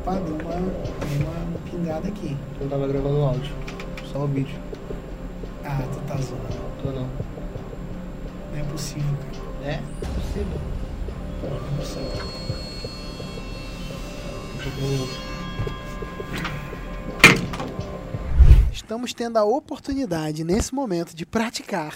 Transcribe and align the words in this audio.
Opa, 0.00 0.14
deu 0.14 0.34
uma, 0.36 0.54
uma 0.56 1.58
pingada 1.70 2.08
aqui. 2.08 2.36
Eu 2.60 2.68
tava 2.68 2.86
gravando 2.88 3.20
áudio, 3.20 3.54
só 4.12 4.24
o 4.24 4.26
vídeo. 4.28 4.58
Ah, 5.64 5.82
tu 5.92 6.00
tá 6.06 6.16
zoando. 6.16 6.68
Tô 6.82 6.90
não. 6.90 7.08
Não 8.52 8.58
é 8.58 8.62
possível, 8.70 9.16
cara. 9.16 9.72
É? 9.72 9.82
Possível. 10.14 10.60
Não 11.42 11.56
é 11.56 11.76
possível. 11.76 12.38
Estamos 18.72 19.12
tendo 19.12 19.36
a 19.36 19.44
oportunidade, 19.44 20.44
nesse 20.44 20.74
momento, 20.74 21.14
de 21.14 21.26
praticar 21.26 21.94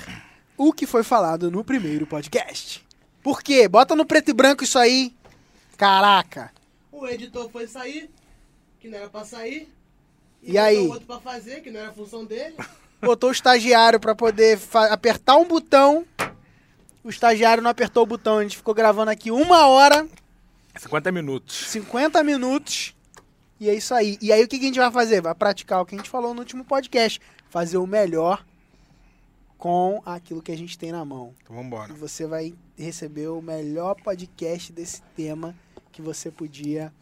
o 0.57 0.73
que 0.73 0.87
foi 0.87 1.03
falado 1.03 1.50
no 1.50 1.64
primeiro 1.64 2.07
podcast. 2.07 2.84
Por 3.23 3.43
quê? 3.43 3.69
Bota 3.69 3.95
no 3.95 4.05
preto 4.05 4.30
e 4.30 4.34
branco 4.34 4.64
isso 4.64 4.79
aí. 4.79 5.14
Caraca. 5.77 6.50
O 7.03 7.09
editor 7.09 7.50
foi 7.50 7.66
sair, 7.66 8.09
que 8.79 8.89
não 8.89 8.96
era 8.96 9.11
pra 9.11 9.25
sair. 9.25 9.69
E 10.41 10.52
botou 10.52 10.62
aí? 10.62 10.87
outro 10.87 11.06
pra 11.06 11.19
fazer, 11.19 11.61
que 11.61 11.69
não 11.69 11.80
era 11.80 11.88
a 11.88 11.92
função 11.92 12.25
dele. 12.25 12.55
Botou 13.02 13.30
o 13.30 13.33
estagiário 13.33 13.98
pra 13.98 14.15
poder 14.15 14.56
apertar 14.88 15.37
um 15.37 15.45
botão. 15.45 16.06
O 17.02 17.11
estagiário 17.11 17.61
não 17.61 17.70
apertou 17.73 18.05
o 18.05 18.06
botão. 18.06 18.38
A 18.38 18.42
gente 18.45 18.56
ficou 18.56 18.73
gravando 18.73 19.11
aqui 19.11 19.33
uma 19.33 19.66
hora, 19.66 20.09
50 20.78 21.11
minutos. 21.11 21.66
50 21.70 22.23
minutos. 22.23 22.95
E 23.59 23.69
é 23.69 23.75
isso 23.75 23.92
aí. 23.92 24.16
E 24.23 24.33
aí 24.33 24.45
o 24.45 24.47
que 24.47 24.56
que 24.56 24.64
a 24.66 24.69
gente 24.69 24.78
vai 24.78 24.92
fazer? 24.92 25.20
Vai 25.20 25.34
praticar 25.34 25.80
o 25.80 25.84
que 25.84 25.97
a 25.97 25.98
gente 25.98 26.09
falou 26.09 26.33
no 26.33 26.39
último 26.39 26.64
podcast. 26.64 27.20
Fazer 27.50 27.78
o 27.78 27.87
melhor 27.89 28.47
com 29.59 30.00
aquilo 30.06 30.41
que 30.41 30.53
a 30.53 30.56
gente 30.56 30.78
tem 30.78 30.92
na 30.92 31.05
mão. 31.05 31.34
Então 31.42 31.56
vambora. 31.56 31.92
E 31.92 31.97
você 31.97 32.28
vai 32.28 32.55
receber 32.78 33.27
o 33.27 33.42
melhor 33.42 33.97
podcast 33.97 34.73
desse 34.73 35.03
tema 35.16 35.53
que 35.92 36.02
você 36.02 36.30
podia 36.30 36.92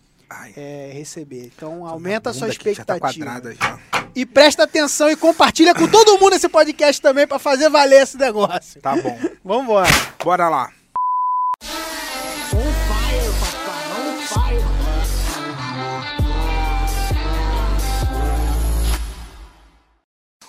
é, 0.56 0.90
receber. 0.92 1.50
Então 1.54 1.86
aumenta 1.86 2.30
a 2.30 2.32
sua 2.32 2.48
tá 2.48 2.52
expectativa. 2.52 3.54
já. 3.54 3.78
e 4.14 4.26
presta 4.26 4.64
atenção 4.64 5.10
e 5.10 5.16
compartilha 5.16 5.74
com 5.74 5.88
todo 5.88 6.18
mundo 6.18 6.34
esse 6.34 6.48
podcast 6.48 7.00
também 7.00 7.26
pra 7.26 7.38
fazer 7.38 7.68
valer 7.70 8.02
esse 8.02 8.16
negócio. 8.16 8.80
Tá 8.80 8.96
bom. 8.96 9.18
Vambora. 9.44 9.88
Bora 10.22 10.48
lá. 10.48 10.79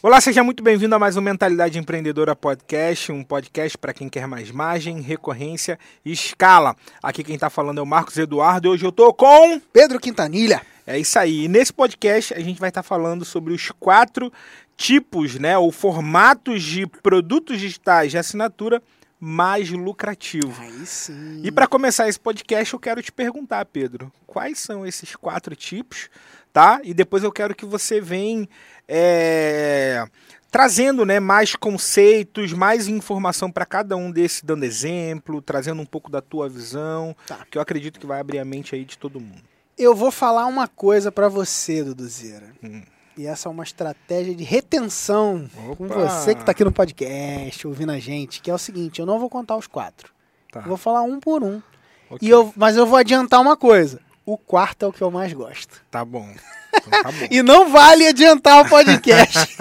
Olá, 0.03 0.19
seja 0.19 0.44
muito 0.44 0.63
bem-vindo 0.63 0.95
a 0.95 0.97
mais 0.97 1.16
um 1.16 1.21
Mentalidade 1.21 1.77
Empreendedora 1.77 2.35
Podcast, 2.35 3.11
um 3.11 3.23
podcast 3.23 3.77
para 3.77 3.94
quem 3.94 4.09
quer 4.09 4.25
mais 4.25 4.49
margem, 4.49 4.99
recorrência 4.99 5.77
e 6.03 6.11
escala. 6.11 6.75
Aqui 7.03 7.23
quem 7.23 7.38
tá 7.38 7.52
falando 7.52 7.77
é 7.77 7.83
o 7.83 7.85
Marcos 7.85 8.17
Eduardo 8.17 8.67
e 8.67 8.72
hoje 8.72 8.83
eu 8.83 8.91
tô 8.91 9.13
com 9.13 9.61
Pedro 9.72 9.99
Quintanilha. 9.99 10.63
É 10.88 10.97
isso 10.97 11.19
aí. 11.19 11.44
E 11.44 11.47
nesse 11.47 11.72
podcast 11.72 12.33
a 12.33 12.39
gente 12.39 12.59
vai 12.59 12.69
estar 12.69 12.81
falando 12.81 13.23
sobre 13.23 13.53
os 13.53 13.69
quatro 13.79 14.33
tipos, 14.75 15.35
né, 15.35 15.55
ou 15.55 15.72
formatos 15.72 16.63
de 16.63 16.88
produtos 16.88 17.59
digitais 17.59 18.09
de 18.09 18.17
assinatura 18.17 18.81
mais 19.23 19.69
lucrativo. 19.69 20.52
Aí 20.59 20.83
sim. 20.83 21.41
E 21.44 21.52
para 21.52 21.67
começar 21.67 22.09
esse 22.09 22.19
podcast, 22.19 22.73
eu 22.73 22.80
quero 22.80 23.03
te 23.03 23.11
perguntar, 23.11 23.63
Pedro, 23.66 24.11
quais 24.25 24.58
são 24.58 24.83
esses 24.83 25.16
quatro 25.16 25.55
tipos, 25.55 26.09
tá? 26.52 26.81
E 26.83 26.91
depois 26.91 27.23
eu 27.23 27.31
quero 27.31 27.53
que 27.53 27.63
você 27.63 28.02
venha 28.02 28.50
é, 28.88 30.03
trazendo, 30.50 31.05
né, 31.05 31.19
mais 31.19 31.55
conceitos, 31.55 32.52
mais 32.52 32.88
informação 32.88 33.52
para 33.52 33.63
cada 33.66 33.95
um 33.95 34.09
desses, 34.11 34.41
dando 34.41 34.63
exemplo, 34.66 35.39
trazendo 35.39 35.81
um 35.81 35.85
pouco 35.85 36.09
da 36.09 36.19
tua 36.19 36.50
visão, 36.50 37.16
Tá. 37.28 37.45
que 37.50 37.59
eu 37.59 37.61
acredito 37.61 38.00
que 38.00 38.08
vai 38.08 38.19
abrir 38.19 38.39
a 38.39 38.45
mente 38.45 38.73
aí 38.73 38.83
de 38.83 38.97
todo 38.97 39.19
mundo. 39.19 39.44
Eu 39.78 39.95
vou 39.95 40.11
falar 40.11 40.47
uma 40.47 40.67
coisa 40.67 41.11
pra 41.11 41.30
você, 41.30 41.83
Duduzeira. 41.83 42.53
Hum. 42.63 42.81
E 43.17 43.27
essa 43.27 43.49
é 43.49 43.51
uma 43.51 43.63
estratégia 43.63 44.33
de 44.33 44.43
retenção 44.43 45.49
com 45.77 45.85
Opa! 45.85 45.95
você 46.07 46.33
que 46.33 46.45
tá 46.45 46.51
aqui 46.51 46.63
no 46.63 46.71
podcast, 46.71 47.67
ouvindo 47.67 47.91
a 47.91 47.99
gente, 47.99 48.41
que 48.41 48.49
é 48.49 48.53
o 48.53 48.57
seguinte, 48.57 48.99
eu 48.99 49.05
não 49.05 49.19
vou 49.19 49.29
contar 49.29 49.57
os 49.57 49.67
quatro. 49.67 50.11
Tá. 50.51 50.61
Vou 50.61 50.77
falar 50.77 51.01
um 51.01 51.19
por 51.19 51.44
um. 51.44 51.61
Ok. 52.09 52.19
E 52.27 52.29
eu, 52.29 52.53
mas 52.55 52.75
eu 52.77 52.85
vou 52.85 52.97
adiantar 52.97 53.41
uma 53.41 53.57
coisa. 53.57 54.00
O 54.25 54.38
quarto 54.38 54.83
é 54.85 54.88
o 54.88 54.94
que 54.94 55.01
eu 55.01 55.11
mais 55.11 55.33
gosto. 55.33 55.81
Tá 55.89 56.05
bom. 56.05 56.27
Então 56.73 57.03
tá 57.03 57.11
bom. 57.11 57.27
E 57.31 57.41
não 57.41 57.69
vale 57.69 58.07
adiantar 58.07 58.66
o 58.66 58.69
podcast. 58.69 59.57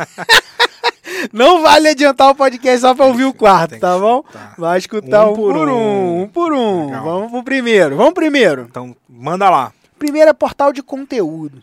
não 1.32 1.60
vale 1.62 1.88
adiantar 1.88 2.30
o 2.30 2.34
podcast 2.34 2.80
só 2.80 2.94
pra 2.94 3.06
ouvir 3.06 3.24
o 3.24 3.34
quarto, 3.34 3.78
tá 3.80 3.98
bom? 3.98 4.18
escutar. 4.20 4.54
Vai 4.58 4.78
escutar 4.78 5.26
Um 5.26 5.32
um, 5.32 5.34
por 5.34 5.56
um, 5.56 5.72
um. 5.72 6.22
um 6.22 6.28
por 6.28 6.52
um. 6.52 6.86
Legal. 6.86 7.04
Vamos 7.04 7.30
pro 7.32 7.42
primeiro. 7.42 7.96
Vamos 7.96 8.14
primeiro. 8.14 8.66
Então, 8.70 8.94
manda 9.08 9.50
lá. 9.50 9.72
Primeiro 9.98 10.30
é 10.30 10.32
portal 10.32 10.72
de 10.72 10.82
conteúdo. 10.82 11.62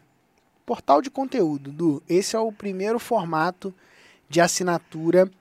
Portal 0.68 1.02
de 1.02 1.10
conteúdo, 1.10 1.72
Du. 1.72 2.04
Esse 2.10 2.36
é 2.36 2.40
o 2.40 2.52
primeiro 2.52 3.00
formato 3.00 3.74
de 4.30 4.42
assinatura 4.42 5.32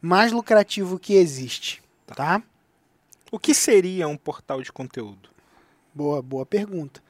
mais 0.00 0.30
lucrativo 0.30 0.96
que 0.96 1.14
existe, 1.14 1.82
tá? 2.06 2.40
O 3.32 3.38
que 3.38 3.52
seria 3.52 4.06
um 4.06 4.16
portal 4.16 4.62
de 4.62 4.72
conteúdo? 4.72 5.28
Boa, 5.92 6.22
boa 6.22 6.46
pergunta. 6.46 7.02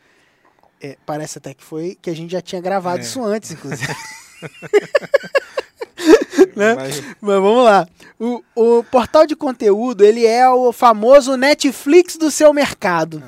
É, 0.81 0.97
parece 1.04 1.36
até 1.36 1.53
que 1.53 1.62
foi 1.62 1.98
que 2.00 2.09
a 2.09 2.16
gente 2.16 2.31
já 2.32 2.41
tinha 2.41 2.62
gravado 2.62 2.98
É. 2.98 3.03
isso 3.03 3.22
antes, 3.22 3.50
inclusive. 3.50 3.92
Né? 6.56 6.75
Mas- 6.75 7.00
Mas 7.20 7.41
vamos 7.42 7.65
lá. 7.65 7.86
O, 8.19 8.42
o 8.54 8.82
portal 8.84 9.26
de 9.26 9.36
conteúdo, 9.36 10.03
ele 10.03 10.25
é 10.25 10.48
o 10.48 10.72
famoso 10.72 11.36
Netflix 11.36 12.16
do 12.16 12.31
seu 12.31 12.50
mercado, 12.54 13.22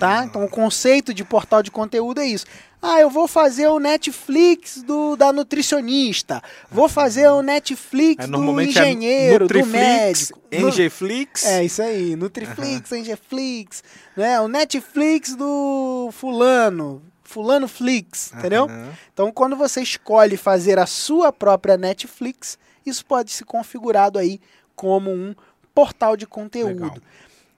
tá? 0.00 0.24
Então 0.24 0.44
o 0.44 0.48
conceito 0.48 1.14
de 1.14 1.24
portal 1.24 1.62
de 1.62 1.70
conteúdo 1.70 2.20
é 2.20 2.26
isso. 2.26 2.44
Ah, 2.80 3.00
eu 3.00 3.10
vou 3.10 3.26
fazer 3.26 3.66
o 3.68 3.78
Netflix 3.78 4.82
do, 4.82 5.16
da 5.16 5.32
nutricionista. 5.32 6.42
Vou 6.70 6.88
fazer 6.88 7.28
o 7.28 7.42
Netflix 7.42 8.24
É, 8.24 8.26
do 8.26 8.32
normalmente 8.32 8.70
engenheiro, 8.78 9.44
é 9.46 9.48
do 9.48 9.66
médico. 9.66 10.40
Engeflix. 10.52 11.44
É, 11.44 11.64
isso 11.64 11.82
aí. 11.82 12.14
Nutriflix, 12.14 12.92
Engeflix, 12.92 13.82
né? 14.16 14.40
O 14.40 14.48
Netflix 14.48 15.34
do 15.34 16.10
fulano. 16.12 17.02
Fulano 17.24 17.66
Flix, 17.66 18.32
entendeu? 18.32 18.64
Aham. 18.66 18.92
Então, 19.12 19.32
quando 19.32 19.56
você 19.56 19.82
escolhe 19.82 20.36
fazer 20.36 20.78
a 20.78 20.86
sua 20.86 21.32
própria 21.32 21.76
Netflix, 21.76 22.56
isso 22.86 23.04
pode 23.04 23.32
ser 23.32 23.44
configurado 23.44 24.16
aí 24.16 24.40
como 24.76 25.10
um 25.10 25.34
portal 25.74 26.16
de 26.16 26.24
conteúdo. 26.24 26.84
Legal. 26.84 26.96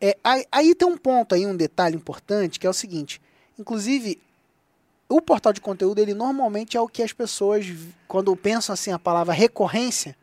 É, 0.01 0.17
aí, 0.25 0.47
aí 0.51 0.75
tem 0.75 0.89
um 0.89 0.97
ponto 0.97 1.35
aí, 1.35 1.47
um 1.47 1.55
detalhe 1.55 1.97
importante, 1.97 2.59
que 2.59 2.67
é 2.67 2.71
o 2.71 2.73
seguinte. 2.73 3.21
Inclusive, 3.59 4.19
o 5.09 5.21
portal 5.23 5.53
de 5.53 5.61
conteúdo, 5.61 5.99
ele 6.01 6.15
normalmente 6.15 6.77
é 6.77 6.81
o 6.81 6.89
que 6.89 7.03
as 7.03 7.13
pessoas, 7.13 7.67
quando 8.07 8.35
pensam 8.37 8.73
assim 8.75 8.93
a 8.93 8.99
palavra 8.99 9.33
recorrência, 9.33 10.15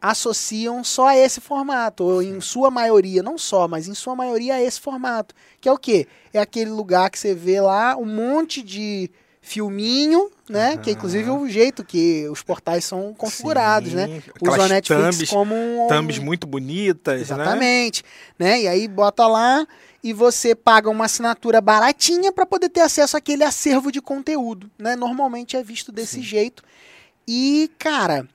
associam 0.00 0.84
só 0.84 1.06
a 1.08 1.16
esse 1.16 1.40
formato, 1.40 2.04
ou 2.04 2.22
em 2.22 2.38
sua 2.40 2.70
maioria, 2.70 3.22
não 3.22 3.38
só, 3.38 3.66
mas 3.66 3.88
em 3.88 3.94
sua 3.94 4.14
maioria 4.14 4.54
a 4.56 4.62
esse 4.62 4.78
formato. 4.78 5.34
Que 5.60 5.68
é 5.68 5.72
o 5.72 5.78
quê? 5.78 6.06
É 6.32 6.38
aquele 6.38 6.70
lugar 6.70 7.08
que 7.08 7.18
você 7.18 7.34
vê 7.34 7.60
lá 7.60 7.96
um 7.96 8.04
monte 8.04 8.62
de 8.62 9.10
filminho, 9.40 10.30
né? 10.48 10.76
Que 10.76 10.90
é 10.90 10.92
inclusive 10.92 11.30
o 11.30 11.48
jeito 11.48 11.82
que 11.84 12.26
os 12.28 12.42
portais 12.42 12.84
são 12.84 13.14
configurados, 13.14 13.90
Sim, 13.90 13.96
né? 13.96 14.22
aquelas 14.34 14.54
Usa 14.56 14.64
a 14.64 14.68
Netflix 14.68 15.16
thumbs- 15.16 15.30
como 15.30 15.54
um, 15.54 15.86
Thumbs 15.86 16.18
muito 16.18 16.46
bonitas, 16.46 17.14
né? 17.16 17.20
Exatamente, 17.22 18.02
né? 18.38 18.60
E 18.62 18.68
aí 18.68 18.86
bota 18.88 19.26
lá 19.26 19.66
e 20.04 20.12
você 20.12 20.54
paga 20.54 20.90
uma 20.90 21.06
assinatura 21.06 21.62
baratinha 21.62 22.30
para 22.30 22.44
poder 22.44 22.68
ter 22.68 22.82
acesso 22.82 23.16
àquele 23.16 23.42
acervo 23.42 23.90
de 23.90 24.02
conteúdo, 24.02 24.70
né? 24.78 24.94
Normalmente 24.94 25.56
é 25.56 25.62
visto 25.62 25.90
desse 25.90 26.16
Sim. 26.16 26.22
jeito. 26.22 26.62
E, 27.26 27.70
cara, 27.78 28.28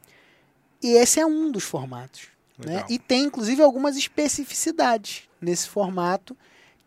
esse 0.81 1.19
é 1.19 1.25
um 1.27 1.51
dos 1.51 1.63
formatos, 1.63 2.21
né? 2.57 2.83
E 2.89 2.97
tem 2.97 3.25
inclusive 3.25 3.61
algumas 3.61 3.95
especificidades 3.95 5.29
nesse 5.39 5.69
formato 5.69 6.35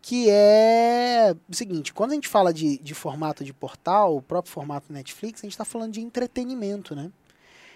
que 0.01 0.29
é 0.29 1.33
o 1.49 1.55
seguinte, 1.55 1.93
quando 1.93 2.11
a 2.11 2.15
gente 2.15 2.27
fala 2.27 2.53
de, 2.53 2.77
de 2.79 2.93
formato 2.93 3.41
de 3.41 3.53
portal, 3.53 4.17
o 4.17 4.21
próprio 4.21 4.53
formato 4.53 4.91
Netflix, 4.91 5.39
a 5.39 5.45
gente 5.45 5.53
está 5.53 5.63
falando 5.63 5.93
de 5.93 6.01
entretenimento, 6.01 6.93
né? 6.93 7.09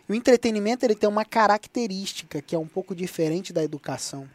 E 0.09 0.11
o 0.11 0.15
entretenimento 0.15 0.85
ele 0.85 0.93
tem 0.93 1.07
uma 1.07 1.23
característica 1.23 2.41
que 2.41 2.53
é 2.53 2.59
um 2.59 2.67
pouco 2.67 2.93
diferente 2.93 3.53
da 3.53 3.63
educação. 3.63 4.27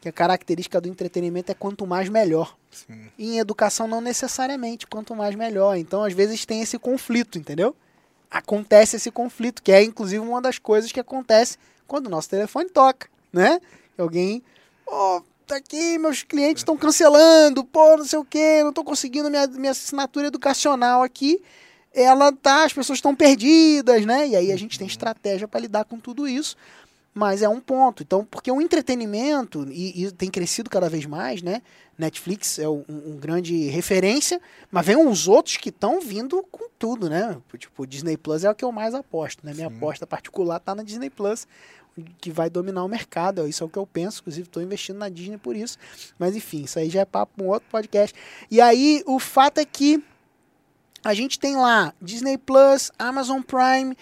Que 0.00 0.08
a 0.08 0.12
característica 0.12 0.80
do 0.80 0.88
entretenimento 0.88 1.52
é 1.52 1.54
quanto 1.54 1.86
mais 1.86 2.08
melhor. 2.08 2.56
Sim. 2.70 3.10
E 3.18 3.34
em 3.34 3.38
educação 3.38 3.86
não 3.86 4.00
necessariamente, 4.00 4.86
quanto 4.86 5.14
mais 5.14 5.34
melhor. 5.34 5.76
Então, 5.76 6.02
às 6.02 6.14
vezes 6.14 6.46
tem 6.46 6.62
esse 6.62 6.78
conflito, 6.78 7.38
entendeu? 7.38 7.76
Acontece 8.30 8.96
esse 8.96 9.10
conflito, 9.10 9.62
que 9.62 9.72
é 9.72 9.82
inclusive 9.82 10.20
uma 10.20 10.40
das 10.40 10.58
coisas 10.58 10.90
que 10.90 11.00
acontece 11.00 11.58
quando 11.86 12.06
o 12.06 12.10
nosso 12.10 12.30
telefone 12.30 12.70
toca, 12.70 13.08
né? 13.32 13.60
Alguém, 13.98 14.42
pô, 14.86 15.22
tá 15.46 15.56
aqui, 15.56 15.98
meus 15.98 16.22
clientes 16.22 16.60
estão 16.60 16.76
cancelando, 16.76 17.64
pô, 17.64 17.96
não 17.96 18.04
sei 18.04 18.18
o 18.18 18.24
quê, 18.24 18.62
não 18.62 18.72
tô 18.72 18.84
conseguindo 18.84 19.28
minha, 19.28 19.46
minha 19.48 19.72
assinatura 19.72 20.28
educacional 20.28 21.02
aqui. 21.02 21.42
Ela 21.92 22.32
tá, 22.32 22.64
as 22.64 22.72
pessoas 22.72 22.98
estão 22.98 23.16
perdidas, 23.16 24.06
né? 24.06 24.28
E 24.28 24.36
aí 24.36 24.52
a 24.52 24.56
gente 24.56 24.78
tem 24.78 24.86
estratégia 24.86 25.48
para 25.48 25.60
lidar 25.60 25.84
com 25.84 25.98
tudo 25.98 26.28
isso. 26.28 26.56
Mas 27.12 27.42
é 27.42 27.48
um 27.48 27.60
ponto. 27.60 28.02
Então, 28.02 28.24
porque 28.24 28.50
o 28.50 28.60
entretenimento, 28.60 29.66
e, 29.70 30.04
e 30.04 30.12
tem 30.12 30.30
crescido 30.30 30.70
cada 30.70 30.88
vez 30.88 31.06
mais, 31.06 31.42
né? 31.42 31.60
Netflix 31.98 32.58
é 32.58 32.68
um, 32.68 32.84
um 32.88 33.16
grande 33.16 33.68
referência, 33.68 34.40
mas 34.70 34.86
vem 34.86 34.96
uns 34.96 35.28
outros 35.28 35.56
que 35.56 35.68
estão 35.68 36.00
vindo 36.00 36.42
com 36.50 36.68
tudo, 36.78 37.10
né? 37.10 37.36
Tipo, 37.58 37.86
Disney 37.86 38.16
Plus 38.16 38.44
é 38.44 38.50
o 38.50 38.54
que 38.54 38.64
eu 38.64 38.72
mais 38.72 38.94
aposto, 38.94 39.44
né? 39.44 39.52
Minha 39.52 39.68
Sim. 39.68 39.76
aposta 39.76 40.06
particular 40.06 40.60
tá 40.60 40.74
na 40.74 40.82
Disney 40.82 41.10
Plus, 41.10 41.46
que 42.18 42.30
vai 42.30 42.48
dominar 42.48 42.84
o 42.84 42.88
mercado. 42.88 43.46
Isso 43.46 43.62
é 43.62 43.66
o 43.66 43.68
que 43.68 43.78
eu 43.78 43.86
penso. 43.86 44.20
Inclusive, 44.20 44.48
estou 44.48 44.62
investindo 44.62 44.98
na 44.98 45.08
Disney 45.08 45.36
por 45.36 45.54
isso. 45.54 45.76
Mas 46.18 46.34
enfim, 46.34 46.62
isso 46.62 46.78
aí 46.78 46.88
já 46.88 47.00
é 47.00 47.04
papo 47.04 47.34
para 47.36 47.44
um 47.44 47.48
outro 47.48 47.68
podcast. 47.70 48.16
E 48.50 48.60
aí, 48.60 49.02
o 49.04 49.18
fato 49.18 49.58
é 49.58 49.64
que 49.64 50.02
a 51.04 51.12
gente 51.12 51.38
tem 51.38 51.56
lá 51.56 51.92
Disney 52.00 52.38
Plus, 52.38 52.90
Amazon 52.98 53.42
Prime, 53.42 53.96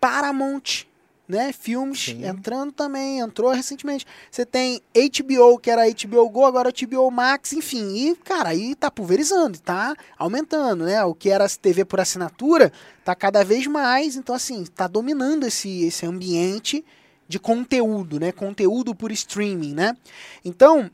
Paramount, 0.00 0.86
né? 1.26 1.52
Filmes 1.52 2.06
Sim. 2.06 2.24
entrando 2.24 2.72
também, 2.72 3.18
entrou 3.18 3.50
recentemente. 3.50 4.06
Você 4.30 4.44
tem 4.44 4.80
HBO, 4.94 5.58
que 5.58 5.70
era 5.70 5.82
HBO 5.88 6.28
Go, 6.28 6.44
agora 6.44 6.70
HBO 6.70 7.10
Max, 7.10 7.52
enfim. 7.52 7.94
E, 7.94 8.16
cara, 8.16 8.50
aí 8.50 8.74
tá 8.74 8.90
pulverizando, 8.90 9.58
tá 9.58 9.94
aumentando, 10.18 10.84
né? 10.84 11.02
O 11.04 11.14
que 11.14 11.30
era 11.30 11.48
TV 11.48 11.84
por 11.84 12.00
assinatura 12.00 12.72
tá 13.04 13.14
cada 13.14 13.42
vez 13.42 13.66
mais. 13.66 14.16
Então, 14.16 14.34
assim, 14.34 14.64
tá 14.64 14.86
dominando 14.86 15.46
esse, 15.46 15.84
esse 15.84 16.04
ambiente 16.04 16.84
de 17.26 17.38
conteúdo, 17.38 18.20
né? 18.20 18.30
Conteúdo 18.30 18.94
por 18.94 19.10
streaming, 19.10 19.74
né? 19.74 19.96
Então, 20.44 20.90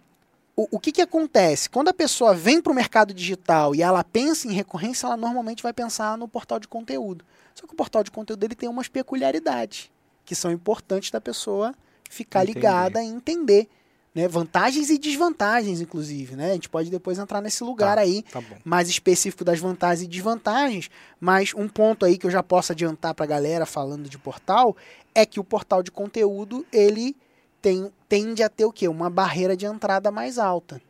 o, 0.54 0.68
o 0.76 0.78
que, 0.78 0.92
que 0.92 1.02
acontece? 1.02 1.68
Quando 1.68 1.88
a 1.88 1.94
pessoa 1.94 2.32
vem 2.34 2.62
para 2.62 2.70
o 2.70 2.74
mercado 2.74 3.12
digital 3.12 3.74
e 3.74 3.82
ela 3.82 4.04
pensa 4.04 4.46
em 4.46 4.52
recorrência, 4.52 5.06
ela 5.06 5.16
normalmente 5.16 5.62
vai 5.62 5.72
pensar 5.72 6.16
no 6.16 6.28
portal 6.28 6.60
de 6.60 6.68
conteúdo. 6.68 7.24
Só 7.52 7.66
que 7.66 7.72
o 7.72 7.76
portal 7.76 8.04
de 8.04 8.12
conteúdo 8.12 8.44
ele 8.44 8.54
tem 8.54 8.68
umas 8.68 8.86
peculiaridades 8.86 9.90
que 10.24 10.34
são 10.34 10.50
importantes 10.50 11.10
da 11.10 11.20
pessoa 11.20 11.74
ficar 12.08 12.42
Entender. 12.42 12.58
ligada 12.58 13.02
e 13.02 13.06
entender. 13.06 13.68
Né? 14.14 14.26
Vantagens 14.26 14.90
e 14.90 14.98
desvantagens, 14.98 15.80
inclusive. 15.80 16.34
Né? 16.34 16.50
A 16.50 16.54
gente 16.54 16.68
pode 16.68 16.90
depois 16.90 17.18
entrar 17.18 17.40
nesse 17.40 17.62
lugar 17.62 17.96
Tá. 17.96 18.02
aí 18.02 18.22
Tá 18.22 18.42
mais 18.64 18.88
específico 18.88 19.44
das 19.44 19.60
vantagens 19.60 20.04
e 20.04 20.08
desvantagens, 20.08 20.90
mas 21.20 21.52
um 21.54 21.68
ponto 21.68 22.04
aí 22.04 22.18
que 22.18 22.26
eu 22.26 22.30
já 22.30 22.42
posso 22.42 22.72
adiantar 22.72 23.14
para 23.14 23.24
a 23.24 23.28
galera 23.28 23.64
falando 23.64 24.08
de 24.08 24.18
portal 24.18 24.76
é 25.14 25.24
que 25.24 25.38
o 25.38 25.44
portal 25.44 25.82
de 25.82 25.90
conteúdo 25.92 26.66
ele 26.72 27.16
tem, 27.62 27.92
tende 28.08 28.42
a 28.42 28.48
ter 28.48 28.64
o 28.64 28.72
quê? 28.72 28.88
Uma 28.88 29.08
barreira 29.10 29.56
de 29.56 29.66
entrada 29.66 30.10
mais 30.10 30.38
alta. 30.38 30.80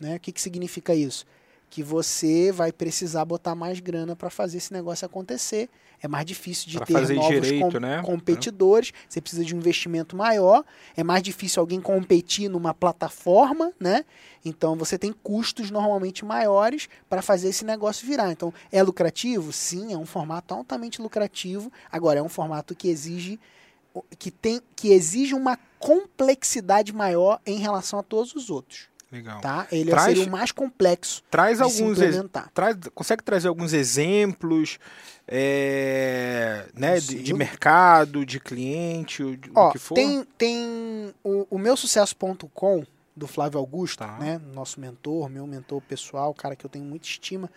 Né? 0.00 0.16
O 0.16 0.20
que, 0.20 0.32
que 0.32 0.40
significa 0.40 0.94
isso? 0.94 1.24
Que 1.74 1.82
você 1.82 2.52
vai 2.52 2.70
precisar 2.70 3.24
botar 3.24 3.54
mais 3.54 3.80
grana 3.80 4.14
para 4.14 4.28
fazer 4.28 4.58
esse 4.58 4.74
negócio 4.74 5.06
acontecer. 5.06 5.70
É 6.02 6.06
mais 6.06 6.26
difícil 6.26 6.68
de 6.68 6.76
Pra 6.76 6.84
ter 6.84 7.14
novos 7.14 7.28
direito, 7.40 7.70
com- 7.72 7.80
né? 7.80 8.02
competidores. 8.02 8.92
Você 9.08 9.22
precisa 9.22 9.42
de 9.42 9.54
um 9.54 9.58
investimento 9.58 10.14
maior. 10.14 10.64
É 10.94 11.02
mais 11.02 11.22
difícil 11.22 11.60
alguém 11.60 11.80
competir 11.80 12.50
numa 12.50 12.74
plataforma, 12.74 13.72
né? 13.80 14.04
Então 14.44 14.76
você 14.76 14.98
tem 14.98 15.14
custos 15.22 15.70
normalmente 15.70 16.26
maiores 16.26 16.90
para 17.08 17.22
fazer 17.22 17.48
esse 17.48 17.64
negócio 17.64 18.06
virar. 18.06 18.30
Então 18.30 18.52
é 18.70 18.82
lucrativo? 18.82 19.50
Sim, 19.50 19.94
é 19.94 19.96
um 19.96 20.04
formato 20.04 20.52
altamente 20.52 21.00
lucrativo. 21.00 21.72
Agora 21.90 22.18
é 22.18 22.22
um 22.22 22.28
formato 22.28 22.74
que 22.74 22.88
exige 22.88 23.40
que 24.18 24.30
tem 24.30 24.60
que 24.76 24.88
exige 24.92 25.34
uma 25.34 25.58
complexidade 25.78 26.92
maior 26.92 27.40
em 27.46 27.58
relação 27.58 27.98
a 27.98 28.02
todos 28.02 28.34
os 28.34 28.50
outros, 28.50 28.88
Legal. 29.12 29.40
tá? 29.42 29.66
Ele 29.70 29.90
Traz- 29.90 30.04
seria 30.06 30.24
o 30.24 30.30
mais 30.30 30.50
complexo 30.50 31.22
Traz 31.30 31.60
alguns 31.60 31.98
traz, 32.54 32.76
consegue 32.94 33.22
trazer 33.22 33.46
alguns 33.48 33.72
exemplos 33.74 34.78
é, 35.28 36.66
né, 36.74 36.98
de, 36.98 37.22
de 37.22 37.34
mercado, 37.34 38.24
de 38.24 38.40
cliente, 38.40 39.22
o, 39.22 39.32
o 39.32 39.38
Ó, 39.54 39.70
que 39.70 39.78
for? 39.78 39.94
tem, 39.94 40.24
tem 40.36 41.14
o, 41.22 41.46
o 41.50 41.58
meu 41.58 41.76
sucesso.com 41.76 42.84
do 43.14 43.26
Flávio 43.26 43.58
Augusto, 43.58 43.98
Tá. 43.98 44.16
né? 44.18 44.40
Nosso 44.54 44.80
mentor, 44.80 45.28
meu 45.28 45.46
mentor 45.46 45.80
pessoal, 45.82 46.32
cara 46.34 46.56
que 46.56 46.64
eu 46.64 46.70
tenho 46.70 46.84
muita 46.84 47.06
estima. 47.06 47.50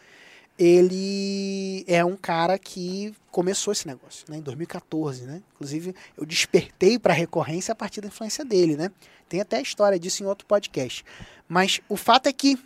Ele 0.57 1.84
é 1.88 2.04
um 2.06 2.16
cara 2.16 2.57
que 2.57 3.13
começou 3.30 3.74
esse 3.74 3.86
negócio, 3.86 4.25
né? 4.30 4.38
Em 4.38 4.42
2014, 4.42 5.25
né? 5.25 5.42
Inclusive, 5.54 5.94
eu 6.18 6.25
despertei 6.25 6.98
para 6.98 7.13
recorrência 7.13 7.74
a 7.74 7.75
partir 7.75 8.00
da 8.00 8.07
influência 8.07 8.46
dele, 8.46 8.78
né? 8.78 8.90
Tem 9.28 9.42
até 9.42 9.57
a 9.57 9.62
história 9.62 10.00
disso 10.00 10.24
em 10.24 10.25
outro 10.25 10.48
podcast. 10.48 11.04
Mas 11.48 11.81
o 11.90 11.98
fato 11.98 12.28
é 12.28 12.34
que 12.34 12.57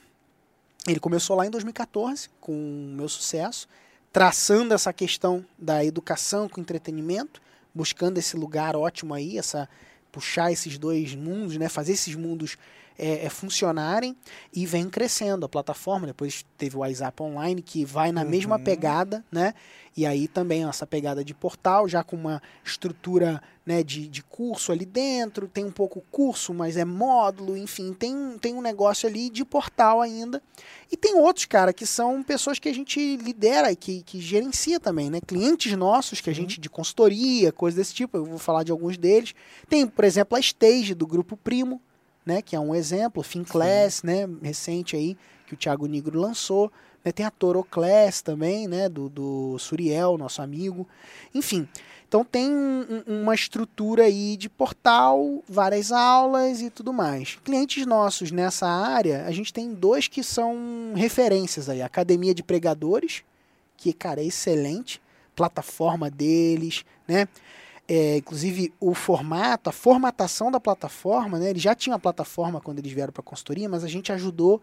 ele 0.87 0.99
começou 0.99 1.35
lá 1.35 1.45
em 1.45 1.49
2014 1.49 2.29
com 2.39 2.53
o 2.53 2.95
meu 2.95 3.09
sucesso, 3.09 3.67
traçando 4.13 4.73
essa 4.73 4.93
questão 4.93 5.45
da 5.57 5.83
educação 5.83 6.47
com 6.47 6.61
entretenimento, 6.61 7.41
buscando 7.73 8.17
esse 8.17 8.35
lugar 8.35 8.75
ótimo 8.75 9.13
aí, 9.13 9.37
essa 9.37 9.67
puxar 10.11 10.51
esses 10.51 10.77
dois 10.77 11.13
mundos, 11.13 11.57
né, 11.57 11.69
fazer 11.69 11.93
esses 11.93 12.15
mundos 12.15 12.57
é, 12.99 13.25
é, 13.25 13.29
funcionarem 13.29 14.15
e 14.53 14.65
vem 14.65 14.89
crescendo 14.89 15.45
a 15.45 15.49
plataforma. 15.49 16.05
Depois 16.05 16.45
teve 16.57 16.75
o 16.75 16.79
WhatsApp 16.79 17.23
Online 17.23 17.61
que 17.61 17.85
vai 17.85 18.11
na 18.11 18.25
mesma 18.25 18.57
Uhum. 18.57 18.63
pegada, 18.63 19.25
né? 19.31 19.53
E 19.95 20.05
aí 20.05 20.27
também 20.27 20.63
essa 20.67 20.85
pegada 20.85 21.23
de 21.23 21.33
portal, 21.33 21.87
já 21.87 22.03
com 22.03 22.15
uma 22.15 22.41
estrutura 22.63 23.41
né, 23.65 23.83
de, 23.83 24.07
de 24.07 24.23
curso 24.23 24.71
ali 24.71 24.85
dentro, 24.85 25.47
tem 25.47 25.65
um 25.65 25.71
pouco 25.71 26.01
curso, 26.09 26.53
mas 26.53 26.77
é 26.77 26.85
módulo, 26.85 27.57
enfim, 27.57 27.93
tem, 27.93 28.37
tem 28.39 28.53
um 28.53 28.61
negócio 28.61 29.07
ali 29.07 29.29
de 29.29 29.43
portal 29.43 30.01
ainda. 30.01 30.41
E 30.91 30.97
tem 30.97 31.15
outros, 31.15 31.45
cara, 31.45 31.73
que 31.73 31.85
são 31.85 32.23
pessoas 32.23 32.59
que 32.59 32.69
a 32.69 32.73
gente 32.73 33.17
lidera 33.17 33.71
e 33.71 33.75
que, 33.75 34.01
que 34.03 34.21
gerencia 34.21 34.79
também, 34.79 35.09
né? 35.09 35.19
Clientes 35.21 35.75
nossos 35.75 36.21
que 36.21 36.29
a 36.29 36.33
gente 36.33 36.59
de 36.59 36.69
consultoria, 36.69 37.51
coisa 37.51 37.77
desse 37.77 37.93
tipo, 37.93 38.17
eu 38.17 38.25
vou 38.25 38.39
falar 38.39 38.63
de 38.63 38.71
alguns 38.71 38.97
deles. 38.97 39.33
Tem, 39.67 39.85
por 39.85 40.05
exemplo, 40.05 40.37
a 40.37 40.39
Stage 40.39 40.93
do 40.93 41.05
Grupo 41.05 41.35
Primo, 41.37 41.81
né? 42.29 42.41
Que 42.41 42.55
é 42.55 42.59
um 42.59 42.73
exemplo, 42.75 43.23
Finclass, 43.23 44.03
né? 44.03 44.29
Recente 44.41 44.95
aí, 44.95 45.17
que 45.47 45.53
o 45.55 45.57
Thiago 45.57 45.85
Nigro 45.87 46.19
lançou. 46.19 46.71
né, 47.03 47.11
Tem 47.11 47.25
a 47.25 47.31
Toroclass 47.31 48.21
também, 48.21 48.67
né? 48.67 48.87
Do, 48.87 49.09
do 49.09 49.57
Suriel, 49.57 50.17
nosso 50.17 50.41
amigo. 50.41 50.87
Enfim, 51.33 51.67
então 52.07 52.23
tem 52.25 52.49
um- 52.51 53.03
um- 53.07 53.21
uma 53.23 53.33
estrutura 53.33 54.03
aí 54.03 54.35
de 54.37 54.49
portal, 54.49 55.43
várias 55.47 55.91
aulas 55.91 56.61
e 56.61 56.69
tudo 56.69 56.91
mais. 56.93 57.37
Clientes 57.43 57.85
nossos 57.85 58.31
nessa 58.31 58.67
área, 58.67 59.25
a 59.25 59.31
gente 59.31 59.51
tem 59.53 59.73
dois 59.73 60.07
que 60.07 60.21
são 60.23 60.55
referências 60.95 61.69
aí. 61.69 61.81
A 61.81 61.85
Academia 61.85 62.33
de 62.35 62.43
Pregadores, 62.43 63.23
que, 63.77 63.91
cara, 63.93 64.21
é 64.21 64.25
excelente. 64.25 65.01
Plataforma 65.35 66.09
deles, 66.11 66.83
né? 67.07 67.27
É, 67.91 68.17
inclusive 68.17 68.71
o 68.79 68.93
formato, 68.93 69.67
a 69.69 69.73
formatação 69.73 70.51
da 70.51 70.59
plataforma, 70.59 71.39
né? 71.39 71.49
Eles 71.49 71.61
já 71.63 71.73
tinham 71.73 71.95
a 71.95 71.99
plataforma 71.99 72.61
quando 72.61 72.77
eles 72.77 72.91
vieram 72.91 73.11
para 73.11 73.21
a 73.21 73.23
consultoria, 73.23 73.67
mas 73.67 73.83
a 73.83 73.87
gente 73.87 74.11
ajudou 74.11 74.61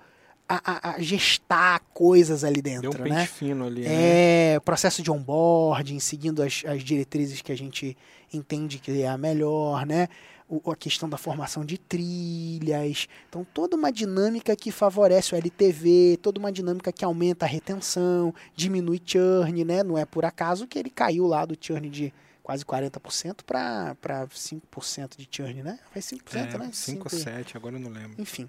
a, 0.49 0.90
a- 0.90 0.90
a 0.94 1.00
gestar 1.00 1.81
coisas 1.93 2.44
ali 2.44 2.62
Deu 2.62 2.81
dentro, 2.82 2.90
um 3.00 3.05
pente 3.05 3.08
né? 3.17 3.26
fino 3.26 3.67
ali, 3.67 3.81
né? 3.82 4.55
É, 4.55 4.61
processo 4.61 5.02
de 5.02 5.11
onboarding, 5.11 5.98
seguindo 5.98 6.41
as, 6.41 6.62
as 6.65 6.84
diretrizes 6.84 7.43
que 7.43 7.51
a 7.51 7.56
gente 7.56 7.96
entende 8.32 8.79
que 8.79 9.03
é 9.03 9.08
a 9.08 9.19
melhor, 9.19 9.84
né? 9.84 10.06
O- 10.48 10.70
a 10.70 10.77
questão 10.77 11.08
da 11.08 11.17
formação 11.19 11.65
de 11.65 11.77
trilhas. 11.77 13.08
Então, 13.29 13.44
toda 13.53 13.77
uma 13.77 13.91
dinâmica 13.91 14.55
que 14.55 14.70
favorece 14.70 15.34
o 15.34 15.36
LTV, 15.36 16.19
toda 16.22 16.39
uma 16.39 16.53
dinâmica 16.53 16.93
que 16.93 17.05
aumenta 17.05 17.44
a 17.44 17.48
retenção, 17.48 18.32
diminui 18.55 19.01
churn, 19.05 19.65
né? 19.65 19.82
Não 19.82 19.98
é 19.98 20.05
por 20.05 20.24
acaso 20.24 20.67
que 20.67 20.79
ele 20.79 20.91
caiu 20.91 21.27
lá 21.27 21.44
do 21.44 21.56
churn 21.60 21.89
de 21.91 22.12
quase 22.46 22.65
40% 22.65 23.43
para 23.44 23.96
5% 24.29 25.17
de 25.17 25.26
churn, 25.29 25.65
né? 25.65 25.81
Faz 25.93 26.05
5%, 26.05 26.55
É, 26.55 26.58
né? 26.58 26.70
5 26.72 27.05
ou 27.06 27.10
Cinco 27.10 27.17
e- 27.17 27.19
7, 27.19 27.56
agora 27.56 27.74
eu 27.74 27.81
não 27.81 27.91
lembro. 27.91 28.22
enfim. 28.22 28.48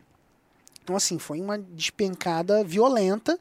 Então, 0.83 0.95
assim, 0.95 1.17
foi 1.17 1.41
uma 1.41 1.57
despencada 1.57 2.63
violenta 2.63 3.39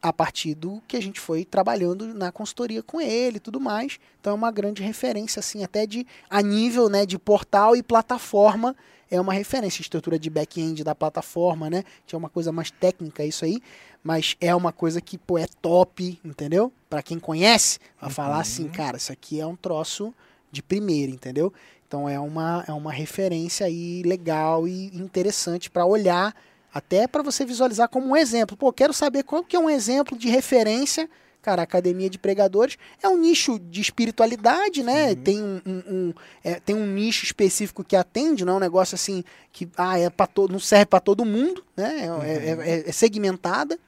a 0.00 0.10
partir 0.10 0.54
do 0.54 0.80
que 0.88 0.96
a 0.96 1.02
gente 1.02 1.20
foi 1.20 1.44
trabalhando 1.44 2.14
na 2.14 2.32
consultoria 2.32 2.82
com 2.82 2.98
ele 3.02 3.36
e 3.36 3.40
tudo 3.40 3.60
mais. 3.60 3.98
Então, 4.18 4.32
é 4.32 4.34
uma 4.34 4.50
grande 4.50 4.82
referência, 4.82 5.40
assim, 5.40 5.62
até 5.62 5.84
de 5.86 6.06
a 6.30 6.40
nível 6.40 6.88
né, 6.88 7.04
de 7.04 7.18
portal 7.18 7.76
e 7.76 7.82
plataforma. 7.82 8.74
É 9.10 9.20
uma 9.20 9.32
referência, 9.32 9.80
estrutura 9.80 10.18
de 10.18 10.28
back-end 10.28 10.84
da 10.84 10.94
plataforma, 10.94 11.70
né? 11.70 11.84
Que 12.06 12.14
é 12.14 12.18
uma 12.18 12.28
coisa 12.28 12.52
mais 12.52 12.70
técnica 12.70 13.24
isso 13.24 13.44
aí, 13.44 13.62
mas 14.02 14.36
é 14.40 14.54
uma 14.54 14.72
coisa 14.72 15.00
que, 15.00 15.16
pô, 15.16 15.38
é 15.38 15.46
top, 15.60 16.18
entendeu? 16.24 16.72
Para 16.88 17.02
quem 17.02 17.18
conhece, 17.18 17.78
vai 18.00 18.10
falar 18.10 18.40
assim, 18.40 18.68
cara, 18.68 18.96
isso 18.96 19.12
aqui 19.12 19.40
é 19.40 19.46
um 19.46 19.56
troço 19.56 20.14
de 20.50 20.62
primeira, 20.62 21.10
entendeu? 21.10 21.52
Então 21.86 22.06
é 22.08 22.20
uma, 22.20 22.64
é 22.68 22.72
uma 22.72 22.92
referência 22.92 23.64
aí 23.66 24.02
legal 24.02 24.68
e 24.68 24.86
interessante 24.94 25.70
para 25.70 25.86
olhar, 25.86 26.34
até 26.72 27.06
para 27.06 27.22
você 27.22 27.46
visualizar 27.46 27.88
como 27.88 28.08
um 28.08 28.16
exemplo. 28.16 28.56
Pô, 28.56 28.70
quero 28.72 28.92
saber 28.92 29.22
qual 29.22 29.42
que 29.42 29.56
é 29.56 29.58
um 29.58 29.70
exemplo 29.70 30.16
de 30.16 30.28
referência. 30.28 31.08
Cara, 31.40 31.62
a 31.62 31.64
Academia 31.64 32.10
de 32.10 32.18
Pregadores 32.18 32.76
é 33.02 33.08
um 33.08 33.16
nicho 33.16 33.58
de 33.58 33.80
espiritualidade, 33.80 34.82
né? 34.82 35.14
Tem 35.14 35.40
um, 35.42 35.60
um- 35.64 35.82
um- 35.88 36.14
é, 36.44 36.60
tem 36.60 36.74
um 36.74 36.86
nicho 36.86 37.24
específico 37.24 37.84
que 37.84 37.94
atende, 37.96 38.44
não 38.44 38.54
é 38.54 38.56
um 38.56 38.60
negócio 38.60 38.94
assim 38.96 39.22
que 39.52 39.68
ah, 39.76 39.98
é 39.98 40.10
para 40.10 40.26
todo, 40.26 40.52
não 40.52 40.58
serve 40.60 40.86
para 40.86 41.00
todo 41.00 41.24
mundo, 41.24 41.64
né? 41.76 42.08
É, 42.24 42.30
é- 42.30 42.70
é- 42.80 42.88
é 42.88 42.92
segmentada. 42.92 43.78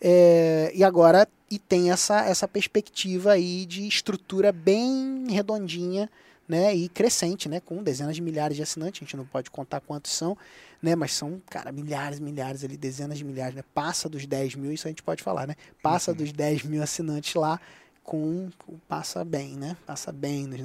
É, 0.00 0.72
e 0.74 0.82
agora 0.82 1.26
e 1.50 1.58
tem 1.58 1.90
essa, 1.90 2.24
essa 2.24 2.48
perspectiva 2.48 3.32
aí 3.32 3.64
de 3.64 3.86
estrutura 3.86 4.50
bem 4.50 5.26
redondinha 5.30 6.10
né? 6.48 6.74
E 6.74 6.88
crescente, 6.88 7.48
né? 7.48 7.60
Com 7.60 7.82
dezenas 7.82 8.14
de 8.16 8.22
milhares 8.22 8.56
de 8.56 8.62
assinantes, 8.62 9.02
a 9.02 9.04
gente 9.04 9.16
não 9.16 9.24
pode 9.24 9.50
contar 9.50 9.80
quantos 9.80 10.12
são, 10.12 10.36
né? 10.82 10.94
Mas 10.94 11.12
são, 11.12 11.40
cara, 11.48 11.72
milhares, 11.72 12.20
milhares 12.20 12.64
ali, 12.64 12.76
dezenas 12.76 13.18
de 13.18 13.24
milhares, 13.24 13.54
né? 13.54 13.62
Passa 13.74 14.08
dos 14.08 14.26
10 14.26 14.54
mil, 14.56 14.72
isso 14.72 14.86
a 14.86 14.90
gente 14.90 15.02
pode 15.02 15.22
falar, 15.22 15.46
né? 15.46 15.54
Passa 15.82 16.12
dos 16.12 16.32
10 16.32 16.64
mil 16.64 16.82
assinantes 16.82 17.34
lá 17.34 17.60
com. 18.02 18.50
Passa 18.86 19.24
bem, 19.24 19.56
né? 19.56 19.76
Passa 19.86 20.12
bem, 20.12 20.46
né? 20.46 20.58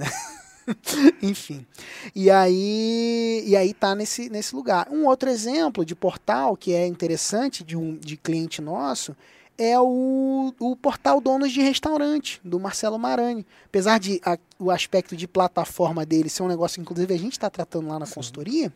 Enfim. 1.21 1.65
E 2.13 2.29
aí, 2.29 3.43
e 3.45 3.55
aí 3.55 3.73
tá 3.73 3.95
nesse, 3.95 4.29
nesse 4.29 4.55
lugar. 4.55 4.87
Um 4.91 5.05
outro 5.05 5.29
exemplo 5.29 5.83
de 5.83 5.95
portal 5.95 6.55
que 6.55 6.73
é 6.73 6.85
interessante 6.85 7.63
de 7.63 7.75
um 7.75 7.95
de 7.97 8.17
cliente 8.17 8.61
nosso 8.61 9.15
é 9.59 9.77
o, 9.79 10.53
o 10.57 10.75
portal 10.77 11.19
Donos 11.19 11.51
de 11.51 11.61
Restaurante, 11.61 12.39
do 12.43 12.57
Marcelo 12.59 12.97
Marani. 12.97 13.45
Apesar 13.65 13.99
de 13.99 14.21
a- 14.25 14.37
o 14.57 14.71
aspecto 14.71 15.15
de 15.17 15.27
plataforma 15.27 16.05
dele 16.05 16.29
ser 16.29 16.43
um 16.43 16.47
negócio, 16.47 16.79
inclusive, 16.81 17.13
a 17.13 17.17
gente 17.19 17.33
está 17.33 17.49
tratando 17.49 17.89
lá 17.89 17.99
na 17.99 18.07
consultoria, 18.07 18.71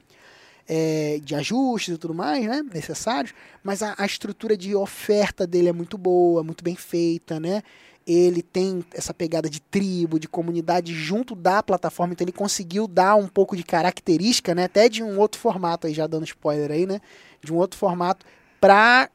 é, 0.67 1.19
de 1.23 1.35
ajustes 1.35 1.95
e 1.95 1.97
tudo 1.97 2.13
mais, 2.13 2.45
né? 2.45 2.63
Necessários, 2.73 3.33
mas 3.63 3.81
a, 3.81 3.95
a 3.97 4.05
estrutura 4.05 4.55
de 4.57 4.75
oferta 4.75 5.47
dele 5.47 5.69
é 5.69 5.73
muito 5.73 5.97
boa, 5.97 6.43
muito 6.43 6.63
bem 6.63 6.75
feita, 6.75 7.39
né? 7.39 7.63
Ele 8.05 8.41
tem 8.41 8.83
essa 8.93 9.13
pegada 9.13 9.49
de 9.49 9.61
tribo, 9.61 10.19
de 10.19 10.27
comunidade 10.27 10.93
junto 10.93 11.33
da 11.35 11.63
plataforma, 11.63 12.11
então 12.13 12.25
ele 12.25 12.33
conseguiu 12.33 12.85
dar 12.87 13.15
um 13.15 13.27
pouco 13.29 13.55
de 13.55 13.63
característica, 13.63 14.53
né? 14.53 14.65
Até 14.65 14.89
de 14.89 15.01
um 15.01 15.17
outro 15.17 15.39
formato, 15.39 15.87
aí 15.87 15.93
já 15.93 16.05
dando 16.07 16.25
spoiler 16.25 16.71
aí, 16.71 16.85
né? 16.85 16.99
De 17.41 17.53
um 17.53 17.55
outro 17.55 17.79
formato 17.79 18.25
para 18.59 19.09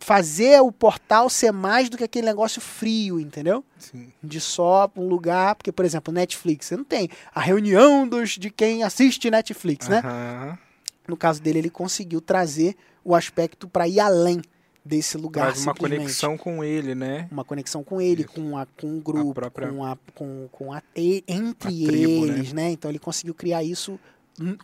fazer 0.00 0.60
o 0.60 0.72
portal 0.72 1.28
ser 1.30 1.52
mais 1.52 1.88
do 1.88 1.96
que 1.96 2.04
aquele 2.04 2.26
negócio 2.26 2.60
frio, 2.60 3.20
entendeu? 3.20 3.64
Sim. 3.78 4.10
de 4.22 4.40
só 4.40 4.90
um 4.96 5.06
lugar, 5.06 5.54
porque, 5.54 5.70
por 5.70 5.84
exemplo, 5.84 6.12
Netflix, 6.12 6.66
você 6.66 6.76
não 6.76 6.84
tem 6.84 7.08
a 7.34 7.40
reunião 7.40 8.08
dos, 8.08 8.30
de 8.30 8.50
quem 8.50 8.82
assiste 8.82 9.30
Netflix, 9.30 9.88
né? 9.88 10.58
No 11.06 11.16
caso 11.16 11.40
dele, 11.40 11.58
ele 11.60 11.70
conseguiu 11.70 12.20
trazer 12.20 12.74
o 13.04 13.14
aspecto 13.14 13.68
para 13.68 13.86
ir 13.86 14.00
além 14.00 14.42
desse 14.84 15.16
lugar. 15.16 15.46
Traz 15.52 15.62
uma 15.62 15.74
conexão 15.74 16.36
com 16.36 16.64
ele, 16.64 16.94
né? 16.94 17.28
Uma 17.30 17.44
conexão 17.44 17.84
com 17.84 18.00
ele, 18.00 18.24
com, 18.24 18.56
a, 18.58 18.66
com 18.66 18.98
o 18.98 19.00
grupo, 19.00 19.34
própria- 19.34 19.68
com 19.68 19.84
a, 19.84 19.96
com, 20.14 20.48
com 20.50 20.72
a, 20.72 20.82
entre 20.96 21.84
A 21.84 21.86
tribo, 21.86 22.26
eles, 22.26 22.52
né? 22.52 22.70
Então 22.70 22.90
ele 22.90 22.98
conseguiu 22.98 23.34
criar 23.34 23.62
isso 23.62 24.00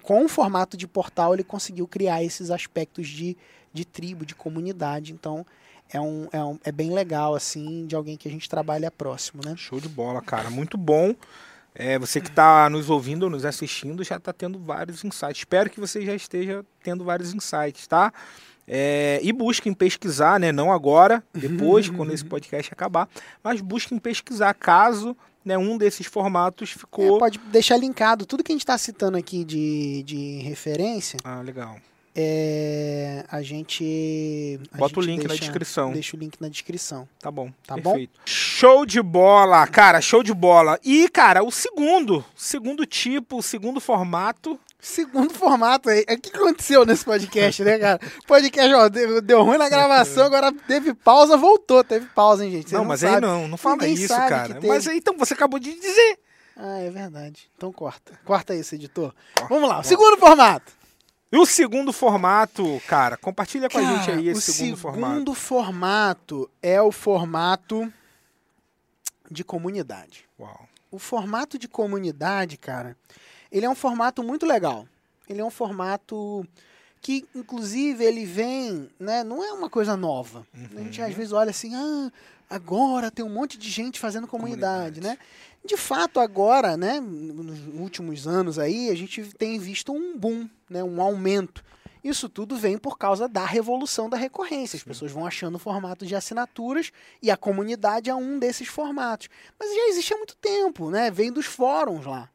com 0.03 0.25
o 0.25 0.29
formato 0.29 0.77
de 0.77 0.87
portal, 0.87 1.33
ele 1.33 1.43
conseguiu 1.45 1.87
criar 1.89 2.23
esses 2.23 2.51
aspectos 2.51 3.09
de, 3.09 3.37
de 3.73 3.85
tribo, 3.85 4.27
de 4.27 4.35
comunidade. 4.35 5.13
Então 5.13 5.47
é, 5.93 6.01
um, 6.01 6.29
é, 6.33 6.43
um, 6.43 6.59
é 6.65 6.73
bem 6.73 6.93
legal, 6.93 7.35
assim, 7.35 7.87
de 7.87 7.95
alguém 7.95 8.17
que 8.17 8.29
a 8.29 8.31
gente 8.31 8.49
trabalha 8.49 8.91
próximo, 8.91 9.43
né? 9.45 9.55
Show 9.57 9.81
de 9.81 9.89
bola, 9.89 10.23
cara. 10.23 10.51
Muito 10.51 10.79
bom. 10.79 11.15
É, 11.75 11.99
você 11.99 12.21
que 12.21 12.29
está 12.29 12.69
nos 12.69 12.91
ouvindo, 12.91 13.31
nos 13.31 13.45
assistindo, 13.45 14.05
já 14.05 14.17
está 14.17 14.33
tendo 14.33 14.59
vários 14.59 15.05
insights. 15.05 15.39
Espero 15.39 15.71
que 15.71 15.81
você 15.81 16.05
já 16.05 16.15
esteja 16.15 16.65
tendo 16.83 17.03
vários 17.05 17.33
insights, 17.35 17.87
tá? 17.87 18.13
É, 18.69 19.19
e 19.23 19.33
busquem 19.33 19.73
pesquisar, 19.73 20.39
né? 20.39 20.53
Não 20.53 20.71
agora, 20.71 21.23
depois, 21.35 21.89
quando 21.89 22.13
esse 22.13 22.25
podcast 22.25 22.73
acabar, 22.73 23.09
mas 23.43 23.61
busquem 23.61 23.99
pesquisar 23.99 24.55
caso 24.55 25.17
né, 25.45 25.59
um 25.59 25.77
desses 25.77 26.07
formatos 26.07 26.73
É, 26.75 26.79
ficou. 26.79 27.19
pode 27.19 27.39
deixar 27.39 27.77
linkado 27.77 28.25
tudo 28.25 28.45
que 28.45 28.53
a 28.53 28.55
gente 28.55 28.63
está 28.63 28.79
citando 28.79 29.17
aqui 29.17 29.45
de, 29.45 30.03
de 30.05 30.39
referência. 30.43 31.19
Ah, 31.25 31.41
legal. 31.41 31.77
É, 32.15 33.25
a 33.31 33.41
gente. 33.43 34.61
a 34.73 34.77
Bota 34.79 35.01
o 35.01 35.03
gente 35.03 35.13
link 35.13 35.23
na 35.23 35.29
deixa- 35.29 35.45
descrição. 35.45 35.93
Deixa 35.93 36.17
o 36.17 36.21
link 36.21 36.35
na 36.41 36.49
descrição. 36.49 37.09
Tá 37.19 37.31
bom. 37.31 37.51
Tá 37.67 37.75
bom? 37.77 37.93
perfeito. 37.93 38.21
Show 38.27 38.85
de 38.85 39.01
bola, 39.01 39.67
cara, 39.67 40.01
show 40.01 40.23
de 40.23 40.35
bola. 40.35 40.79
E, 40.85 41.09
cara, 41.09 41.43
o 41.43 41.51
segundo, 41.51 42.23
segundo 42.37 42.85
tipo, 42.85 43.39
o 43.39 43.43
segundo 43.43 43.81
formato. 43.81 44.61
Segundo 44.79 45.33
formato 45.33 45.89
aí. 45.89 46.01
O 46.03 46.21
que 46.21 46.37
aconteceu 46.37 46.85
nesse 46.85 47.05
podcast, 47.05 47.63
né, 47.63 47.79
cara? 47.79 48.01
Podcast, 48.27 48.75
ó, 48.75 48.89
deu, 48.89 49.23
deu 49.23 49.43
ruim 49.45 49.57
na 49.57 49.69
gravação, 49.69 50.25
agora 50.27 50.53
teve 50.67 50.93
pausa, 50.93 51.37
voltou. 51.37 51.85
Teve 51.85 52.07
pausa, 52.07 52.45
hein, 52.45 52.51
gente? 52.51 52.69
Vocês 52.71 52.79
não, 52.81 52.85
mas 52.85 53.05
aí 53.05 53.13
sabem. 53.13 53.29
não, 53.31 53.47
não 53.47 53.57
fala 53.57 53.77
Ninguém 53.77 53.95
isso, 53.95 54.09
sabe 54.09 54.29
cara. 54.29 54.59
Mas 54.67 54.89
aí, 54.89 54.99
então, 54.99 55.17
você 55.17 55.35
acabou 55.35 55.61
de 55.61 55.73
dizer. 55.73 56.19
Ah, 56.57 56.81
é 56.81 56.91
verdade. 56.91 57.49
Então 57.57 57.73
corta. 57.73 58.13
Corta 58.25 58.55
isso, 58.57 58.75
editor. 58.75 59.15
Corta, 59.37 59.55
Vamos 59.55 59.69
lá, 59.69 59.75
o 59.77 59.79
corta. 59.79 59.89
segundo 59.89 60.17
formato. 60.19 60.73
E 61.33 61.37
o 61.39 61.47
segundo 61.47 61.95
formato, 61.95 62.79
cara, 62.87 63.17
compartilha 63.17 63.71
com 63.71 63.79
a 63.79 63.83
gente 63.83 64.07
Cara, 64.07 64.19
aí 64.19 64.29
o 64.29 64.33
esse 64.33 64.53
segundo 64.53 64.77
formato. 64.77 65.13
segundo 65.13 65.35
formato 65.35 66.51
é 66.61 66.83
o 66.83 66.93
formato 66.93 67.91
de 69.31 69.43
comunidade. 69.43 70.27
Uau. 70.39 70.69
O 70.91 70.99
formato 70.99 71.59
de 71.59 71.67
comunidade, 71.67 72.59
cara, 72.59 72.95
ele 73.51 73.65
é 73.65 73.71
um 73.71 73.75
formato 73.75 74.23
muito 74.23 74.45
legal. 74.45 74.87
Ele 75.27 75.41
é 75.41 75.45
um 75.45 75.51
formato 75.51 76.47
que, 77.03 77.27
inclusive, 77.35 78.05
ele 78.05 78.25
vem, 78.25 78.89
né? 78.99 79.25
Não 79.25 79.43
é 79.45 79.53
uma 79.53 79.69
coisa 79.69 79.97
nova. 79.97 80.47
A 80.55 80.81
gente 80.81 81.01
Uhum. 81.01 81.07
às 81.09 81.15
vezes 81.15 81.33
olha 81.33 81.51
assim, 81.51 81.75
ah, 81.75 82.11
agora 82.49 83.11
tem 83.11 83.25
um 83.25 83.29
monte 83.29 83.59
de 83.59 83.69
gente 83.69 83.99
fazendo 83.99 84.27
comunidade, 84.29 85.01
Comunidade. 85.01 85.19
né? 85.21 85.27
De 85.65 85.77
fato, 85.77 86.19
agora, 86.19 86.77
né, 86.77 86.99
nos 87.01 87.59
últimos 87.79 88.27
anos 88.27 88.59
aí, 88.59 88.89
a 88.91 88.95
gente 88.97 89.23
tem 89.35 89.59
visto 89.59 89.93
um 89.93 90.17
boom, 90.19 90.49
né, 90.69 90.83
um 90.83 91.01
aumento. 91.01 91.63
Isso 92.03 92.29
tudo 92.29 92.57
vem 92.57 92.77
por 92.77 92.99
causa 92.99 93.29
da 93.29 93.45
revolução 93.47 94.11
da 94.11 94.17
recorrência. 94.17 94.77
As 94.77 94.83
pessoas 94.83 95.13
vão 95.13 95.25
achando 95.25 95.61
formatos 95.61 96.09
de 96.09 96.17
assinaturas 96.17 96.91
e 97.23 97.31
a 97.31 97.37
comunidade 97.37 98.11
é 98.11 98.15
um 98.15 98.41
desses 98.41 98.67
formatos. 98.67 99.29
Mas 99.59 99.73
já 99.73 99.89
existe 99.91 100.13
há 100.13 100.17
muito 100.17 100.35
tempo, 100.37 100.91
né? 100.91 101.13
Vem 101.13 101.31
dos 101.33 101.47
fóruns 101.47 102.05
lá. 102.05 102.29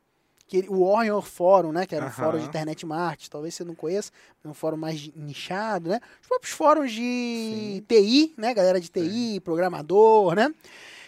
Que, 0.48 0.58
ele- 0.58 0.70
o 0.70 0.86
Warrior 0.90 1.22
Fórum, 1.22 1.72
né? 1.72 1.86
Que 1.86 1.94
era 1.96 2.06
um 2.06 2.12
fórum 2.12 2.40
de 2.40 2.46
internet 2.46 2.86
marketing. 2.86 3.30
Talvez 3.30 3.54
você 3.54 3.64
não 3.64 3.76
conheça, 3.76 4.12
é 4.44 4.48
um 4.48 4.54
fórum 4.54 4.78
mais 4.78 5.10
nichado, 5.16 5.90
né? 5.90 6.00
Os 6.22 6.28
próprios 6.28 6.54
fóruns 6.54 6.92
de 6.94 7.84
TI, 7.88 8.34
né? 8.38 8.54
Galera 8.54 8.80
de 8.80 8.90
TI, 8.90 9.40
programador, 9.42 10.36
né? 10.36 10.54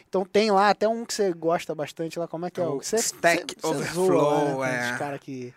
Então 0.10 0.26
tem 0.26 0.50
lá 0.52 0.70
até 0.72 0.88
um 0.88 1.06
que 1.06 1.14
você 1.14 1.32
gosta 1.32 1.74
bastante 1.76 2.18
lá, 2.18 2.28
como 2.28 2.46
é 2.46 2.50
que 2.50 2.60
é? 2.60 2.64
É 2.64 2.68
o 2.68 2.76
o 2.76 2.80
que 2.80 2.88
você, 2.88 2.96
Stack 2.98 3.56
Overflow, 3.64 4.08
zoa, 4.56 4.68
né? 4.68 4.90
É. 4.90 4.92
uns 4.94 4.98
cara 5.00 5.20
que... 5.20 5.54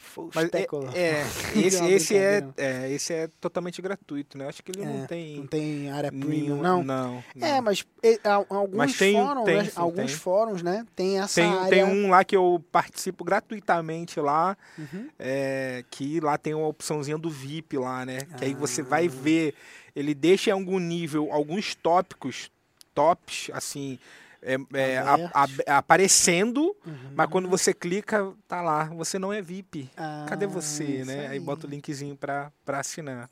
Full 0.00 0.30
Mas 0.32 0.48
é, 0.52 0.58
é, 0.94 1.24
Não, 1.54 1.62
esse, 1.66 1.84
esse, 1.92 2.16
é, 2.16 2.44
é, 2.56 2.90
esse 2.92 3.12
é 3.12 3.28
totalmente 3.40 3.82
gratuito, 3.82 4.38
né? 4.38 4.46
Acho 4.46 4.62
que 4.62 4.70
ele 4.70 4.82
É, 4.82 4.86
não 4.86 5.06
tem. 5.06 5.36
Não 5.38 5.46
tem 5.48 5.90
área 5.90 6.10
premium, 6.12 6.30
nenhum- 6.30 6.62
não? 6.62 6.84
Não. 6.84 7.24
É, 7.40 7.54
não. 7.56 7.62
mas 7.62 7.84
e, 8.02 8.20
a- 8.22 8.34
alguns 8.48 8.76
Mas 8.76 8.96
tem- 8.96 9.12
fóruns, 9.14 9.44
tem, 9.44 9.56
né, 9.56 9.64
sim, 9.64 9.70
alguns 9.74 10.06
tem. 10.12 10.16
fóruns, 10.16 10.62
né, 10.62 10.86
tem 10.94 11.18
essa 11.18 11.34
Tem, 11.40 11.50
área. 11.52 11.68
tem 11.68 11.84
um 11.84 12.10
lá 12.10 12.22
que 12.22 12.36
eu 12.36 12.64
participo 12.70 13.24
gratuitamente 13.24 14.20
lá, 14.20 14.56
Uhum. 14.78 15.08
é, 15.18 15.84
que 15.90 16.20
lá 16.20 16.38
tem 16.38 16.54
uma 16.54 16.68
opçãozinha 16.68 17.18
do 17.18 17.28
VIP 17.28 17.76
lá, 17.76 18.06
né? 18.06 18.20
Que 18.38 18.44
aí 18.44 18.54
você 18.54 18.82
vai 18.82 19.06
Ah. 19.06 19.10
ver, 19.10 19.54
ele 19.96 20.14
deixa 20.14 20.50
em 20.50 20.52
algum 20.52 20.78
nível 20.78 21.28
alguns 21.32 21.74
tópicos, 21.74 22.50
tops, 22.94 23.50
assim, 23.52 23.98
é, 24.42 24.56
é, 24.74 24.98
a- 24.98 25.14
Abertos. 25.14 25.60
a- 25.66 25.78
aparecendo, 25.78 26.76
Uhum. 26.86 27.12
mas 27.14 27.28
quando 27.30 27.48
você 27.48 27.74
clica, 27.74 28.32
tá 28.46 28.62
lá, 28.62 28.84
você 28.84 29.18
não 29.18 29.32
é 29.32 29.42
VIP. 29.42 29.90
Cadê 30.28 30.44
Ah, 30.46 30.48
você, 30.48 30.84
isso 30.84 31.06
né? 31.06 31.26
Aí 31.28 31.40
bota 31.40 31.66
o 31.66 31.70
linkzinho 31.70 32.16
pra, 32.16 32.52
pra 32.64 32.80
assinar. 32.80 33.28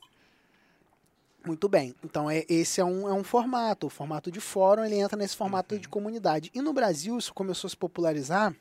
Muito 1.45 1.69
bem. 1.69 1.95
Então, 2.03 2.29
é, 2.29 2.43
esse 2.49 2.81
é 2.81 2.85
um, 2.85 3.07
é 3.07 3.13
um 3.13 3.23
formato. 3.23 3.87
O 3.87 3.89
formato 3.89 4.29
de 4.29 4.41
fórum, 4.41 4.83
ele 4.83 4.95
entra 4.95 5.17
nesse 5.17 5.35
formato 5.35 5.75
Uhum. 5.75 5.81
de 5.81 5.87
comunidade. 5.87 6.51
E 6.53 6.61
no 6.61 6.73
Brasil, 6.73 7.17
isso 7.17 7.33
começou 7.33 7.67
a 7.67 7.71
se 7.71 7.77
popularizar 7.77 8.53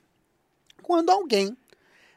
quando 0.82 1.10
alguém 1.10 1.56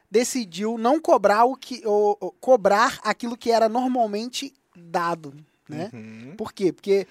decidiu 0.08 0.78
não 0.78 1.00
cobrar 1.00 1.44
o 1.44 1.56
que 1.56 1.82
ou, 1.84 2.16
ou 2.20 2.30
cobrar 2.32 3.00
aquilo 3.02 3.36
que 3.36 3.50
era 3.50 3.68
normalmente 3.68 4.52
dado, 4.76 5.34
né? 5.68 5.90
Uhum. 5.92 6.34
Por 6.36 6.52
quê? 6.52 6.72
Porque 6.72 7.06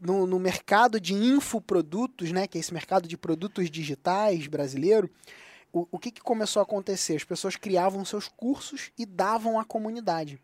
no, 0.00 0.26
no 0.26 0.38
mercado 0.38 1.00
de 1.00 1.14
infoprodutos, 1.14 2.32
né, 2.32 2.46
que 2.46 2.58
é 2.58 2.60
esse 2.60 2.72
mercado 2.72 3.08
de 3.08 3.16
produtos 3.16 3.70
digitais 3.70 4.46
brasileiro, 4.46 5.10
o, 5.72 5.88
o 5.90 5.98
que, 5.98 6.10
que 6.10 6.20
começou 6.20 6.60
a 6.60 6.62
acontecer? 6.62 7.16
As 7.16 7.24
pessoas 7.24 7.56
criavam 7.56 8.04
seus 8.04 8.28
cursos 8.28 8.90
e 8.96 9.04
davam 9.04 9.58
à 9.58 9.64
comunidade. 9.64 10.38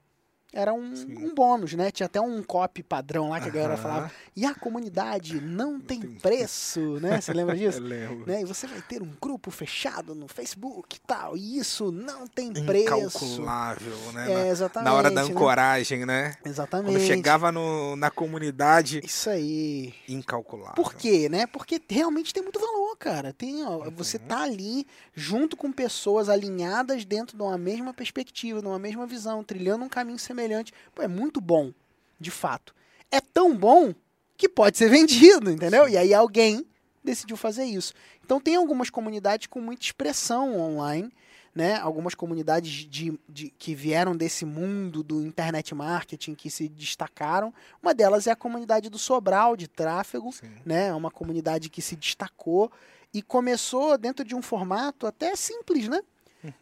Era 0.53 0.73
um, 0.75 0.93
um 1.19 1.35
bônus, 1.35 1.75
né? 1.75 1.91
Tinha 1.91 2.07
até 2.07 2.21
um 2.21 2.43
copy 2.43 2.83
padrão 2.83 3.29
lá 3.31 3.41
que 3.41 3.49
a 3.49 3.53
galera 3.53 3.75
Aham. 3.75 3.83
falava. 3.83 4.13
E 4.35 4.45
a 4.45 4.55
comunidade 4.55 5.41
não 5.41 5.79
tem 5.81 6.01
tem- 6.01 6.11
preço, 6.21 6.99
né? 7.01 7.21
Você 7.21 7.33
lembra 7.33 7.55
disso? 7.57 7.79
Eu 7.79 7.85
lembro. 7.85 8.27
né? 8.27 8.43
E 8.43 8.45
você 8.45 8.67
vai 8.67 8.81
ter 8.83 9.01
um 9.03 9.13
grupo 9.21 9.51
fechado 9.51 10.15
no 10.15 10.27
Facebook 10.27 10.97
e 10.97 11.01
tal. 11.07 11.37
E 11.37 11.59
isso 11.59 11.93
não 11.93 12.27
tem 12.27 12.53
preço. 12.53 13.25
Incalculável, 13.25 13.97
né? 14.13 14.47
É, 14.47 14.49
exatamente. 14.49 14.89
na 14.89 14.95
hora 14.95 15.11
da 15.11 15.23
né? 15.25 15.31
ancoragem, 15.31 16.05
né? 16.05 16.35
Exatamente. 16.45 16.93
Quando 16.95 17.07
chegava 17.07 17.53
no, 17.53 17.95
na 17.97 18.11
comunidade, 18.11 19.01
Isso 19.05 19.31
aí. 19.31 19.95
incalculável. 20.09 20.75
Por 20.75 20.95
quê, 20.95 21.29
né? 21.29 21.47
Porque 21.47 21.81
realmente 21.89 22.33
tem 22.35 22.43
muito 22.43 22.59
valor, 22.59 22.80
cara. 22.97 23.33
Tem, 23.33 23.65
ó, 23.65 23.79
Uhum. 23.85 23.91
Você 23.91 24.19
tá 24.19 24.43
ali 24.43 24.87
junto 25.15 25.57
com 25.57 25.73
pessoas 25.73 26.29
alinhadas 26.29 27.05
dentro 27.05 27.37
de 27.37 27.43
uma 27.43 27.59
mesma 27.59 27.93
perspectiva, 27.95 28.61
de 28.61 28.67
uma 28.67 28.79
mesma 28.79 29.07
visão, 29.07 29.43
trilhando 29.45 29.85
um 29.85 29.89
caminho 29.89 30.19
semelhante. 30.19 30.73
Pô, 30.95 31.03
é 31.03 31.09
muito 31.09 31.41
bom, 31.41 31.73
de 32.19 32.31
fato. 32.31 32.75
É 33.11 33.21
tão 33.21 33.57
bom 33.57 33.95
que 34.37 34.49
pode 34.49 34.79
ser 34.79 34.89
vendido, 34.91 35.51
entendeu? 35.51 35.89
E 35.89 35.97
aí 35.97 36.15
alguém 36.15 36.67
decidiu 37.03 37.37
fazer 37.37 37.65
isso. 37.65 37.95
Então 38.25 38.41
tem 38.41 38.57
algumas 38.57 38.91
comunidades 38.91 39.47
com 39.47 39.61
muita 39.61 39.85
expressão 39.85 40.59
online, 40.59 41.13
né? 41.55 41.77
Algumas 41.77 42.15
comunidades 42.15 42.71
de, 42.89 43.19
de, 43.29 43.51
que 43.51 43.75
vieram 43.75 44.17
desse 44.17 44.45
mundo 44.45 45.03
do 45.03 45.21
internet 45.25 45.75
marketing 45.75 46.35
que 46.35 46.51
se 46.51 46.69
destacaram. 46.69 47.53
Uma 47.83 47.95
delas 47.95 48.27
é 48.27 48.31
a 48.31 48.37
comunidade 48.37 48.89
do 48.89 48.99
Sobral 48.99 49.57
de 49.57 49.67
tráfego, 49.67 50.33
Sim. 50.33 50.51
né? 50.65 50.89
É 50.89 50.95
uma 50.95 51.11
comunidade 51.11 51.69
que 51.69 51.83
se 51.83 51.97
destacou 51.97 52.71
e 53.13 53.21
começou 53.21 53.99
dentro 53.99 54.25
de 54.25 54.35
um 54.35 54.43
formato 54.43 55.07
até 55.07 55.35
simples, 55.35 55.89
né? 55.89 56.01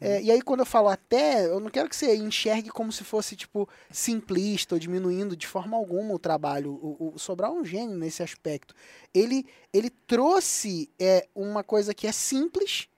É, 0.01 0.21
e 0.21 0.31
aí, 0.31 0.43
quando 0.43 0.61
eu 0.61 0.67
falo 0.67 0.89
até, 0.89 1.47
eu 1.47 1.61
não 1.61 1.71
quero 1.71 1.89
que 1.89 1.95
você 1.95 2.17
enxergue 2.17 2.69
como 2.69 2.91
se 2.91 3.05
fosse, 3.05 3.37
tipo, 3.37 3.69
simplista 3.91 4.75
ou 4.75 4.79
diminuindo 4.79 5.37
de 5.37 5.47
forma 5.47 5.77
alguma 5.77 6.15
o 6.15 6.19
trabalho. 6.19 6.73
O, 6.73 7.13
o 7.15 7.19
Sobral 7.19 7.57
é 7.57 7.61
um 7.61 7.65
gênio 7.65 7.97
nesse 7.97 8.23
aspecto. 8.23 8.75
Ele, 9.15 9.47
ele 9.73 9.91
trouxe 9.91 10.91
é, 10.99 11.29
uma 11.35 11.63
coisa 11.63 11.95
que 11.95 12.07
é 12.07 12.13
simples 12.13 12.89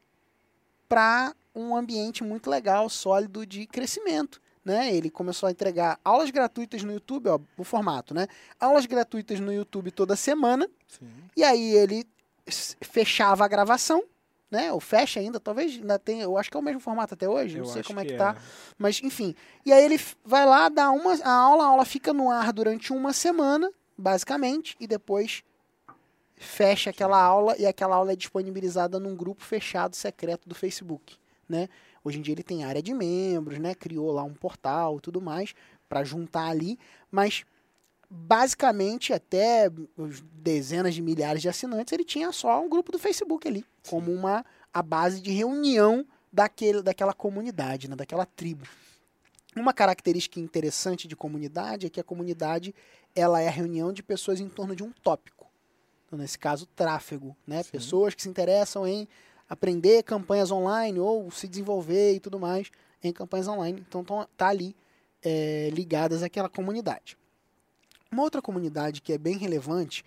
para 0.88 1.34
um 1.54 1.76
ambiente 1.76 2.22
muito 2.22 2.48
legal, 2.48 2.88
sólido 2.88 3.46
de 3.46 3.66
crescimento. 3.66 4.40
Né? 4.64 4.94
Ele 4.94 5.10
começou 5.10 5.46
a 5.46 5.50
entregar 5.50 5.98
aulas 6.04 6.30
gratuitas 6.30 6.82
no 6.82 6.92
YouTube, 6.92 7.28
ó, 7.28 7.40
o 7.56 7.64
formato, 7.64 8.12
né? 8.12 8.26
Aulas 8.58 8.84
gratuitas 8.84 9.40
no 9.40 9.52
YouTube 9.52 9.90
toda 9.90 10.14
semana. 10.14 10.68
Sim. 10.86 11.08
E 11.34 11.42
aí 11.42 11.74
ele 11.74 12.06
fechava 12.46 13.44
a 13.44 13.48
gravação, 13.48 14.04
né? 14.50 14.70
Ou 14.70 14.78
fecha 14.78 15.18
ainda, 15.18 15.40
talvez 15.40 15.76
ainda 15.76 15.98
tenha, 15.98 16.24
eu 16.24 16.36
acho 16.36 16.50
que 16.50 16.56
é 16.56 16.60
o 16.60 16.62
mesmo 16.62 16.80
formato 16.80 17.14
até 17.14 17.28
hoje, 17.28 17.56
Eu 17.56 17.64
não 17.64 17.72
sei 17.72 17.82
como 17.82 18.00
é 18.00 18.04
que 18.04 18.12
que 18.12 18.18
tá. 18.18 18.36
Mas 18.76 19.00
enfim. 19.02 19.34
E 19.64 19.72
aí 19.72 19.84
ele 19.84 19.98
vai 20.24 20.44
lá, 20.44 20.68
dá 20.68 20.90
uma 20.90 21.14
a 21.22 21.32
aula, 21.32 21.64
a 21.64 21.66
aula 21.68 21.84
fica 21.84 22.12
no 22.12 22.30
ar 22.30 22.52
durante 22.52 22.92
uma 22.92 23.12
semana, 23.12 23.70
basicamente, 23.96 24.76
e 24.78 24.86
depois 24.86 25.42
fecha 26.40 26.88
aquela 26.88 27.22
aula 27.22 27.54
e 27.58 27.66
aquela 27.66 27.96
aula 27.96 28.12
é 28.12 28.16
disponibilizada 28.16 28.98
num 28.98 29.14
grupo 29.14 29.44
fechado 29.44 29.94
secreto 29.94 30.48
do 30.48 30.54
Facebook, 30.54 31.18
né? 31.50 31.68
Hoje 32.04 32.18
em 32.18 32.22
dia 32.22 32.32
ele 32.32 32.42
tem 32.42 32.64
área 32.64 32.82
de 32.82 32.94
membros, 32.94 33.58
né? 33.58 33.74
Criou 33.74 34.12
lá 34.12 34.22
um 34.22 34.34
portal 34.34 34.98
e 34.98 35.00
tudo 35.00 35.20
mais 35.20 35.54
para 35.88 36.04
juntar 36.04 36.46
ali, 36.46 36.78
mas 37.10 37.44
basicamente 38.08 39.12
até 39.12 39.70
dezenas 40.34 40.94
de 40.94 41.02
milhares 41.02 41.42
de 41.42 41.48
assinantes, 41.48 41.92
ele 41.92 42.04
tinha 42.04 42.32
só 42.32 42.62
um 42.64 42.68
grupo 42.68 42.90
do 42.92 42.98
Facebook 42.98 43.46
ali, 43.46 43.64
como 43.88 44.12
uma 44.12 44.44
a 44.72 44.82
base 44.82 45.20
de 45.20 45.32
reunião 45.32 46.06
daquele, 46.32 46.82
daquela 46.82 47.12
comunidade, 47.12 47.88
né, 47.88 47.96
daquela 47.96 48.24
tribo. 48.24 48.66
Uma 49.56 49.72
característica 49.72 50.38
interessante 50.38 51.08
de 51.08 51.16
comunidade 51.16 51.86
é 51.86 51.90
que 51.90 51.98
a 51.98 52.04
comunidade 52.04 52.72
ela 53.16 53.40
é 53.40 53.48
a 53.48 53.50
reunião 53.50 53.92
de 53.92 54.02
pessoas 54.02 54.40
em 54.40 54.48
torno 54.48 54.76
de 54.76 54.84
um 54.84 54.92
tópico. 54.92 55.48
Então, 56.06 56.18
nesse 56.18 56.38
caso, 56.38 56.66
tráfego, 56.66 57.36
né? 57.46 57.62
Sim. 57.62 57.70
Pessoas 57.70 58.14
que 58.14 58.22
se 58.22 58.28
interessam 58.28 58.86
em 58.86 59.08
aprender 59.50 60.04
campanhas 60.04 60.52
online 60.52 61.00
ou 61.00 61.28
se 61.32 61.48
desenvolver 61.48 62.14
e 62.14 62.20
tudo 62.20 62.38
mais 62.38 62.70
em 63.02 63.12
campanhas 63.12 63.48
online. 63.48 63.84
Então, 63.86 64.04
tão, 64.04 64.26
tá 64.36 64.46
ali 64.48 64.76
é, 65.22 65.68
ligadas 65.72 66.22
àquela 66.22 66.48
comunidade. 66.48 67.18
Uma 68.12 68.22
outra 68.22 68.40
comunidade 68.40 69.02
que 69.02 69.12
é 69.12 69.18
bem 69.18 69.36
relevante 69.36 70.04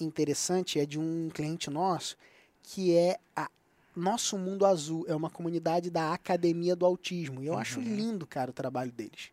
e 0.00 0.04
interessante 0.04 0.80
é 0.80 0.86
de 0.86 0.98
um 0.98 1.28
cliente 1.28 1.68
nosso, 1.68 2.16
que 2.62 2.96
é 2.96 3.18
a 3.34 3.50
Nosso 3.94 4.36
Mundo 4.38 4.64
Azul. 4.64 5.04
É 5.08 5.14
uma 5.14 5.30
comunidade 5.30 5.90
da 5.90 6.12
Academia 6.12 6.74
do 6.74 6.86
Autismo. 6.86 7.42
E 7.42 7.46
eu 7.46 7.56
acho 7.56 7.78
Uhum. 7.80 7.94
lindo, 7.96 8.26
cara, 8.26 8.50
o 8.50 8.54
trabalho 8.54 8.92
deles. 8.92 9.30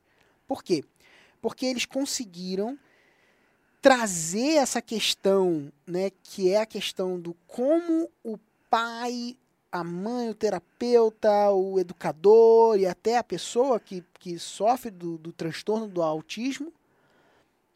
Por 0.48 0.63
quê? 0.63 0.84
Porque 1.41 1.65
eles 1.65 1.86
conseguiram 1.86 2.77
trazer 3.82 4.55
essa 4.55 4.82
questão, 4.82 5.72
né, 5.86 6.10
que 6.24 6.50
é 6.50 6.62
a 6.62 6.65
questão 6.65 7.20
do 7.20 7.34
como 7.46 8.10
o 8.24 8.38
pai, 8.70 9.36
a 9.74 9.84
mãe, 9.84 10.30
o 10.30 10.36
terapeuta, 10.36 11.50
o 11.51 11.80
educador 11.80 12.77
e 12.80 12.86
até 12.86 13.18
a 13.18 13.24
pessoa 13.24 13.80
que, 13.80 14.03
que 14.20 14.38
sofre 14.38 14.92
do, 14.92 15.18
do 15.18 15.32
transtorno 15.34 15.88
do 15.88 16.01
autismo 16.03 16.72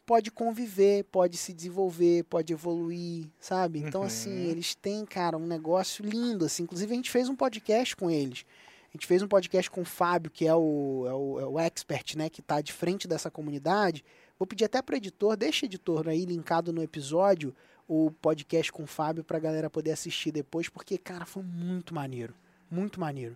pode 0.06 0.30
conviver, 0.30 1.04
pode 1.04 1.36
se 1.36 1.52
desenvolver, 1.52 2.24
pode 2.24 2.52
evoluir, 2.52 3.26
sabe? 3.40 3.80
Então, 3.80 4.02
Uhum. 4.02 4.06
assim, 4.06 4.44
eles 4.46 4.74
têm, 4.74 5.04
cara, 5.04 5.36
um 5.36 5.46
negócio 5.46 6.04
lindo, 6.04 6.44
assim. 6.46 6.62
Inclusive, 6.62 6.92
a 6.92 6.96
gente 6.96 7.10
fez 7.10 7.28
um 7.28 7.36
podcast 7.36 7.94
com 7.96 8.08
eles. 8.10 8.46
A 8.88 8.96
gente 8.96 9.06
fez 9.06 9.20
um 9.22 9.28
podcast 9.28 9.70
com 9.70 9.82
o 9.82 9.84
Fábio, 9.84 10.30
que 10.30 10.46
é 10.46 10.54
o, 10.54 11.04
é 11.06 11.12
o, 11.12 11.40
é 11.40 11.46
o 11.46 11.58
expert, 11.58 12.16
né? 12.16 12.30
Que 12.30 12.40
tá 12.40 12.60
de 12.62 12.72
frente 12.72 13.06
dessa 13.06 13.30
comunidade. 13.30 14.02
Vou 14.38 14.46
pedir 14.46 14.64
até 14.64 14.80
pro 14.80 14.96
editor, 14.96 15.36
deixa 15.36 15.66
o 15.66 15.68
editor 15.68 16.08
aí 16.08 16.24
linkado 16.24 16.72
no 16.72 16.82
episódio, 16.82 17.54
o 17.88 18.10
podcast 18.10 18.70
com 18.70 18.82
o 18.82 18.86
Fábio 18.86 19.24
pra 19.24 19.38
galera 19.38 19.70
poder 19.70 19.92
assistir 19.92 20.30
depois, 20.30 20.68
porque, 20.68 20.98
cara, 20.98 21.24
foi 21.24 21.42
muito 21.42 21.94
maneiro. 21.94 22.34
Muito 22.70 23.00
maneiro. 23.00 23.34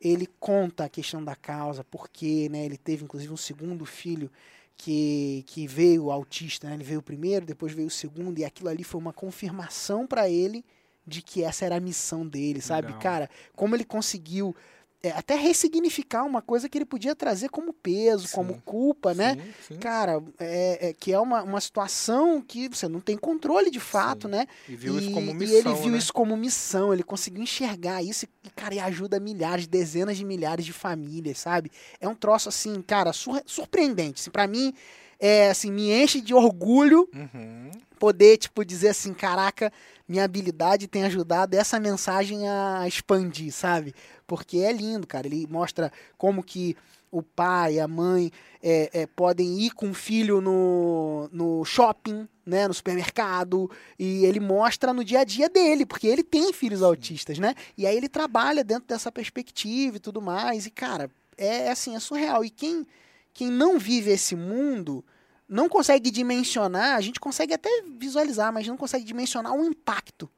Ele 0.00 0.28
conta 0.40 0.84
a 0.84 0.88
questão 0.88 1.22
da 1.22 1.36
causa, 1.36 1.84
porque, 1.84 2.48
né? 2.48 2.64
Ele 2.64 2.76
teve, 2.76 3.04
inclusive, 3.04 3.32
um 3.32 3.36
segundo 3.36 3.86
filho 3.86 4.28
que, 4.76 5.44
que 5.46 5.68
veio 5.68 6.10
autista, 6.10 6.68
né? 6.68 6.74
Ele 6.74 6.82
veio 6.82 6.98
o 6.98 7.02
primeiro, 7.02 7.46
depois 7.46 7.72
veio 7.72 7.86
o 7.86 7.90
segundo, 7.90 8.40
e 8.40 8.44
aquilo 8.44 8.68
ali 8.68 8.82
foi 8.82 9.00
uma 9.00 9.12
confirmação 9.12 10.04
para 10.04 10.28
ele 10.28 10.64
de 11.06 11.22
que 11.22 11.44
essa 11.44 11.64
era 11.64 11.76
a 11.76 11.80
missão 11.80 12.26
dele, 12.26 12.60
sabe? 12.60 12.88
Legal. 12.88 13.00
Cara, 13.00 13.30
como 13.54 13.76
ele 13.76 13.84
conseguiu 13.84 14.54
é, 15.02 15.10
até 15.10 15.34
ressignificar 15.34 16.22
uma 16.24 16.40
coisa 16.40 16.68
que 16.68 16.78
ele 16.78 16.84
podia 16.84 17.14
trazer 17.14 17.48
como 17.48 17.72
peso, 17.72 18.28
Sim. 18.28 18.34
como 18.36 18.62
culpa, 18.62 19.12
né? 19.14 19.34
Sim, 19.34 19.74
sim. 19.74 19.78
Cara, 19.80 20.22
é, 20.38 20.90
é 20.90 20.92
que 20.92 21.12
é 21.12 21.18
uma, 21.18 21.42
uma 21.42 21.60
situação 21.60 22.40
que 22.40 22.68
você 22.68 22.86
não 22.86 23.00
tem 23.00 23.16
controle 23.16 23.70
de 23.70 23.80
fato, 23.80 24.28
né? 24.28 24.46
E 24.68 24.76
viu 24.76 24.96
isso 24.98 25.10
E- 25.10 25.12
como 25.12 25.32
E 25.32 25.34
missão, 25.34 25.56
ele 25.58 25.74
viu 25.82 25.92
né? 25.92 25.98
isso 25.98 26.12
como 26.12 26.36
missão, 26.36 26.92
ele 26.92 27.02
conseguiu 27.02 27.42
enxergar 27.42 28.02
isso 28.02 28.26
e, 28.44 28.50
cara, 28.50 28.74
e 28.74 28.78
ajuda 28.78 29.18
milhares, 29.18 29.66
dezenas 29.66 30.16
de 30.16 30.24
milhares 30.24 30.64
de 30.64 30.72
famílias, 30.72 31.38
sabe? 31.38 31.70
É 32.00 32.06
um 32.08 32.14
troço, 32.14 32.48
assim, 32.48 32.80
cara, 32.82 33.12
sur- 33.12 33.42
surpreendente. 33.44 34.20
Assim, 34.20 34.30
pra 34.30 34.46
mim, 34.46 34.72
é, 35.18 35.50
assim, 35.50 35.72
me 35.72 35.90
enche 35.92 36.20
de 36.20 36.32
orgulho 36.32 37.08
Uhum. 37.12 37.70
poder, 37.98 38.36
tipo, 38.36 38.64
dizer 38.64 38.88
assim, 38.88 39.12
caraca, 39.14 39.72
minha 40.08 40.24
habilidade 40.24 40.88
tem 40.88 41.04
ajudado 41.04 41.54
essa 41.56 41.78
mensagem 41.78 42.48
a 42.48 42.86
expandir, 42.88 43.52
sabe? 43.52 43.94
Porque 44.32 44.60
é 44.60 44.72
lindo, 44.72 45.06
cara. 45.06 45.26
Ele 45.26 45.46
mostra 45.46 45.92
como 46.16 46.42
que 46.42 46.74
o 47.10 47.22
pai, 47.22 47.78
a 47.78 47.86
mãe 47.86 48.32
é, 48.62 49.02
é, 49.02 49.06
podem 49.06 49.60
ir 49.60 49.72
com 49.72 49.90
o 49.90 49.94
filho 49.94 50.40
no, 50.40 51.28
no 51.30 51.62
shopping, 51.66 52.26
né, 52.46 52.66
no 52.66 52.72
supermercado, 52.72 53.70
e 53.98 54.24
ele 54.24 54.40
mostra 54.40 54.94
no 54.94 55.04
dia 55.04 55.20
a 55.20 55.24
dia 55.24 55.50
dele, 55.50 55.84
porque 55.84 56.06
ele 56.06 56.22
tem 56.22 56.50
filhos 56.50 56.82
autistas, 56.82 57.38
né? 57.38 57.54
E 57.76 57.86
aí 57.86 57.94
ele 57.94 58.08
trabalha 58.08 58.64
dentro 58.64 58.88
dessa 58.88 59.12
perspectiva 59.12 59.98
e 59.98 60.00
tudo 60.00 60.22
mais, 60.22 60.64
e 60.64 60.70
cara, 60.70 61.10
é 61.36 61.70
assim, 61.70 61.94
é 61.94 62.00
surreal. 62.00 62.42
E 62.42 62.48
quem, 62.48 62.86
quem 63.34 63.50
não 63.50 63.78
vive 63.78 64.12
esse 64.12 64.34
mundo 64.34 65.04
não 65.46 65.68
consegue 65.68 66.10
dimensionar, 66.10 66.96
a 66.96 67.02
gente 67.02 67.20
consegue 67.20 67.52
até 67.52 67.68
visualizar, 67.98 68.50
mas 68.50 68.66
não 68.66 68.78
consegue 68.78 69.04
dimensionar 69.04 69.52
o 69.54 69.62
impacto. 69.62 70.30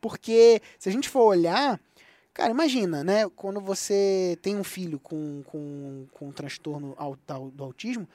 Porque 0.00 0.60
se 0.78 0.88
a 0.88 0.92
gente 0.92 1.08
for 1.08 1.22
olhar, 1.22 1.80
cara, 2.38 2.52
imagina, 2.52 3.02
né? 3.02 3.28
Quando 3.30 3.60
você 3.60 4.38
tem 4.40 4.56
um 4.56 4.62
filho 4.62 5.00
com, 5.00 5.42
com, 5.44 6.06
com 6.12 6.28
um 6.28 6.32
transtorno 6.32 6.96
do 7.52 7.64
autismo, 7.64 8.08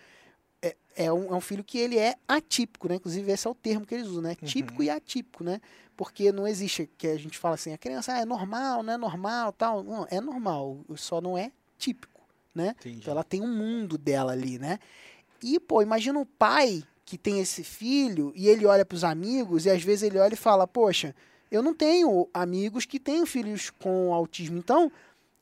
é, 0.62 0.78
é, 0.96 1.12
um, 1.12 1.34
é 1.34 1.36
um 1.36 1.42
filho 1.42 1.62
que 1.62 1.78
ele 1.78 1.98
é 1.98 2.16
atípico, 2.26 2.88
né? 2.88 2.96
Inclusive, 2.96 3.30
esse 3.30 3.46
é 3.46 3.50
o 3.50 3.54
termo 3.54 3.86
que 3.86 3.94
eles 3.94 4.08
usam, 4.08 4.22
né? 4.22 4.34
Típico 4.36 4.82
e 4.82 4.90
atípico, 4.90 5.44
né? 5.44 5.60
Porque 5.98 6.32
não 6.32 6.48
existe 6.48 6.90
que 6.98 7.08
a 7.08 7.18
gente 7.18 7.38
fala 7.38 7.56
assim, 7.56 7.74
a 7.74 7.78
criança 7.78 8.14
ah, 8.14 8.22
é 8.22 8.26
normal, 8.26 8.82
não 8.82 8.94
é 8.94 8.98
normal, 8.98 9.52
tal. 9.52 9.84
Não, 9.84 10.08
é 10.10 10.22
normal, 10.22 10.80
só 10.96 11.20
não 11.20 11.38
é 11.38 11.52
típico, 11.78 12.22
né? 12.56 12.76
Entendi. 12.80 13.00
Então 13.00 13.12
ela 13.12 13.26
tem 13.26 13.42
um 13.42 13.54
mundo 13.54 13.98
dela 13.98 14.32
ali, 14.32 14.58
né? 14.58 14.80
E, 15.44 15.60
pô, 15.60 15.82
imagina 15.82 16.18
o 16.18 16.26
pai 16.26 16.82
que 17.04 17.18
tem 17.18 17.42
esse 17.42 17.62
filho 17.62 18.32
e 18.38 18.48
ele 18.48 18.66
olha 18.66 18.86
pros 18.86 19.04
amigos 19.04 19.66
e 19.66 19.70
às 19.70 19.84
vezes 19.84 20.04
ele 20.04 20.18
olha 20.18 20.34
e 20.34 20.38
fala, 20.38 20.66
poxa, 20.66 21.14
eu 21.54 21.62
não 21.62 21.74
tenho 21.74 22.28
amigos 22.34 22.84
que 22.84 23.00
tenham 23.00 23.28
filhos 23.28 23.70
com 23.70 24.12
autismo. 24.12 24.58
Então, 24.58 24.92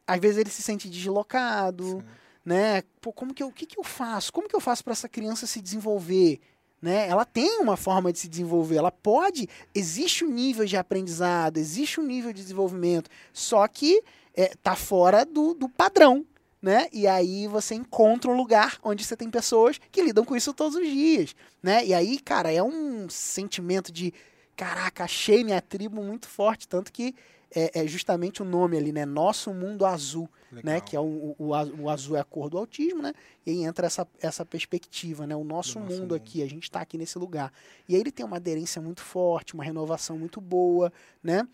às 0.06 0.20
vezes 0.20 0.38
ele 0.38 0.50
se 0.50 0.62
sente 0.62 0.90
deslocado, 0.90 1.86
Sim. 1.86 2.04
né? 2.44 2.84
Pô, 3.00 3.14
como 3.14 3.34
que 3.34 3.42
eu, 3.42 3.48
o 3.48 3.52
que, 3.52 3.66
que 3.66 3.80
eu 3.80 3.84
faço? 3.84 4.34
Como 4.34 4.50
que 4.50 4.56
eu 4.56 4.60
faço 4.60 4.84
para 4.84 4.92
essa 4.92 5.08
criança 5.08 5.48
se 5.48 5.62
desenvolver? 5.62 6.42
Né? 6.82 7.08
Ela 7.08 7.24
tem 7.24 7.62
uma 7.62 7.78
forma 7.78 8.12
de 8.12 8.20
se 8.20 8.28
desenvolver, 8.28 8.76
ela 8.76 8.92
pode, 8.92 9.48
existe 9.74 10.26
um 10.26 10.30
nível 10.30 10.66
de 10.66 10.76
aprendizado, 10.76 11.58
existe 11.58 12.02
um 12.02 12.04
nível 12.04 12.34
de 12.34 12.42
desenvolvimento, 12.42 13.08
só 13.32 13.68
que 13.68 14.04
é, 14.36 14.52
tá 14.64 14.76
fora 14.76 15.24
do, 15.24 15.54
do 15.54 15.70
padrão, 15.70 16.26
né? 16.60 16.88
E 16.92 17.06
aí 17.06 17.48
você 17.48 17.76
encontra 17.76 18.32
um 18.32 18.36
lugar 18.36 18.80
onde 18.84 19.06
você 19.06 19.16
tem 19.16 19.30
pessoas 19.30 19.80
que 19.92 20.02
lidam 20.02 20.26
com 20.26 20.36
isso 20.36 20.56
todos 20.56 20.76
os 20.76 20.88
dias, 20.88 21.36
né? 21.62 21.86
E 21.86 21.94
aí, 21.94 22.20
cara, 22.20 22.52
é 22.52 22.64
um 22.64 23.08
sentimento 23.08 23.92
de 23.92 24.12
caraca, 24.56 25.04
achei 25.04 25.44
minha 25.44 25.62
tribo 25.62 26.04
muito 26.04 26.28
forte, 26.28 26.68
tanto 26.68 26.92
que 26.92 27.16
é, 27.54 27.82
é 27.84 27.88
justamente 27.88 28.42
o 28.42 28.46
nome 28.46 28.78
ali, 28.78 28.92
né? 28.94 29.06
Nosso 29.06 29.54
Mundo 29.54 29.86
Azul, 29.86 30.30
né? 30.52 30.62
Legal. 30.76 30.82
Que 30.82 30.96
é 30.96 31.00
o, 31.00 31.04
o, 31.04 31.36
o 31.48 31.54
az- 31.56 31.70
o 31.78 31.90
azul 31.90 32.16
é 32.16 32.20
a 32.22 32.24
cor 32.24 32.50
do 32.50 32.58
autismo, 32.58 33.02
né? 33.02 33.14
E 33.46 33.52
aí 33.52 33.64
entra 33.66 33.88
essa, 33.88 34.08
essa 34.22 34.46
perspectiva, 34.46 35.28
né? 35.28 35.36
O 35.36 35.44
nosso, 35.44 35.74
Do 35.74 35.80
nosso 35.82 35.92
mundo 35.94 36.02
mundo. 36.04 36.16
aqui, 36.16 36.42
a 36.44 36.48
gente 36.48 36.64
está 36.64 36.80
aqui 36.82 36.98
nesse 36.98 37.18
lugar. 37.20 37.52
E 37.90 37.96
aí 37.96 38.00
ele 38.02 38.12
tem 38.12 38.26
uma 38.26 38.38
aderência 38.38 38.82
muito 38.82 39.02
forte, 39.02 39.54
uma 39.54 39.64
renovação 39.66 40.18
muito 40.18 40.40
boa, 40.40 40.94
né? 41.22 41.46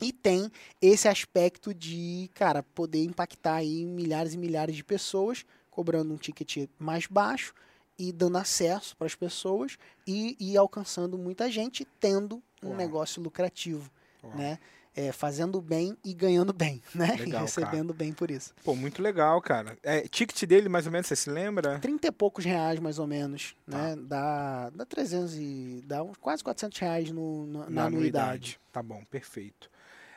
E 0.00 0.12
tem 0.12 0.50
esse 0.82 1.08
aspecto 1.08 1.72
de, 1.72 2.28
cara, 2.34 2.62
poder 2.62 3.02
impactar 3.04 3.54
aí 3.54 3.86
milhares 3.86 4.34
e 4.34 4.38
milhares 4.38 4.76
de 4.76 4.84
pessoas, 4.84 5.46
cobrando 5.70 6.12
um 6.12 6.16
ticket 6.16 6.68
mais 6.78 7.06
baixo 7.06 7.54
e 7.98 8.12
dando 8.12 8.38
acesso 8.38 8.96
para 8.96 9.06
as 9.06 9.14
pessoas 9.14 9.76
e, 10.06 10.36
e 10.40 10.56
alcançando 10.56 11.16
muita 11.18 11.50
gente, 11.50 11.86
tendo 12.00 12.42
um 12.62 12.68
Uau. 12.68 12.76
negócio 12.76 13.22
lucrativo, 13.22 13.90
Uau. 14.22 14.36
né? 14.36 14.58
É, 14.96 15.10
fazendo 15.10 15.60
bem 15.60 15.96
e 16.04 16.14
ganhando 16.14 16.52
bem, 16.52 16.80
né? 16.94 17.16
Legal, 17.18 17.40
e 17.40 17.44
recebendo 17.46 17.92
bem 17.92 18.12
por 18.12 18.30
isso. 18.30 18.54
Pô, 18.62 18.76
muito 18.76 19.02
legal, 19.02 19.42
cara. 19.42 19.76
É, 19.82 20.02
ticket 20.02 20.40
dele, 20.44 20.68
mais 20.68 20.86
ou 20.86 20.92
menos, 20.92 21.08
você 21.08 21.16
se 21.16 21.28
lembra? 21.28 21.80
30 21.80 22.06
e 22.06 22.12
poucos 22.12 22.44
reais, 22.44 22.78
mais 22.78 23.00
ou 23.00 23.06
menos, 23.06 23.56
Tá. 23.68 23.76
né? 23.76 23.96
Dá, 23.98 24.70
dá 24.70 24.86
300 24.86 25.34
e... 25.34 25.82
dá 25.84 26.00
uns 26.02 26.16
quase 26.18 26.44
400 26.44 26.78
reais 26.78 27.10
no, 27.10 27.44
na, 27.46 27.70
na 27.70 27.84
anuidade. 27.86 28.60
Tá 28.70 28.80
bom, 28.84 29.02
perfeito. 29.10 29.68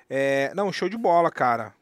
É, 0.08 0.54
não, 0.54 0.72
show 0.72 0.88
de 0.88 0.96
bola, 0.98 1.32
cara. 1.32 1.74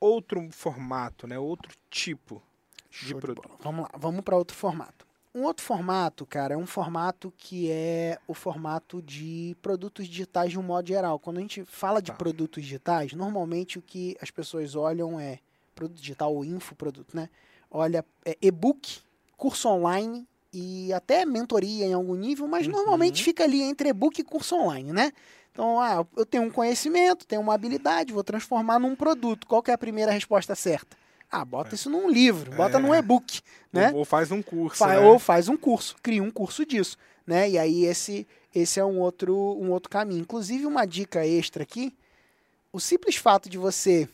Outro 0.00 0.48
formato, 0.52 1.26
né? 1.26 1.36
Outro 1.40 1.72
tipo 1.90 2.40
de 2.88 2.98
Show 2.98 3.14
de 3.16 3.20
produto. 3.20 3.48
bola. 3.48 3.58
Vamos 3.60 3.82
lá, 3.82 3.90
vamos 3.98 4.20
para 4.22 4.36
outro 4.36 4.56
formato. 4.56 5.07
Um 5.38 5.44
outro 5.44 5.64
formato, 5.64 6.26
cara, 6.26 6.54
é 6.54 6.56
um 6.56 6.66
formato 6.66 7.32
que 7.36 7.70
é 7.70 8.18
o 8.26 8.34
formato 8.34 9.00
de 9.00 9.56
produtos 9.62 10.08
digitais 10.08 10.50
de 10.50 10.58
um 10.58 10.62
modo 10.64 10.88
geral. 10.88 11.16
Quando 11.20 11.38
a 11.38 11.40
gente 11.40 11.64
fala 11.64 12.02
de 12.02 12.10
Tá. 12.10 12.16
produtos 12.16 12.60
digitais, 12.64 13.12
normalmente 13.12 13.78
o 13.78 13.82
que 13.82 14.16
as 14.20 14.32
pessoas 14.32 14.74
olham 14.74 15.20
é 15.20 15.38
produto 15.76 16.00
digital 16.00 16.34
ou 16.34 16.44
infoproduto, 16.44 17.16
né? 17.16 17.30
Olha, 17.70 18.04
é 18.24 18.36
e-book, 18.42 18.98
curso 19.36 19.68
online 19.68 20.26
e 20.52 20.92
até 20.92 21.24
mentoria 21.24 21.86
em 21.86 21.92
algum 21.92 22.16
nível, 22.16 22.48
mas 22.48 22.66
Uhum. 22.66 22.72
normalmente 22.72 23.22
fica 23.22 23.44
ali 23.44 23.62
entre 23.62 23.90
e-book 23.90 24.18
e 24.20 24.24
curso 24.24 24.56
online, 24.56 24.92
né? 24.92 25.12
Então, 25.52 25.80
ah, 25.80 26.04
eu 26.16 26.26
tenho 26.26 26.42
um 26.42 26.50
conhecimento, 26.50 27.24
tenho 27.26 27.42
uma 27.42 27.54
habilidade, 27.54 28.12
vou 28.12 28.24
transformar 28.24 28.80
num 28.80 28.96
produto. 28.96 29.46
Qual 29.46 29.62
que 29.62 29.70
é 29.70 29.74
a 29.74 29.78
primeira 29.78 30.10
resposta 30.10 30.56
certa? 30.56 30.96
Ah, 31.30 31.44
bota 31.44 31.70
É. 31.70 31.74
isso 31.74 31.90
num 31.90 32.08
livro, 32.08 32.50
bota 32.56 32.78
É. 32.78 32.80
num 32.80 32.94
e-book, 32.94 33.40
né? 33.72 33.92
Ou 33.94 34.04
faz 34.04 34.30
um 34.30 34.40
curso, 34.42 34.78
Fa- 34.78 34.88
né? 34.88 34.98
Ou 35.00 35.18
faz 35.18 35.48
um 35.48 35.56
curso, 35.56 35.96
cria 36.02 36.22
um 36.22 36.30
curso 36.30 36.64
disso, 36.64 36.96
né? 37.26 37.48
E 37.50 37.58
aí 37.58 37.84
esse 37.84 38.26
esse 38.54 38.80
é 38.80 38.84
um 38.84 38.98
outro 38.98 39.34
um 39.60 39.70
outro 39.70 39.90
caminho. 39.90 40.20
Inclusive 40.22 40.64
uma 40.66 40.86
dica 40.86 41.26
extra 41.26 41.62
aqui, 41.62 41.94
o 42.72 42.80
simples 42.80 43.16
fato 43.16 43.48
de 43.48 43.58
você 43.58 44.08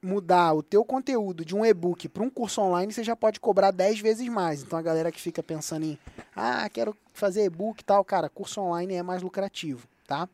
mudar 0.00 0.52
o 0.52 0.62
teu 0.62 0.84
conteúdo 0.84 1.44
de 1.44 1.56
um 1.56 1.64
e-book 1.64 2.08
para 2.10 2.22
um 2.22 2.28
curso 2.30 2.60
online, 2.60 2.92
você 2.92 3.02
já 3.02 3.16
pode 3.16 3.40
cobrar 3.40 3.70
10 3.70 4.00
vezes 4.00 4.28
mais. 4.28 4.62
Então 4.62 4.78
a 4.78 4.82
galera 4.82 5.10
que 5.10 5.20
fica 5.20 5.42
pensando 5.42 5.86
em, 5.86 5.98
ah, 6.36 6.68
quero 6.68 6.94
fazer 7.14 7.44
e-book 7.44 7.80
e 7.80 7.84
tal, 7.84 8.04
cara, 8.04 8.28
curso 8.28 8.60
online 8.60 8.94
é 8.94 9.02
mais 9.02 9.22
lucrativo, 9.22 9.88
tá? 10.06 10.28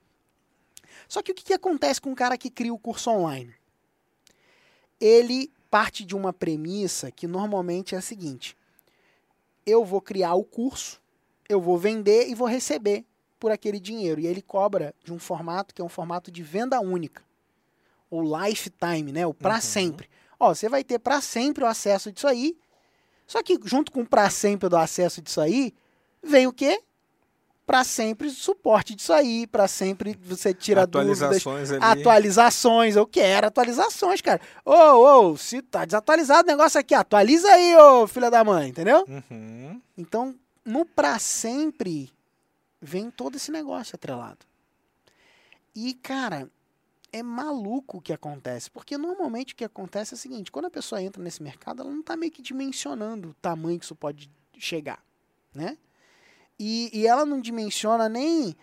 Só 1.09 1.23
que 1.23 1.31
o 1.33 1.35
que, 1.35 1.45
que 1.45 1.53
acontece 1.55 2.01
com 2.01 2.13
o 2.13 2.17
cara 2.17 2.37
que 2.37 2.51
cria 2.51 2.75
o 2.75 2.79
curso 2.79 3.11
online? 3.11 3.55
Ele 5.01 5.51
parte 5.71 6.05
de 6.05 6.17
uma 6.17 6.33
premissa 6.33 7.11
que 7.11 7.27
normalmente 7.27 7.95
é 7.95 7.99
a 7.99 8.03
seguinte: 8.03 8.57
eu 9.65 9.85
vou 9.85 10.01
criar 10.01 10.35
o 10.35 10.45
curso, 10.45 11.01
eu 11.49 11.61
vou 11.61 11.79
vender 11.79 12.29
e 12.29 12.35
vou 12.35 12.49
receber 12.49 13.05
por 13.39 13.51
aquele 13.51 13.81
dinheiro. 13.81 14.21
E 14.21 14.27
ele 14.27 14.43
cobra 14.43 14.95
de 15.03 15.13
um 15.13 15.19
formato 15.19 15.75
que 15.75 15.81
é 15.81 15.85
um 15.85 15.89
formato 15.89 16.31
de 16.31 16.43
venda 16.43 16.81
única. 16.81 17.23
O 18.11 18.23
lifetime, 18.23 19.13
né? 19.13 19.27
O 19.27 19.33
para 19.33 19.55
Uhum. 19.55 19.61
sempre. 19.61 20.11
Ó, 20.39 20.53
você 20.55 20.69
vai 20.69 20.83
ter 20.83 20.99
para 20.99 21.21
sempre 21.21 21.63
o 21.65 21.67
acesso 21.67 22.11
disso 22.11 22.27
aí. 22.27 22.57
Só 23.27 23.43
que 23.43 23.59
junto 23.65 23.93
com 23.93 24.01
o 24.03 24.07
para 24.07 24.29
sempre 24.29 24.69
do 24.69 24.77
acesso 24.77 25.23
disso 25.23 25.41
aí, 25.41 25.73
vem 26.23 26.47
o 26.47 26.53
quê? 26.53 26.83
Para 27.71 27.85
sempre 27.85 28.29
suporte 28.31 28.97
disso 28.97 29.13
aí, 29.13 29.47
para 29.47 29.69
sempre 29.69 30.19
você 30.25 30.53
tira 30.53 30.85
dúvidas, 30.85 31.23
Atualizações 31.23 31.71
ali. 31.71 32.01
Atualizações, 32.01 32.97
eu 32.97 33.07
quero 33.07 33.47
atualizações, 33.47 34.21
cara. 34.21 34.41
Ô, 34.65 34.73
ô, 34.75 35.37
se 35.37 35.63
tá 35.63 35.85
desatualizado 35.85 36.49
o 36.49 36.51
negócio 36.51 36.81
aqui, 36.81 36.95
atualiza 36.95 37.47
aí, 37.47 37.77
ô 37.77 38.09
filha 38.09 38.29
da 38.29 38.43
mãe, 38.43 38.71
entendeu? 38.71 39.05
Uhum. 39.07 39.81
Então, 39.97 40.35
no 40.65 40.85
pra 40.85 41.21
sempre 41.21 42.13
vem 42.83 43.09
todo 43.09 43.37
esse 43.37 43.53
negócio 43.53 43.95
atrelado. 43.95 44.45
E, 45.73 45.95
cara, 45.95 46.51
é 47.13 47.23
maluco 47.23 47.99
o 47.99 48.01
que 48.01 48.13
acontece, 48.13 48.69
porque 48.69 48.99
normalmente 48.99 49.55
o 49.55 49.57
que 49.57 49.65
acontece 49.65 50.13
é 50.13 50.17
o 50.17 50.19
seguinte, 50.19 50.51
quando 50.51 50.65
a 50.65 50.71
pessoa 50.71 51.01
entra 51.01 51.23
nesse 51.23 51.41
mercado, 51.41 51.83
ela 51.83 51.91
não 51.93 52.03
tá 52.03 52.17
meio 52.17 52.33
que 52.33 52.43
dimensionando 52.43 53.29
o 53.29 53.35
tamanho 53.35 53.79
que 53.79 53.85
isso 53.85 53.95
pode 53.95 54.29
chegar, 54.59 55.01
né? 55.55 55.79
E, 56.63 56.91
e 56.93 57.07
ela 57.07 57.25
não 57.25 57.41
dimensiona 57.41 58.07
nem 58.07 58.55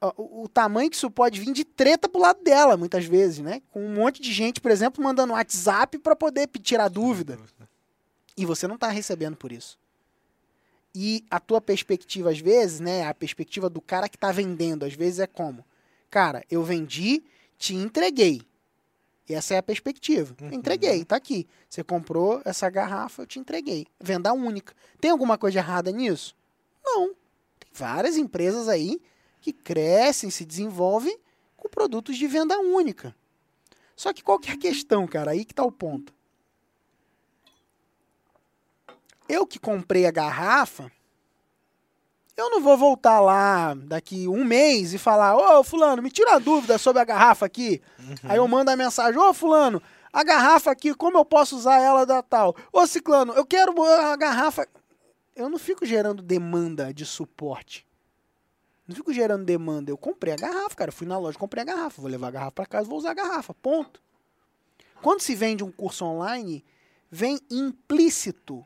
o, 0.00 0.44
o 0.44 0.48
tamanho 0.48 0.88
que 0.88 0.94
isso 0.94 1.10
pode 1.10 1.40
vir 1.40 1.52
de 1.52 1.64
treta 1.64 2.08
pro 2.08 2.20
lado 2.20 2.40
dela, 2.40 2.76
muitas 2.76 3.04
vezes, 3.04 3.40
né? 3.40 3.60
Com 3.72 3.84
um 3.84 3.92
monte 3.92 4.22
de 4.22 4.32
gente, 4.32 4.60
por 4.60 4.70
exemplo, 4.70 5.02
mandando 5.02 5.32
WhatsApp 5.32 5.98
para 5.98 6.14
poder 6.14 6.48
tirar 6.62 6.86
dúvida. 6.86 7.36
E 8.36 8.46
você 8.46 8.68
não 8.68 8.76
está 8.76 8.86
recebendo 8.86 9.36
por 9.36 9.50
isso. 9.50 9.76
E 10.94 11.24
a 11.28 11.40
tua 11.40 11.60
perspectiva, 11.60 12.30
às 12.30 12.38
vezes, 12.38 12.78
né? 12.78 13.08
A 13.08 13.12
perspectiva 13.12 13.68
do 13.68 13.80
cara 13.80 14.08
que 14.08 14.16
está 14.16 14.30
vendendo, 14.30 14.84
às 14.84 14.94
vezes 14.94 15.18
é 15.18 15.26
como? 15.26 15.64
Cara, 16.08 16.44
eu 16.48 16.62
vendi, 16.62 17.24
te 17.58 17.74
entreguei. 17.74 18.42
E 19.28 19.34
essa 19.34 19.54
é 19.54 19.58
a 19.58 19.62
perspectiva. 19.64 20.36
Uhum. 20.40 20.52
Entreguei, 20.52 21.04
tá 21.04 21.16
aqui. 21.16 21.48
Você 21.68 21.82
comprou 21.82 22.40
essa 22.44 22.70
garrafa, 22.70 23.22
eu 23.22 23.26
te 23.26 23.40
entreguei. 23.40 23.88
Venda 24.00 24.32
única. 24.32 24.74
Tem 25.00 25.10
alguma 25.10 25.36
coisa 25.36 25.58
errada 25.58 25.90
nisso? 25.90 26.36
Não. 26.84 27.16
Várias 27.72 28.16
empresas 28.16 28.68
aí 28.68 29.00
que 29.40 29.52
crescem, 29.52 30.30
se 30.30 30.44
desenvolvem 30.44 31.18
com 31.56 31.68
produtos 31.68 32.16
de 32.16 32.26
venda 32.26 32.58
única. 32.58 33.14
Só 33.96 34.12
que 34.12 34.22
qual 34.22 34.38
que 34.38 34.50
é 34.50 34.54
a 34.54 34.58
questão, 34.58 35.06
cara? 35.06 35.32
Aí 35.32 35.44
que 35.44 35.54
tá 35.54 35.64
o 35.64 35.72
ponto. 35.72 36.12
Eu 39.28 39.46
que 39.46 39.58
comprei 39.58 40.06
a 40.06 40.10
garrafa, 40.10 40.90
eu 42.36 42.50
não 42.50 42.60
vou 42.60 42.76
voltar 42.76 43.20
lá 43.20 43.74
daqui 43.74 44.26
um 44.26 44.44
mês 44.44 44.94
e 44.94 44.98
falar, 44.98 45.36
ô 45.36 45.62
fulano, 45.62 46.02
me 46.02 46.10
tira 46.10 46.34
a 46.34 46.38
dúvida 46.38 46.78
sobre 46.78 47.00
a 47.02 47.04
garrafa 47.04 47.46
aqui. 47.46 47.80
Aí 48.24 48.38
eu 48.38 48.48
mando 48.48 48.70
a 48.70 48.76
mensagem, 48.76 49.20
ô 49.20 49.34
fulano, 49.34 49.82
a 50.12 50.24
garrafa 50.24 50.70
aqui, 50.70 50.94
como 50.94 51.18
eu 51.18 51.24
posso 51.24 51.56
usar 51.56 51.80
ela 51.80 52.04
da 52.04 52.22
tal? 52.22 52.56
Ô 52.72 52.86
ciclano, 52.86 53.32
eu 53.34 53.44
quero 53.46 53.80
a 53.82 54.16
garrafa. 54.16 54.66
Eu 55.34 55.48
não 55.48 55.58
fico 55.58 55.86
gerando 55.86 56.22
demanda 56.22 56.92
de 56.92 57.06
suporte. 57.06 57.86
Não 58.86 58.94
fico 58.94 59.12
gerando 59.12 59.44
demanda. 59.44 59.90
Eu 59.90 59.96
comprei 59.96 60.32
a 60.32 60.36
garrafa, 60.36 60.74
cara. 60.74 60.88
Eu 60.90 60.92
fui 60.92 61.06
na 61.06 61.18
loja, 61.18 61.38
comprei 61.38 61.62
a 61.62 61.64
garrafa. 61.64 62.02
Vou 62.02 62.10
levar 62.10 62.28
a 62.28 62.30
garrafa 62.30 62.52
para 62.52 62.66
casa, 62.66 62.88
vou 62.88 62.98
usar 62.98 63.12
a 63.12 63.14
garrafa. 63.14 63.54
Ponto. 63.54 64.02
Quando 65.00 65.20
se 65.20 65.34
vende 65.34 65.64
um 65.64 65.72
curso 65.72 66.04
online, 66.04 66.64
vem 67.10 67.40
implícito. 67.50 68.64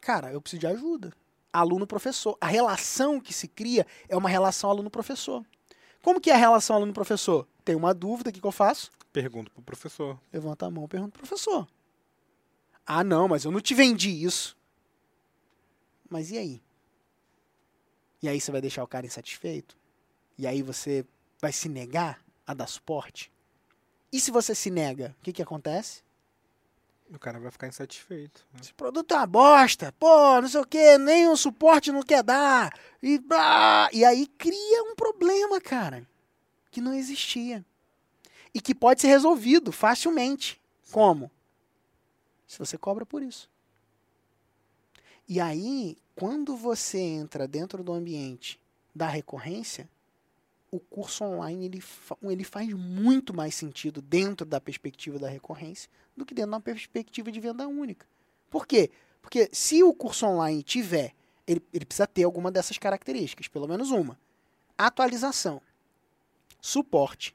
Cara, 0.00 0.32
eu 0.32 0.40
preciso 0.40 0.60
de 0.60 0.66
ajuda. 0.66 1.12
Aluno-professor. 1.52 2.36
A 2.40 2.46
relação 2.46 3.20
que 3.20 3.32
se 3.32 3.46
cria 3.46 3.86
é 4.08 4.16
uma 4.16 4.28
relação 4.28 4.68
aluno-professor. 4.68 5.44
Como 6.02 6.20
que 6.20 6.30
é 6.30 6.34
a 6.34 6.38
relação 6.38 6.76
aluno-professor? 6.76 7.46
Tem 7.64 7.74
uma 7.74 7.94
dúvida, 7.94 8.28
o 8.28 8.32
que, 8.32 8.40
que 8.40 8.46
eu 8.46 8.52
faço? 8.52 8.90
Pergunta 9.12 9.50
pro 9.54 9.62
professor. 9.62 10.18
Levanta 10.32 10.66
a 10.66 10.70
mão, 10.70 10.86
pergunta 10.88 11.12
pro 11.12 11.26
professor. 11.26 11.66
Ah, 12.86 13.02
não, 13.02 13.28
mas 13.28 13.44
eu 13.44 13.50
não 13.50 13.60
te 13.60 13.74
vendi 13.74 14.10
isso. 14.10 14.56
Mas 16.08 16.30
e 16.30 16.38
aí? 16.38 16.62
E 18.22 18.28
aí 18.28 18.40
você 18.40 18.50
vai 18.52 18.60
deixar 18.60 18.82
o 18.84 18.88
cara 18.88 19.06
insatisfeito? 19.06 19.76
E 20.38 20.46
aí 20.46 20.62
você 20.62 21.04
vai 21.40 21.52
se 21.52 21.68
negar 21.68 22.22
a 22.46 22.54
dar 22.54 22.66
suporte? 22.66 23.32
E 24.12 24.20
se 24.20 24.30
você 24.30 24.54
se 24.54 24.70
nega, 24.70 25.14
o 25.18 25.22
que, 25.22 25.32
que 25.32 25.42
acontece? 25.42 26.02
O 27.12 27.18
cara 27.18 27.38
vai 27.38 27.50
ficar 27.50 27.68
insatisfeito. 27.68 28.46
né? 28.52 28.60
Esse 28.62 28.72
produto 28.72 29.12
é 29.12 29.16
uma 29.16 29.26
bosta, 29.26 29.92
pô, 29.98 30.40
não 30.40 30.48
sei 30.48 30.60
o 30.60 30.66
que, 30.66 30.96
nem 30.98 31.28
o 31.28 31.36
suporte 31.36 31.92
não 31.92 32.02
quer 32.02 32.22
dar. 32.22 32.72
E, 33.02 33.18
blá, 33.18 33.88
e 33.92 34.04
aí 34.04 34.26
cria 34.26 34.82
um 34.84 34.94
problema, 34.94 35.60
cara, 35.60 36.06
que 36.70 36.80
não 36.80 36.94
existia. 36.94 37.64
E 38.54 38.60
que 38.60 38.74
pode 38.74 39.00
ser 39.00 39.08
resolvido 39.08 39.70
facilmente. 39.70 40.60
Como? 40.90 41.30
Se 42.46 42.58
você 42.58 42.76
cobra 42.76 43.04
por 43.04 43.22
isso. 43.22 43.50
E 45.28 45.40
aí, 45.40 45.96
quando 46.14 46.56
você 46.56 46.98
entra 46.98 47.48
dentro 47.48 47.82
do 47.82 47.92
ambiente 47.92 48.60
da 48.94 49.08
recorrência, 49.08 49.88
o 50.70 50.78
curso 50.78 51.24
online 51.24 51.66
ele, 51.66 51.82
ele 52.24 52.44
faz 52.44 52.72
muito 52.72 53.32
mais 53.32 53.54
sentido 53.54 54.02
dentro 54.02 54.44
da 54.44 54.60
perspectiva 54.60 55.18
da 55.18 55.28
recorrência 55.28 55.88
do 56.16 56.26
que 56.26 56.34
dentro 56.34 56.50
de 56.50 56.54
uma 56.54 56.60
perspectiva 56.60 57.32
de 57.32 57.40
venda 57.40 57.66
única. 57.66 58.06
Por 58.50 58.66
quê? 58.66 58.90
Porque 59.22 59.48
se 59.52 59.82
o 59.82 59.94
curso 59.94 60.26
online 60.26 60.62
tiver 60.62 61.14
ele, 61.46 61.62
ele 61.72 61.84
precisa 61.84 62.06
ter 62.06 62.24
alguma 62.24 62.50
dessas 62.50 62.78
características, 62.78 63.48
pelo 63.48 63.68
menos 63.68 63.90
uma. 63.90 64.18
Atualização, 64.76 65.60
suporte 66.60 67.34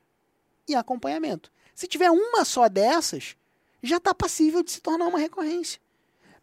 e 0.68 0.76
acompanhamento. 0.76 1.52
Se 1.74 1.88
tiver 1.88 2.12
uma 2.12 2.44
só 2.44 2.68
dessas, 2.68 3.38
já 3.82 3.98
está 3.98 4.14
passível 4.14 4.64
de 4.64 4.72
se 4.72 4.82
tornar 4.82 5.08
uma 5.08 5.20
recorrência. 5.20 5.80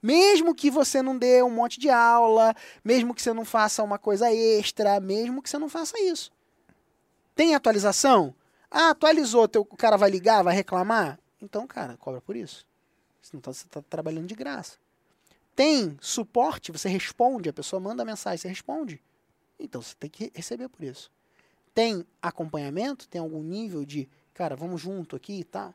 Mesmo 0.03 0.55
que 0.55 0.71
você 0.71 1.03
não 1.03 1.17
dê 1.17 1.43
um 1.43 1.51
monte 1.51 1.81
de 1.81 1.89
aula, 1.91 2.55
mesmo 2.85 3.15
que 3.15 3.23
você 3.23 3.33
não 3.33 3.45
faça 3.45 3.83
uma 3.83 3.99
coisa 3.99 4.33
extra, 4.33 5.01
mesmo 5.01 5.43
que 5.43 5.51
você 5.51 5.59
não 5.59 5.69
faça 5.69 5.99
isso. 6.01 6.31
Tem 7.35 7.55
atualização? 7.55 8.35
Ah, 8.71 8.91
atualizou, 8.91 9.49
teu, 9.49 9.63
o 9.63 9.77
cara 9.77 9.97
vai 9.97 10.11
ligar, 10.11 10.43
vai 10.43 10.55
reclamar? 10.55 11.19
Então, 11.41 11.67
cara, 11.67 11.97
cobra 11.97 12.21
por 12.21 12.37
isso. 12.37 12.67
Senão 13.21 13.41
tá- 13.41 13.53
você 13.53 13.67
está 13.67 13.83
trabalhando 13.83 14.27
de 14.27 14.35
graça. 14.35 14.79
Tem 15.55 15.97
suporte, 16.01 16.71
você 16.71 16.89
responde, 16.89 17.49
a 17.49 17.53
pessoa 17.53 17.81
manda 17.81 18.05
mensagem, 18.05 18.39
você 18.39 18.49
responde. 18.49 19.03
Então 19.59 19.81
você 19.81 19.95
tem 19.99 20.11
que 20.11 20.25
re- 20.25 20.33
receber 20.35 20.69
por 20.69 20.85
isso. 20.85 21.11
Tem 21.75 22.07
acompanhamento, 22.21 23.09
tem 23.09 23.21
algum 23.21 23.43
nível 23.43 23.85
de, 23.85 24.09
cara, 24.35 24.55
vamos 24.55 24.81
junto 24.81 25.17
aqui 25.17 25.41
e 25.41 25.45
tá? 25.45 25.75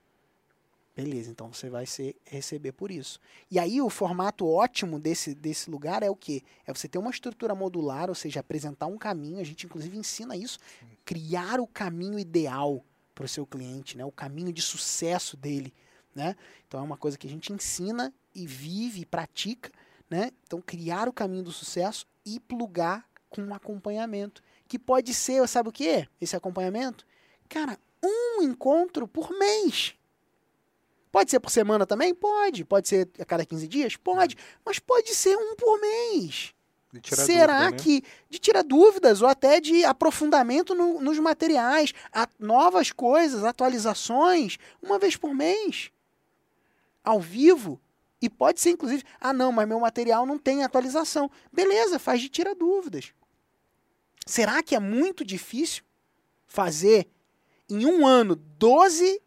Beleza, 1.01 1.31
então 1.31 1.51
você 1.51 1.67
vai 1.67 1.87
ser, 1.87 2.15
receber 2.23 2.73
por 2.73 2.91
isso. 2.91 3.19
E 3.49 3.57
aí 3.57 3.81
o 3.81 3.89
formato 3.89 4.47
ótimo 4.47 4.99
desse, 4.99 5.33
desse 5.33 5.67
lugar 5.67 6.03
é 6.03 6.11
o 6.11 6.15
quê? 6.15 6.43
É 6.63 6.71
você 6.71 6.87
ter 6.87 6.99
uma 6.99 7.09
estrutura 7.09 7.55
modular, 7.55 8.07
ou 8.07 8.13
seja, 8.13 8.39
apresentar 8.39 8.85
um 8.85 8.99
caminho, 8.99 9.39
a 9.39 9.43
gente 9.43 9.65
inclusive 9.65 9.97
ensina 9.97 10.37
isso, 10.37 10.59
criar 11.03 11.59
o 11.59 11.65
caminho 11.65 12.19
ideal 12.19 12.85
para 13.15 13.25
o 13.25 13.27
seu 13.27 13.47
cliente, 13.47 13.97
né? 13.97 14.05
o 14.05 14.11
caminho 14.11 14.53
de 14.53 14.61
sucesso 14.61 15.35
dele. 15.35 15.73
Né? 16.13 16.35
Então 16.67 16.79
é 16.79 16.83
uma 16.83 16.97
coisa 16.97 17.17
que 17.17 17.25
a 17.25 17.29
gente 17.31 17.51
ensina 17.51 18.13
e 18.35 18.45
vive 18.45 19.01
e 19.01 19.05
pratica. 19.05 19.71
Né? 20.07 20.29
Então 20.43 20.61
criar 20.61 21.09
o 21.09 21.13
caminho 21.13 21.45
do 21.45 21.51
sucesso 21.51 22.05
e 22.23 22.39
plugar 22.39 23.09
com 23.27 23.41
um 23.41 23.55
acompanhamento. 23.55 24.43
Que 24.67 24.77
pode 24.77 25.15
ser, 25.15 25.47
sabe 25.47 25.69
o 25.69 25.71
que? 25.71 26.07
Esse 26.21 26.35
acompanhamento? 26.35 27.07
Cara, 27.49 27.79
um 28.03 28.43
encontro 28.43 29.07
por 29.07 29.31
mês. 29.31 29.95
Pode 31.11 31.29
ser 31.29 31.39
por 31.39 31.49
semana 31.49 31.85
também? 31.85 32.13
Pode. 32.15 32.63
Pode 32.63 32.87
ser 32.87 33.09
a 33.19 33.25
cada 33.25 33.45
15 33.45 33.67
dias? 33.67 33.95
Pode. 33.97 34.37
Mas 34.65 34.79
pode 34.79 35.13
ser 35.13 35.35
um 35.35 35.55
por 35.55 35.79
mês. 35.79 36.53
Tirar 37.01 37.25
Será 37.25 37.59
dúvida, 37.59 37.71
né? 37.71 37.77
que 37.83 38.03
de 38.29 38.37
tirar 38.39 38.63
dúvidas 38.63 39.21
ou 39.21 39.27
até 39.27 39.61
de 39.61 39.85
aprofundamento 39.85 40.75
no- 40.75 40.99
nos 40.99 41.17
materiais, 41.19 41.93
a- 42.13 42.27
novas 42.37 42.91
coisas, 42.91 43.45
atualizações, 43.45 44.57
uma 44.81 44.99
vez 44.99 45.15
por 45.15 45.33
mês, 45.33 45.89
ao 47.03 47.19
vivo? 47.19 47.79
E 48.21 48.29
pode 48.29 48.59
ser 48.59 48.71
inclusive, 48.71 49.03
ah 49.21 49.31
não, 49.33 49.51
mas 49.53 49.67
meu 49.67 49.79
material 49.79 50.25
não 50.25 50.37
tem 50.37 50.63
atualização. 50.63 51.31
Beleza, 51.51 51.97
faz 51.97 52.19
de 52.21 52.27
tira 52.29 52.53
dúvidas. 52.53 53.13
Será 54.25 54.61
que 54.61 54.75
é 54.75 54.79
muito 54.79 55.23
difícil 55.25 55.83
fazer 56.45 57.07
em 57.69 57.85
um 57.85 58.05
ano 58.05 58.35
12 58.35 59.21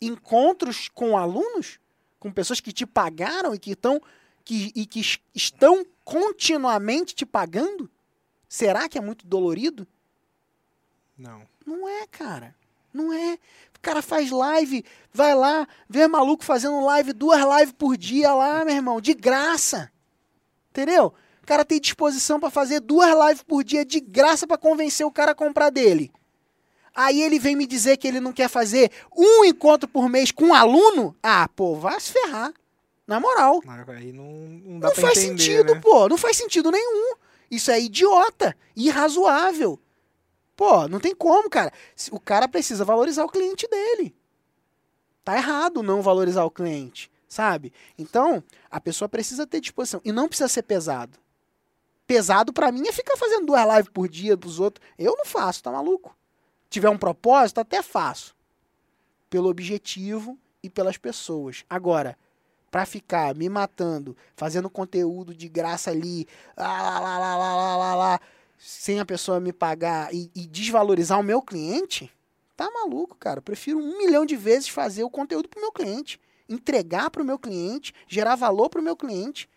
encontros 0.00 0.88
com 0.88 1.16
alunos, 1.16 1.78
com 2.18 2.32
pessoas 2.32 2.60
que 2.60 2.72
te 2.72 2.86
pagaram 2.86 3.54
e 3.54 3.58
que 3.58 3.72
estão 3.72 4.00
que, 4.44 4.72
e 4.74 4.86
que 4.86 5.00
es- 5.00 5.18
estão 5.34 5.84
continuamente 6.04 7.14
te 7.14 7.26
pagando? 7.26 7.90
Será 8.48 8.88
que 8.88 8.98
é 8.98 9.00
muito 9.00 9.26
dolorido? 9.26 9.86
Não. 11.16 11.42
Não 11.66 11.88
é, 11.88 12.06
cara. 12.06 12.54
Não 12.92 13.12
é. 13.12 13.34
O 13.76 13.80
cara 13.80 14.02
faz 14.02 14.30
live, 14.30 14.84
vai 15.12 15.34
lá, 15.34 15.66
vê 15.88 16.06
maluco 16.08 16.44
fazendo 16.44 16.84
live, 16.84 17.12
duas 17.12 17.40
lives 17.58 17.72
por 17.78 17.96
dia 17.96 18.34
lá, 18.34 18.64
meu 18.64 18.74
irmão, 18.74 19.00
de 19.00 19.14
graça. 19.14 19.90
Entendeu? 20.70 21.14
O 21.42 21.46
cara 21.46 21.64
tem 21.64 21.80
disposição 21.80 22.38
pra 22.40 22.50
fazer 22.50 22.80
duas 22.80 23.08
lives 23.28 23.42
por 23.42 23.62
dia 23.64 23.84
de 23.84 24.00
graça 24.00 24.46
pra 24.46 24.58
convencer 24.58 25.06
o 25.06 25.10
cara 25.12 25.32
a 25.32 25.34
comprar 25.34 25.70
dele. 25.70 26.12
Aí 26.94 27.22
ele 27.22 27.38
vem 27.38 27.54
me 27.56 27.66
dizer 27.66 27.96
que 27.96 28.06
ele 28.08 28.20
não 28.20 28.32
quer 28.32 28.48
fazer 28.48 28.90
um 29.16 29.44
encontro 29.44 29.88
por 29.88 30.08
mês 30.08 30.30
com 30.30 30.46
um 30.46 30.54
aluno? 30.54 31.16
Ah, 31.22 31.48
pô, 31.54 31.76
vai 31.76 31.98
se 32.00 32.12
ferrar. 32.12 32.52
Na 33.06 33.18
moral. 33.18 33.60
Aí 33.88 34.12
não, 34.12 34.24
não 34.24 34.78
dá 34.80 34.88
Não 34.88 34.94
pra 34.94 35.02
faz 35.08 35.18
entender, 35.18 35.42
sentido, 35.42 35.74
né? 35.74 35.80
pô. 35.80 36.08
Não 36.08 36.16
faz 36.16 36.36
sentido 36.36 36.70
nenhum. 36.70 37.14
Isso 37.50 37.70
é 37.70 37.80
idiota. 37.80 38.56
Irrazoável. 38.76 39.80
Pô, 40.54 40.86
não 40.86 41.00
tem 41.00 41.14
como, 41.14 41.50
cara. 41.50 41.72
O 42.12 42.20
cara 42.20 42.46
precisa 42.46 42.84
valorizar 42.84 43.24
o 43.24 43.28
cliente 43.28 43.66
dele. 43.68 44.14
Tá 45.24 45.36
errado 45.36 45.82
não 45.82 46.02
valorizar 46.02 46.44
o 46.44 46.50
cliente, 46.50 47.10
sabe? 47.28 47.72
Então, 47.98 48.42
a 48.70 48.80
pessoa 48.80 49.08
precisa 49.08 49.46
ter 49.46 49.60
disposição. 49.60 50.00
E 50.04 50.12
não 50.12 50.28
precisa 50.28 50.48
ser 50.48 50.62
pesado. 50.62 51.18
Pesado 52.06 52.52
pra 52.52 52.70
mim 52.72 52.86
é 52.86 52.92
ficar 52.92 53.16
fazendo 53.16 53.46
duas 53.46 53.66
lives 53.76 53.90
por 53.92 54.08
dia 54.08 54.36
pros 54.36 54.60
outros. 54.60 54.86
Eu 54.98 55.14
não 55.16 55.24
faço, 55.24 55.62
tá 55.62 55.70
maluco? 55.70 56.14
Tiver 56.70 56.88
um 56.88 56.96
propósito, 56.96 57.58
até 57.58 57.82
faço. 57.82 58.34
Pelo 59.28 59.50
objetivo 59.50 60.38
e 60.62 60.70
pelas 60.70 60.96
pessoas. 60.96 61.64
Agora, 61.68 62.16
pra 62.70 62.86
ficar 62.86 63.34
me 63.34 63.48
matando, 63.48 64.16
fazendo 64.36 64.70
conteúdo 64.70 65.34
de 65.34 65.48
graça 65.48 65.90
ali, 65.90 66.26
lá, 66.56 66.80
lá, 66.80 67.00
lá, 67.00 67.18
lá, 67.18 67.36
lá, 67.36 67.76
lá, 67.76 67.94
lá, 67.96 68.20
sem 68.56 69.00
a 69.00 69.04
pessoa 69.04 69.40
me 69.40 69.52
pagar 69.52 70.14
e, 70.14 70.30
e 70.34 70.46
desvalorizar 70.46 71.18
o 71.18 71.24
meu 71.24 71.42
cliente, 71.42 72.10
tá 72.56 72.70
maluco, 72.70 73.16
cara. 73.16 73.42
Prefiro 73.42 73.78
um 73.78 73.98
milhão 73.98 74.24
de 74.24 74.36
vezes 74.36 74.68
fazer 74.68 75.02
o 75.02 75.10
conteúdo 75.10 75.48
pro 75.48 75.60
meu 75.60 75.72
cliente, 75.72 76.20
entregar 76.48 77.10
pro 77.10 77.24
meu 77.24 77.38
cliente, 77.38 77.92
gerar 78.06 78.36
valor 78.36 78.68
pro 78.68 78.82
meu 78.82 78.96
cliente. 78.96 79.48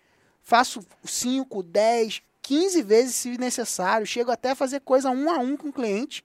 Faço 0.41 0.83
5, 1.03 1.61
10, 1.61 2.23
15 2.41 2.81
vezes 2.81 3.15
se 3.15 3.37
necessário, 3.37 4.07
chego 4.07 4.31
até 4.31 4.51
a 4.51 4.55
fazer 4.55 4.79
coisa 4.81 5.11
um 5.11 5.29
a 5.29 5.37
um 5.37 5.55
com 5.55 5.69
o 5.69 5.73
cliente 5.73 6.23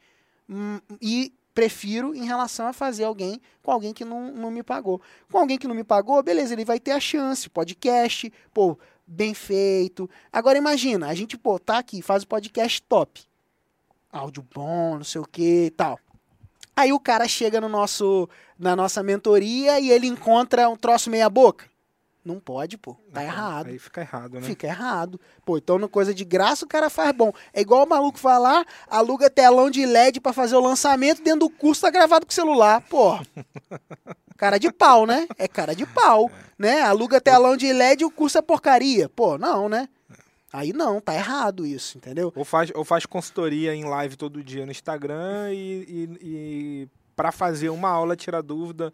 e 1.01 1.33
prefiro 1.55 2.15
em 2.15 2.25
relação 2.25 2.69
a 2.69 2.73
fazer 2.73 3.05
alguém 3.05 3.41
com 3.63 3.73
alguém 3.73 3.93
que 3.93 4.05
não, 4.05 4.33
não 4.33 4.51
me 4.51 4.63
pagou. 4.63 5.01
Com 5.31 5.39
alguém 5.39 5.59
que 5.59 5.67
não 5.67 5.75
me 5.75 5.85
pagou, 5.85 6.23
beleza, 6.23 6.55
ele 6.55 6.65
vai 6.65 6.79
ter 6.79 6.93
a 6.93 7.01
chance, 7.01 7.51
podcast, 7.51 8.33
pô, 8.55 8.79
bem 9.07 9.35
feito. 9.35 10.09
Agora 10.33 10.57
imagina, 10.57 11.09
a 11.09 11.15
gente, 11.15 11.37
pô, 11.37 11.59
tá 11.59 11.79
aqui, 11.79 12.01
faz 12.01 12.23
o 12.23 12.29
podcast 12.29 12.81
top. 12.83 13.23
Áudio 14.13 14.47
bom, 14.55 14.99
não 14.99 15.05
sei 15.05 15.21
o 15.21 15.27
que 15.27 15.67
e 15.67 15.71
tal. 15.71 15.99
Aí 16.77 16.93
o 16.93 17.01
cara 17.01 17.27
chega 17.27 17.61
no 17.61 17.69
nosso, 17.69 18.29
na 18.57 18.77
nossa 18.77 19.03
mentoria 19.03 19.81
e 19.81 19.91
ele 19.91 20.07
encontra 20.07 20.69
um 20.69 20.77
troço 20.77 21.11
meia 21.11 21.29
boca. 21.29 21.68
Não 22.29 22.39
pode, 22.39 22.77
pô. 22.77 22.95
Tá 23.11 23.25
errado. 23.25 23.69
Aí 23.69 23.79
fica 23.79 24.03
errado, 24.03 24.35
né? 24.35 24.43
Fica 24.43 24.67
errado. 24.67 25.19
Pô, 25.47 25.57
então 25.57 25.79
no 25.79 25.89
coisa 25.89 26.13
de 26.13 26.27
graça 26.27 26.67
o 26.67 26.69
cara 26.69 26.91
faz 26.91 27.11
bom. 27.17 27.33
É 27.55 27.63
igual 27.63 27.87
o 27.87 27.89
maluco 27.89 28.19
falar, 28.19 28.67
aluga 28.87 29.31
telão 29.31 29.71
de 29.71 29.87
LED 29.87 30.21
pra 30.21 30.35
fazer 30.35 30.55
o 30.55 30.61
lançamento, 30.61 31.23
dentro 31.23 31.41
do 31.41 31.51
curso 31.51 31.81
tá 31.81 31.91
gravado 31.91 32.27
com 32.27 32.33
celular. 32.33 32.83
Pô. 32.83 33.19
Cara 34.37 34.59
de 34.59 34.71
pau, 34.71 35.05
né? 35.05 35.27
É 35.37 35.49
cara 35.49 35.75
de 35.75 35.85
pau, 35.85 36.31
né? 36.57 36.83
Aluga 36.83 37.21
telão 37.21 37.57
de 37.57 37.73
LED 37.73 38.03
e 38.03 38.05
o 38.05 38.11
curso 38.11 38.39
é 38.39 38.43
porcaria. 38.43 39.09
Pô, 39.09 39.37
não, 39.37 39.69
né? 39.69 39.89
Aí 40.53 40.73
não, 40.73 41.01
tá 41.01 41.13
errado 41.13 41.67
isso, 41.67 41.99
entendeu? 41.99 42.33
Ou 42.37 42.45
faz, 42.45 42.71
ou 42.73 42.85
faz 42.85 43.05
consultoria 43.05 43.75
em 43.75 43.83
live 43.83 44.17
todo 44.17 44.45
dia 44.45 44.65
no 44.65 44.71
Instagram 44.71 45.53
e, 45.53 45.57
e, 45.57 46.19
e 46.23 46.89
para 47.17 47.33
fazer 47.33 47.71
uma 47.71 47.89
aula, 47.89 48.15
tirar 48.15 48.41
dúvida 48.41 48.93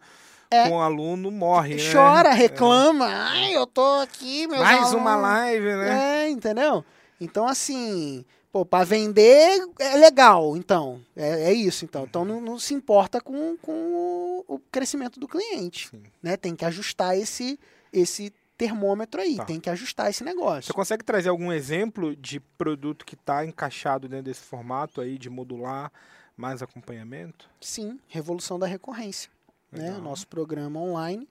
É. 0.51 0.69
com 0.69 0.75
o 0.77 0.81
aluno, 0.81 1.31
morre, 1.31 1.75
né? 1.75 1.91
Chora, 1.91 2.31
reclama. 2.33 3.07
Ai, 3.07 3.55
eu 3.55 3.65
tô 3.65 4.01
aqui, 4.01 4.47
meus 4.47 4.61
Mais 4.61 4.77
alunos. 4.77 4.93
uma 5.01 5.15
live, 5.15 5.65
né? 5.75 6.25
É, 6.25 6.29
entendeu? 6.29 6.83
Então, 7.19 7.47
assim, 7.47 8.23
pô, 8.51 8.65
pra 8.65 8.83
vender 8.83 9.67
é 9.79 9.95
legal, 9.97 10.55
então. 10.55 11.01
É, 11.15 11.49
é 11.49 11.53
isso, 11.53 11.83
então. 11.85 12.03
Então 12.03 12.23
não, 12.25 12.39
não 12.39 12.59
se 12.59 12.73
importa 12.73 13.19
com, 13.21 13.57
com 13.57 13.71
o, 13.71 14.45
o 14.55 14.59
crescimento 14.71 15.19
do 15.19 15.27
cliente. 15.27 15.89
Sim. 15.89 16.03
Né? 16.21 16.37
Tem 16.37 16.55
que 16.55 16.63
ajustar 16.65 17.17
esse, 17.17 17.59
esse 17.91 18.31
termômetro 18.57 19.19
aí, 19.21 19.35
Tá. 19.35 19.43
tem 19.45 19.59
que 19.59 19.69
ajustar 19.69 20.09
esse 20.09 20.23
negócio. 20.23 20.63
Você 20.63 20.73
consegue 20.73 21.03
trazer 21.03 21.27
algum 21.29 21.51
exemplo 21.51 22.15
de 22.15 22.39
produto 22.39 23.05
que 23.05 23.15
está 23.15 23.45
encaixado 23.45 24.07
dentro 24.07 24.25
desse 24.25 24.41
formato 24.41 25.01
aí, 25.01 25.17
de 25.17 25.29
modular 25.29 25.91
mais 26.37 26.61
acompanhamento? 26.61 27.49
Sim, 27.59 27.99
revolução 28.07 28.57
da 28.59 28.65
recorrência. 28.67 29.29
Né? 29.75 29.89
Legal. 29.89 30.01
Nosso 30.01 30.27
programa 30.27 30.79
online. 30.79 31.27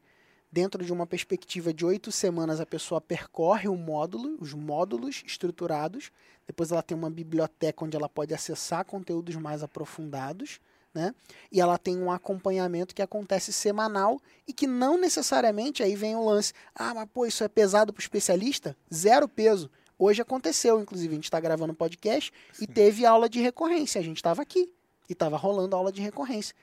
Dentro 0.51 0.85
de 0.85 0.93
uma 0.93 1.07
perspectiva 1.07 1.75
de 1.75 1.85
oito 1.85 2.13
semanas, 2.13 2.61
a 2.61 2.67
pessoa 2.67 3.01
percorre 3.01 3.69
o 3.69 3.75
módulo, 3.75 4.37
os 4.41 4.55
módulos 4.55 5.23
estruturados. 5.27 6.13
Depois 6.47 6.71
ela 6.71 6.83
tem 6.83 6.97
uma 6.97 7.11
biblioteca 7.11 7.85
onde 7.85 7.97
ela 7.97 8.09
pode 8.09 8.33
acessar 8.33 8.85
conteúdos 8.85 9.35
mais 9.35 9.65
aprofundados. 9.65 10.61
Né? 10.95 11.13
E 11.51 11.61
ela 11.61 11.77
tem 11.77 11.99
um 11.99 12.09
acompanhamento 12.09 12.95
que 12.95 13.03
acontece 13.03 13.53
semanal 13.53 14.21
e 14.47 14.53
que 14.53 14.65
não 14.65 14.97
necessariamente 14.97 15.83
aí 15.83 15.97
vem 15.97 16.15
o 16.15 16.25
lance. 16.25 16.53
Ah, 16.73 16.95
mas 16.95 17.09
pô, 17.13 17.27
isso 17.27 17.43
é 17.43 17.49
pesado 17.49 17.93
para 17.93 18.01
o 18.01 18.03
especialista? 18.03 18.77
Zero 18.95 19.27
peso. 19.27 19.69
Hoje 19.99 20.23
aconteceu, 20.23 20.81
inclusive, 20.81 21.13
a 21.13 21.17
gente 21.17 21.25
está 21.25 21.41
gravando 21.41 21.75
podcast 21.75 22.33
e 22.61 22.67
teve 22.67 23.05
aula 23.05 23.29
de 23.29 23.41
recorrência. 23.41 24.01
A 24.01 24.05
gente 24.05 24.19
estava 24.19 24.43
aqui 24.43 24.73
e 25.09 25.13
estava 25.13 25.37
rolando 25.37 25.75
aula 25.75 25.91
de 25.91 26.01
recorrência. 26.01 26.55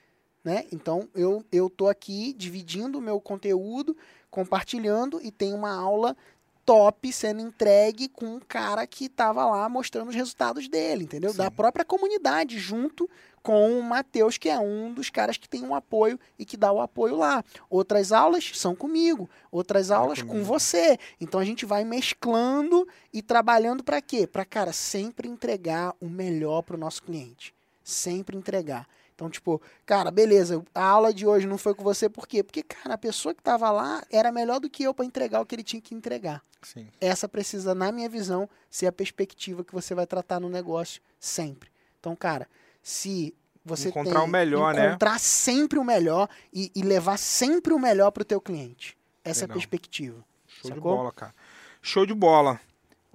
Né? 0.44 0.66
Então 0.72 1.08
eu 1.14 1.44
eu 1.52 1.70
tô 1.70 1.88
aqui 1.88 2.32
dividindo 2.32 2.98
o 2.98 3.02
meu 3.02 3.20
conteúdo, 3.20 3.96
compartilhando 4.30 5.20
e 5.22 5.30
tem 5.30 5.54
uma 5.54 5.72
aula 5.72 6.16
top 6.64 7.12
sendo 7.12 7.40
entregue 7.40 8.08
com 8.08 8.36
um 8.36 8.40
cara 8.40 8.86
que 8.86 9.08
tava 9.08 9.44
lá 9.44 9.68
mostrando 9.68 10.08
os 10.08 10.14
resultados 10.14 10.68
dele, 10.68 11.04
entendeu? 11.04 11.32
Da 11.32 11.44
Sim. 11.46 11.50
própria 11.50 11.84
comunidade, 11.84 12.58
junto 12.58 13.08
com 13.42 13.78
o 13.78 13.82
Matheus, 13.82 14.38
que 14.38 14.48
é 14.48 14.58
um 14.58 14.92
dos 14.94 15.10
caras 15.10 15.36
que 15.36 15.48
tem 15.48 15.62
um 15.64 15.74
apoio 15.74 16.18
e 16.38 16.44
que 16.44 16.56
dá 16.56 16.70
o 16.70 16.80
apoio 16.80 17.16
lá. 17.16 17.44
Outras 17.68 18.12
aulas 18.12 18.52
são 18.54 18.74
comigo, 18.74 19.28
outras 19.50 19.90
aulas 19.90 20.22
com 20.22 20.28
comigo. 20.28 20.46
você. 20.46 20.96
Então 21.20 21.40
a 21.40 21.44
gente 21.44 21.66
vai 21.66 21.84
mesclando 21.84 22.86
e 23.12 23.20
trabalhando 23.20 23.82
para 23.82 24.00
quê? 24.00 24.26
Para 24.26 24.44
cara 24.44 24.72
sempre 24.72 25.28
entregar 25.28 25.94
o 26.00 26.08
melhor 26.08 26.62
pro 26.62 26.78
nosso 26.78 27.02
cliente, 27.02 27.52
sempre 27.82 28.36
entregar. 28.36 28.86
Então, 29.22 29.30
tipo, 29.30 29.62
cara, 29.86 30.10
beleza, 30.10 30.64
a 30.74 30.84
aula 30.84 31.14
de 31.14 31.24
hoje 31.24 31.46
não 31.46 31.56
foi 31.56 31.76
com 31.76 31.84
você, 31.84 32.08
por 32.08 32.26
quê? 32.26 32.42
Porque, 32.42 32.60
cara, 32.60 32.94
a 32.94 32.98
pessoa 32.98 33.32
que 33.32 33.40
tava 33.40 33.70
lá 33.70 34.02
era 34.10 34.32
melhor 34.32 34.58
do 34.58 34.68
que 34.68 34.82
eu 34.82 34.92
para 34.92 35.04
entregar 35.04 35.40
o 35.40 35.46
que 35.46 35.54
ele 35.54 35.62
tinha 35.62 35.80
que 35.80 35.94
entregar. 35.94 36.42
Sim. 36.60 36.88
Essa 37.00 37.28
precisa, 37.28 37.72
na 37.72 37.92
minha 37.92 38.08
visão, 38.08 38.50
ser 38.68 38.88
a 38.88 38.92
perspectiva 38.92 39.62
que 39.62 39.72
você 39.72 39.94
vai 39.94 40.08
tratar 40.08 40.40
no 40.40 40.48
negócio 40.48 41.00
sempre. 41.20 41.70
Então, 42.00 42.16
cara, 42.16 42.48
se 42.82 43.32
você 43.64 43.90
Encontrar 43.90 44.18
tem, 44.18 44.28
o 44.28 44.32
melhor, 44.32 44.74
né? 44.74 44.88
encontrar 44.88 45.20
sempre 45.20 45.78
o 45.78 45.84
melhor 45.84 46.28
e, 46.52 46.72
e 46.74 46.82
levar 46.82 47.16
sempre 47.16 47.72
o 47.72 47.78
melhor 47.78 48.10
pro 48.10 48.24
teu 48.24 48.40
cliente. 48.40 48.98
Essa 49.24 49.44
é 49.44 49.46
a 49.46 49.48
perspectiva. 49.48 50.24
Show 50.48 50.70
de 50.72 50.76
Sacou? 50.76 50.96
bola, 50.96 51.12
cara. 51.12 51.34
Show 51.80 52.04
de 52.04 52.12
bola. 52.14 52.60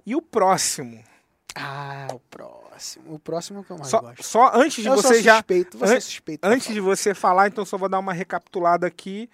E 0.06 0.16
o 0.16 0.22
próximo? 0.22 1.04
Ah, 1.54 2.08
o 2.14 2.18
próximo. 2.18 2.67
O 3.06 3.18
próximo 3.18 3.58
é 3.58 3.60
o 3.62 3.64
que 3.64 3.70
eu 3.70 3.78
mais 3.78 3.88
Só, 3.88 4.00
gosto. 4.00 4.22
só 4.22 4.50
antes 4.54 4.82
de 4.82 4.88
eu 4.88 4.94
você 4.96 5.22
já. 5.22 5.36
suspeito, 5.36 5.78
você 5.78 5.94
é 5.94 5.96
an- 5.96 6.00
suspeito. 6.00 6.46
Antes 6.46 6.72
de 6.72 6.80
você 6.80 7.14
falar, 7.14 7.48
então 7.48 7.64
só 7.64 7.76
vou 7.76 7.88
dar 7.88 7.98
uma 7.98 8.12
recapitulada 8.12 8.86
aqui. 8.86 9.28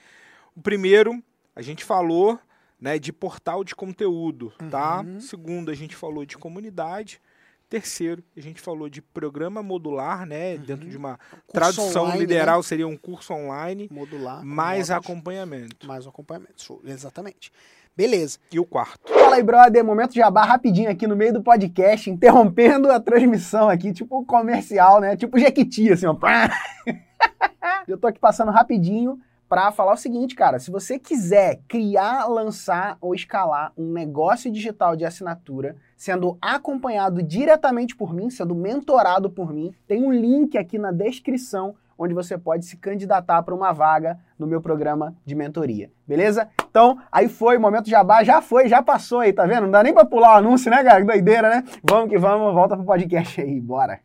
O 0.57 0.61
primeiro, 0.61 1.22
a 1.54 1.62
gente 1.62 1.85
falou 1.85 2.38
né, 2.80 2.98
de 2.98 3.12
portal 3.12 3.64
de 3.64 3.74
conteúdo, 3.74 4.52
tá? 4.70 5.00
Uhum. 5.00 5.20
Segundo, 5.20 5.70
a 5.70 5.74
gente 5.74 5.94
falou 5.96 6.24
de 6.26 6.37
comunidade. 6.37 7.20
Terceiro, 7.68 8.22
a 8.37 8.40
gente 8.40 8.61
falou 8.61 8.88
de 8.88 9.03
programa 9.03 9.62
modular, 9.62 10.27
né? 10.27 10.57
Dentro 10.59 10.88
de 10.88 10.96
uma 10.96 11.12
Uhum. 11.12 11.16
Curso 11.16 11.53
tradução 11.53 12.05
online, 12.05 12.20
literal, 12.27 12.62
seria 12.62 12.87
um 12.87 12.96
curso 12.96 13.33
online, 13.33 13.88
modular. 13.90 14.44
mais 14.44 14.88
módulos, 14.90 14.90
acompanhamento. 14.90 15.87
mais 15.87 16.07
acompanhamento. 16.07 16.62
Show. 16.62 16.81
Exatamente. 16.85 17.50
Beleza. 17.96 18.38
E 18.53 18.59
o 18.59 18.64
quarto. 18.64 19.12
Fala 19.12 19.37
aí, 19.37 19.42
brother. 19.42 19.85
Momento 19.85 20.12
de 20.12 20.18
jabá 20.18 20.44
rapidinho 20.44 20.90
aqui 20.90 21.07
no 21.07 21.14
meio 21.16 21.33
do 21.33 21.42
podcast, 21.42 22.11
interrompendo 22.11 22.90
a 22.90 22.98
transmissão 23.00 23.68
aqui, 23.68 23.92
tipo 23.92 24.24
comercial, 24.24 25.00
né? 25.00 25.16
Tipo 25.16 25.38
Jequiti, 25.38 25.92
assim, 25.92 26.07
ó. 26.07 26.16
Eu 27.88 27.98
tô 27.98 28.07
aqui 28.07 28.18
passando 28.18 28.50
rapidinho 28.50 29.20
para 29.48 29.70
falar 29.70 29.92
o 29.92 29.96
seguinte, 29.96 30.35
cara. 30.35 30.59
Se 30.59 30.70
você 30.70 30.98
quiser 30.98 31.61
criar, 31.68 32.27
lançar 32.27 32.96
ou 33.00 33.14
escalar 33.14 33.72
um 33.77 33.92
negócio 33.92 34.50
digital 34.50 34.96
de 34.96 35.05
assinatura, 35.05 35.77
sendo 35.96 36.37
acompanhado 36.40 37.22
diretamente 37.22 37.96
por 37.96 38.12
mim, 38.12 38.30
sendo 38.30 38.54
mentorado 38.54 39.30
por 39.30 39.52
mim, 39.52 39.74
tem 39.87 40.04
um 40.04 40.12
link 40.12 40.57
aqui 40.59 40.78
na 40.78 40.90
descrição 40.90 41.74
onde 41.98 42.12
você 42.12 42.37
pode 42.37 42.64
se 42.66 42.76
candidatar 42.76 43.42
para 43.42 43.54
uma 43.54 43.72
vaga 43.72 44.18
no 44.38 44.46
meu 44.46 44.61
programa 44.61 45.14
de 45.24 45.35
mentoria. 45.35 45.90
Beleza? 46.07 46.48
Então, 46.68 47.00
aí 47.11 47.28
foi, 47.28 47.57
momento 47.59 47.88
jabá, 47.88 48.24
já 48.24 48.42
foi, 48.42 48.68
já 48.68 48.83
passou 48.83 49.20
aí, 49.20 49.33
tá 49.33 49.46
vendo? 49.46 49.62
Não 49.62 49.70
dá 49.70 49.83
nem 49.83 49.94
pra 49.94 50.04
pular 50.04 50.35
o 50.35 50.38
anúncio, 50.38 50.70
né, 50.70 50.83
cara? 50.83 51.00
Que 51.00 51.07
doideira, 51.07 51.48
né? 51.48 51.64
Vamos 51.83 52.11
que 52.11 52.18
vamos, 52.18 52.52
volta 52.52 52.76
pro 52.76 52.85
podcast 52.85 53.40
aí, 53.40 53.61
bora. 53.61 54.00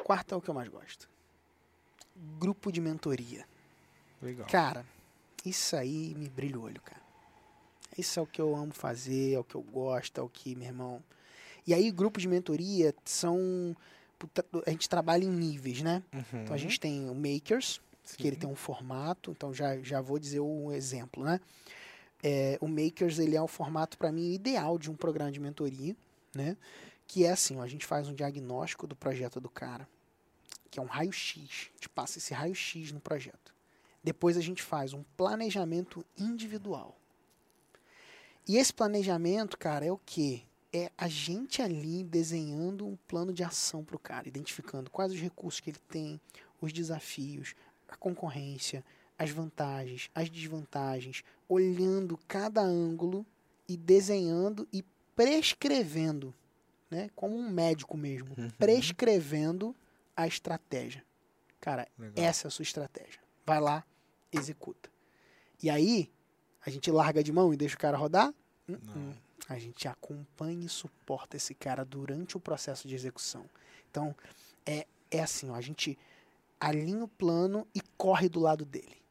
O 0.00 0.04
quarto 0.04 0.34
é 0.34 0.38
o 0.38 0.40
que 0.40 0.50
eu 0.50 0.54
mais 0.54 0.68
gosto. 0.68 1.08
Grupo 2.38 2.70
de 2.70 2.80
mentoria. 2.80 3.44
Legal. 4.22 4.46
Cara, 4.50 4.84
isso 5.44 5.76
aí 5.76 6.14
me 6.16 6.28
brilha 6.28 6.58
o 6.58 6.62
olho, 6.62 6.80
cara. 6.80 7.03
Isso 7.96 8.18
é 8.18 8.22
o 8.22 8.26
que 8.26 8.40
eu 8.40 8.54
amo 8.54 8.72
fazer, 8.72 9.34
é 9.34 9.38
o 9.38 9.44
que 9.44 9.54
eu 9.54 9.62
gosto, 9.62 10.20
é 10.20 10.22
o 10.22 10.28
que, 10.28 10.54
meu 10.54 10.68
irmão. 10.68 11.02
E 11.66 11.72
aí, 11.72 11.90
grupos 11.90 12.22
de 12.22 12.28
mentoria 12.28 12.94
são. 13.04 13.76
A 14.66 14.70
gente 14.70 14.88
trabalha 14.88 15.24
em 15.24 15.30
níveis, 15.30 15.82
né? 15.82 16.02
Uhum. 16.12 16.42
Então 16.42 16.54
a 16.54 16.58
gente 16.58 16.80
tem 16.80 17.10
o 17.10 17.14
Makers, 17.14 17.80
que 18.16 18.26
ele 18.26 18.36
tem 18.36 18.48
um 18.48 18.54
formato, 18.54 19.30
então 19.30 19.52
já, 19.52 19.76
já 19.78 20.00
vou 20.00 20.18
dizer 20.18 20.40
o 20.40 20.72
exemplo, 20.72 21.24
né? 21.24 21.40
É, 22.22 22.56
o 22.60 22.68
Makers 22.68 23.18
ele 23.18 23.36
é 23.36 23.42
o 23.42 23.48
formato 23.48 23.98
para 23.98 24.10
mim 24.10 24.32
ideal 24.32 24.78
de 24.78 24.90
um 24.90 24.94
programa 24.94 25.30
de 25.30 25.40
mentoria, 25.40 25.94
né? 26.34 26.56
Que 27.06 27.24
é 27.26 27.32
assim, 27.32 27.58
ó, 27.58 27.62
a 27.62 27.66
gente 27.66 27.84
faz 27.84 28.08
um 28.08 28.14
diagnóstico 28.14 28.86
do 28.86 28.96
projeto 28.96 29.40
do 29.40 29.50
cara, 29.50 29.86
que 30.70 30.78
é 30.78 30.82
um 30.82 30.86
raio-x, 30.86 31.70
a 31.70 31.74
gente 31.74 31.88
passa 31.90 32.18
esse 32.18 32.32
raio-x 32.32 32.92
no 32.92 33.00
projeto. 33.00 33.54
Depois 34.02 34.36
a 34.36 34.40
gente 34.40 34.62
faz 34.62 34.92
um 34.92 35.02
planejamento 35.16 36.04
individual. 36.16 36.96
E 38.46 38.56
esse 38.56 38.72
planejamento, 38.72 39.58
cara, 39.58 39.84
é 39.86 39.92
o 39.92 39.98
quê? 40.04 40.42
É 40.72 40.90
a 40.98 41.08
gente 41.08 41.62
ali 41.62 42.02
desenhando 42.04 42.86
um 42.86 42.96
plano 43.08 43.32
de 43.32 43.42
ação 43.44 43.84
para 43.84 43.96
o 43.96 43.98
cara, 43.98 44.28
identificando 44.28 44.90
quais 44.90 45.12
os 45.12 45.20
recursos 45.20 45.60
que 45.60 45.70
ele 45.70 45.78
tem, 45.88 46.20
os 46.60 46.72
desafios, 46.72 47.54
a 47.88 47.96
concorrência, 47.96 48.84
as 49.18 49.30
vantagens, 49.30 50.10
as 50.14 50.28
desvantagens, 50.28 51.22
olhando 51.48 52.18
cada 52.26 52.60
ângulo 52.60 53.24
e 53.68 53.76
desenhando 53.76 54.66
e 54.72 54.82
prescrevendo, 55.14 56.34
né? 56.90 57.08
Como 57.14 57.36
um 57.36 57.48
médico 57.48 57.96
mesmo, 57.96 58.34
Uhum. 58.36 58.50
prescrevendo 58.58 59.74
a 60.16 60.26
estratégia. 60.26 61.04
Cara, 61.60 61.86
Legal. 61.98 62.24
essa 62.24 62.46
é 62.46 62.48
a 62.48 62.50
sua 62.50 62.62
estratégia. 62.64 63.20
Vai 63.46 63.60
lá, 63.60 63.84
executa. 64.32 64.90
E 65.62 65.70
aí, 65.70 66.10
a 66.64 66.70
gente 66.70 66.90
larga 66.90 67.22
de 67.22 67.32
mão 67.32 67.52
e 67.52 67.56
deixa 67.56 67.76
o 67.76 67.78
cara 67.78 67.96
rodar? 67.96 68.32
Uh-uh. 68.68 68.78
Não. 68.94 69.14
A 69.48 69.58
gente 69.58 69.86
acompanha 69.86 70.64
e 70.64 70.68
suporta 70.68 71.36
esse 71.36 71.54
cara 71.54 71.84
durante 71.84 72.36
o 72.36 72.40
processo 72.40 72.88
de 72.88 72.94
execução. 72.94 73.44
Então, 73.90 74.14
é, 74.64 74.86
é 75.10 75.22
assim, 75.22 75.50
ó, 75.50 75.54
a 75.54 75.60
gente 75.60 75.98
alinha 76.58 77.04
o 77.04 77.08
plano 77.08 77.66
e 77.74 77.80
corre 77.96 78.28
do 78.28 78.40
lado 78.40 78.64
dele. 78.64 79.02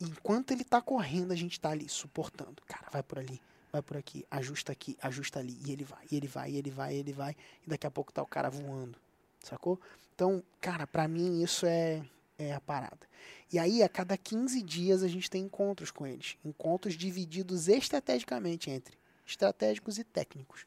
Enquanto 0.00 0.50
ele 0.50 0.64
tá 0.64 0.80
correndo, 0.80 1.32
a 1.32 1.36
gente 1.36 1.60
tá 1.60 1.70
ali 1.70 1.88
suportando. 1.88 2.62
Cara, 2.66 2.88
vai 2.90 3.02
por 3.02 3.18
ali, 3.18 3.40
vai 3.72 3.82
por 3.82 3.96
aqui, 3.96 4.26
ajusta 4.30 4.72
aqui, 4.72 4.96
ajusta 5.00 5.38
ali. 5.38 5.56
E 5.64 5.72
ele 5.72 5.84
vai, 5.84 6.04
e 6.10 6.16
ele 6.16 6.26
vai, 6.26 6.50
e 6.50 6.56
ele 6.56 6.70
vai, 6.70 6.94
e 6.94 6.98
ele 6.98 7.12
vai. 7.12 7.36
E 7.64 7.70
daqui 7.70 7.86
a 7.86 7.90
pouco 7.90 8.12
tá 8.12 8.22
o 8.22 8.26
cara 8.26 8.50
voando. 8.50 8.98
Sacou? 9.42 9.80
Então, 10.14 10.42
cara, 10.60 10.86
pra 10.86 11.06
mim 11.06 11.42
isso 11.42 11.64
é, 11.66 12.04
é 12.38 12.52
a 12.52 12.60
parada. 12.60 13.06
E 13.52 13.58
aí, 13.58 13.82
a 13.82 13.88
cada 13.88 14.16
15 14.16 14.62
dias, 14.62 15.02
a 15.02 15.08
gente 15.08 15.28
tem 15.28 15.42
encontros 15.44 15.90
com 15.90 16.06
eles. 16.06 16.36
Encontros 16.44 16.94
divididos 16.94 17.68
estrategicamente 17.68 18.70
entre 18.70 18.96
estratégicos 19.26 19.98
e 19.98 20.04
técnicos. 20.04 20.66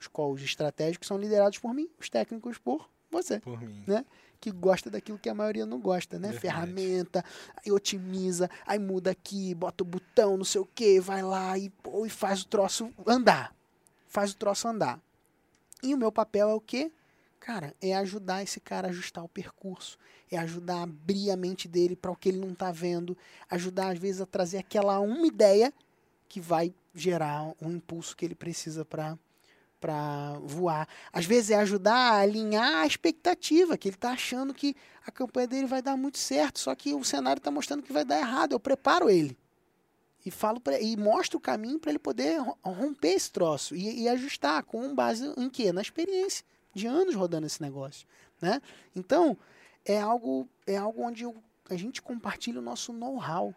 Os 0.00 0.08
quais 0.08 0.34
os 0.34 0.42
estratégicos 0.42 1.06
são 1.06 1.18
liderados 1.18 1.58
por 1.58 1.72
mim, 1.72 1.88
os 2.00 2.08
técnicos 2.08 2.58
por 2.58 2.88
você, 3.10 3.38
Por 3.40 3.60
mim. 3.60 3.84
que 4.40 4.50
gosta 4.50 4.90
daquilo 4.90 5.18
que 5.18 5.28
a 5.28 5.34
maioria 5.34 5.66
não 5.66 5.78
gosta, 5.78 6.18
né? 6.18 6.28
Verdade. 6.28 6.40
Ferramenta, 6.40 7.24
aí 7.64 7.70
otimiza, 7.70 8.50
aí 8.66 8.78
muda 8.78 9.10
aqui, 9.10 9.54
bota 9.54 9.84
o 9.84 9.86
botão, 9.86 10.36
não 10.36 10.44
sei 10.44 10.60
o 10.62 10.66
que, 10.74 10.98
vai 10.98 11.22
lá 11.22 11.56
e, 11.58 11.68
pô, 11.68 12.06
e 12.06 12.10
faz 12.10 12.40
o 12.42 12.46
troço 12.46 12.90
andar. 13.06 13.54
Faz 14.08 14.32
o 14.32 14.36
troço 14.36 14.66
andar. 14.66 14.98
E 15.82 15.94
o 15.94 15.98
meu 15.98 16.10
papel 16.10 16.48
é 16.48 16.54
o 16.54 16.60
quê? 16.60 16.90
Cara, 17.44 17.74
é 17.82 17.92
ajudar 17.96 18.40
esse 18.44 18.60
cara 18.60 18.86
a 18.86 18.90
ajustar 18.90 19.24
o 19.24 19.28
percurso, 19.28 19.98
é 20.30 20.38
ajudar 20.38 20.76
a 20.76 20.82
abrir 20.84 21.28
a 21.28 21.36
mente 21.36 21.66
dele 21.66 21.96
para 21.96 22.12
o 22.12 22.14
que 22.14 22.28
ele 22.28 22.38
não 22.38 22.54
tá 22.54 22.70
vendo, 22.70 23.18
ajudar 23.50 23.90
às 23.90 23.98
vezes 23.98 24.20
a 24.20 24.26
trazer 24.26 24.58
aquela 24.58 25.00
uma 25.00 25.26
ideia 25.26 25.74
que 26.28 26.40
vai 26.40 26.72
gerar 26.94 27.52
um 27.60 27.72
impulso 27.72 28.16
que 28.16 28.24
ele 28.24 28.36
precisa 28.36 28.84
para 28.84 29.18
para 29.80 30.38
voar. 30.44 30.88
Às 31.12 31.26
vezes 31.26 31.50
é 31.50 31.56
ajudar 31.56 31.96
a 31.96 32.20
alinhar 32.20 32.84
a 32.84 32.86
expectativa, 32.86 33.76
que 33.76 33.88
ele 33.88 33.96
está 33.96 34.12
achando 34.12 34.54
que 34.54 34.76
a 35.04 35.10
campanha 35.10 35.48
dele 35.48 35.66
vai 35.66 35.82
dar 35.82 35.96
muito 35.96 36.18
certo, 36.18 36.60
só 36.60 36.72
que 36.76 36.94
o 36.94 37.02
cenário 37.02 37.40
está 37.40 37.50
mostrando 37.50 37.82
que 37.82 37.92
vai 37.92 38.04
dar 38.04 38.20
errado. 38.20 38.52
Eu 38.52 38.60
preparo 38.60 39.10
ele 39.10 39.36
e 40.24 40.30
falo 40.30 40.62
e 40.80 40.96
mostro 40.96 41.38
o 41.38 41.40
caminho 41.40 41.80
para 41.80 41.90
ele 41.90 41.98
poder 41.98 42.38
ro- 42.38 42.56
romper 42.62 43.14
esse 43.14 43.32
troço 43.32 43.74
e, 43.74 44.02
e 44.04 44.08
ajustar 44.08 44.62
com 44.62 44.94
base 44.94 45.34
em 45.36 45.50
quê? 45.50 45.72
Na 45.72 45.82
experiência 45.82 46.44
de 46.74 46.86
anos 46.86 47.14
rodando 47.14 47.46
esse 47.46 47.60
negócio, 47.62 48.06
né? 48.40 48.60
Então 48.94 49.36
é 49.84 50.00
algo 50.00 50.48
é 50.66 50.76
algo 50.76 51.02
onde 51.02 51.24
eu- 51.24 51.42
a 51.70 51.76
gente 51.76 52.00
compartilha 52.02 52.58
o 52.58 52.62
nosso 52.62 52.92
know-how, 52.92 53.54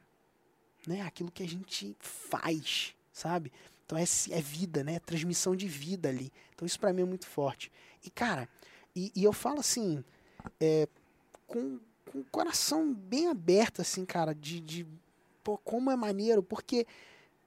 né? 0.87 1.01
Aquilo 1.01 1.31
que 1.31 1.43
a 1.43 1.47
gente 1.47 1.95
faz, 1.99 2.95
sabe? 3.11 3.51
Então 3.85 3.97
é, 3.97 4.03
é 4.31 4.41
vida, 4.41 4.83
né? 4.83 4.99
Transmissão 4.99 5.55
de 5.55 5.67
vida 5.67 6.09
ali. 6.09 6.31
Então 6.53 6.65
isso 6.65 6.79
pra 6.79 6.93
mim 6.93 7.01
é 7.01 7.05
muito 7.05 7.27
forte. 7.27 7.71
E 8.03 8.09
cara, 8.09 8.47
e, 8.95 9.11
e 9.15 9.23
eu 9.23 9.33
falo 9.33 9.59
assim, 9.59 10.03
é, 10.59 10.87
com, 11.47 11.79
com 12.11 12.19
o 12.19 12.25
coração 12.25 12.93
bem 12.93 13.27
aberto, 13.27 13.81
assim, 13.81 14.05
cara, 14.05 14.33
de, 14.33 14.59
de 14.59 14.87
pô, 15.43 15.57
como 15.57 15.91
é 15.91 15.95
maneiro, 15.95 16.41
porque 16.41 16.87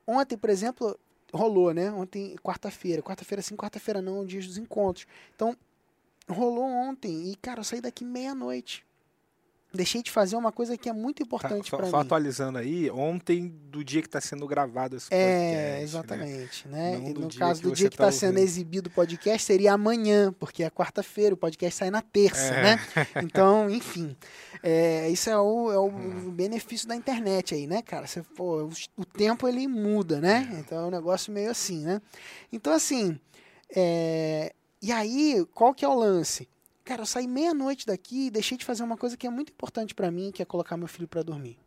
ontem, 0.07 0.37
por 0.37 0.51
exemplo, 0.51 0.99
rolou, 1.33 1.73
né? 1.73 1.91
Ontem, 1.91 2.37
quarta-feira. 2.43 3.03
Quarta-feira 3.03 3.43
sim, 3.43 3.57
quarta-feira 3.57 4.01
não, 4.01 4.19
é 4.19 4.21
o 4.21 4.27
dia 4.27 4.41
dos 4.41 4.59
encontros. 4.59 5.07
Então, 5.35 5.57
rolou 6.29 6.65
ontem 6.65 7.31
e, 7.31 7.37
cara, 7.37 7.61
eu 7.61 7.65
saí 7.65 7.81
daqui 7.81 8.05
meia-noite. 8.05 8.85
Deixei 9.73 10.03
de 10.03 10.11
fazer 10.11 10.37
uma 10.37 10.51
coisa 10.51 10.77
que 10.77 10.89
é 10.89 10.93
muito 10.93 11.19
Tá, 11.19 11.25
importante 11.27 11.69
só, 11.71 11.77
para 11.77 11.87
só 11.91 11.99
mim. 11.99 12.03
atualizando 12.05 12.59
aí, 12.59 12.91
ontem 12.91 13.49
do 13.71 13.85
dia 13.85 14.01
que 14.01 14.09
está 14.09 14.21
sendo 14.21 14.47
gravado 14.47 14.97
esse 14.97 15.09
É, 15.11 15.19
podcast, 15.19 15.55
né? 15.55 15.83
exatamente, 15.83 16.69
né? 16.69 17.09
E 17.11 17.13
do 17.13 17.21
no 17.21 17.35
caso 17.35 17.63
do 17.63 17.73
dia 17.73 17.91
que 17.91 17.97
tá 17.97 18.09
está 18.09 18.19
sendo 18.19 18.31
ouvindo. 18.37 18.45
exibido 18.45 18.89
o 18.89 18.93
podcast 18.93 19.43
seria 19.45 19.73
amanhã, 19.75 20.33
porque 20.39 20.63
é 20.63 20.71
quarta-feira, 20.71 21.35
o 21.35 21.39
podcast 21.39 21.79
sai 21.79 21.91
na 21.91 22.01
terça, 22.03 22.55
É. 22.55 22.63
né? 22.63 22.77
Então, 23.25 23.69
enfim, 23.69 24.17
é, 24.63 25.09
isso 25.11 25.29
é 25.29 25.39
o, 25.39 25.71
é 25.73 25.79
o 25.79 25.87
Hum. 25.89 26.31
benefício 26.31 26.89
da 26.89 26.97
internet 26.97 27.55
aí, 27.55 27.67
né, 27.67 27.83
cara? 27.83 28.07
Você, 28.07 28.23
pô, 28.23 28.65
o, 28.65 28.71
o 28.97 29.05
tempo 29.05 29.47
ele 29.47 29.67
muda, 29.69 30.21
né? 30.21 30.49
Então 30.61 30.79
é 30.79 30.87
um 30.87 30.91
negócio 30.91 31.33
meio 31.33 31.51
assim, 31.51 31.85
né? 31.85 32.01
Então, 32.53 32.73
assim, 32.73 33.19
é, 33.77 34.53
e 34.81 34.91
aí, 34.93 35.45
qual 35.55 35.75
que 35.75 35.85
é 35.85 35.89
o 35.89 35.95
lance? 35.95 36.49
Cara, 36.89 37.03
eu 37.03 37.07
saí 37.07 37.29
meia-noite 37.29 37.85
daqui 37.85 38.29
e 38.29 38.31
deixei 38.31 38.57
de 38.57 38.65
fazer 38.65 38.83
uma 38.83 38.97
coisa 38.97 39.15
que 39.15 39.27
é 39.27 39.31
muito 39.31 39.53
importante 39.53 39.95
para 39.95 40.11
mim, 40.11 40.33
que 40.33 40.41
é 40.41 40.45
colocar 40.47 40.75
meu 40.79 40.89
filho 40.89 41.07
para 41.07 41.23
dormir. 41.23 41.59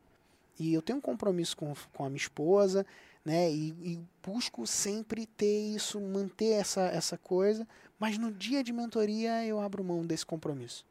E 0.57 0.73
eu 0.73 0.81
tenho 0.81 0.97
um 0.97 1.01
compromisso 1.01 1.55
com, 1.55 1.75
com 1.93 2.03
a 2.03 2.09
minha 2.09 2.17
esposa, 2.17 2.83
né? 3.23 3.51
E, 3.51 3.69
e 3.83 3.99
busco 4.25 4.65
sempre 4.65 5.27
ter 5.27 5.75
isso, 5.75 6.01
manter 6.01 6.53
essa, 6.53 6.81
essa 6.87 7.19
coisa. 7.19 7.67
Mas 7.99 8.17
no 8.17 8.31
dia 8.31 8.63
de 8.63 8.73
mentoria 8.73 9.45
eu 9.45 9.61
abro 9.61 9.83
mão 9.83 10.03
desse 10.03 10.25
compromisso. 10.25 10.83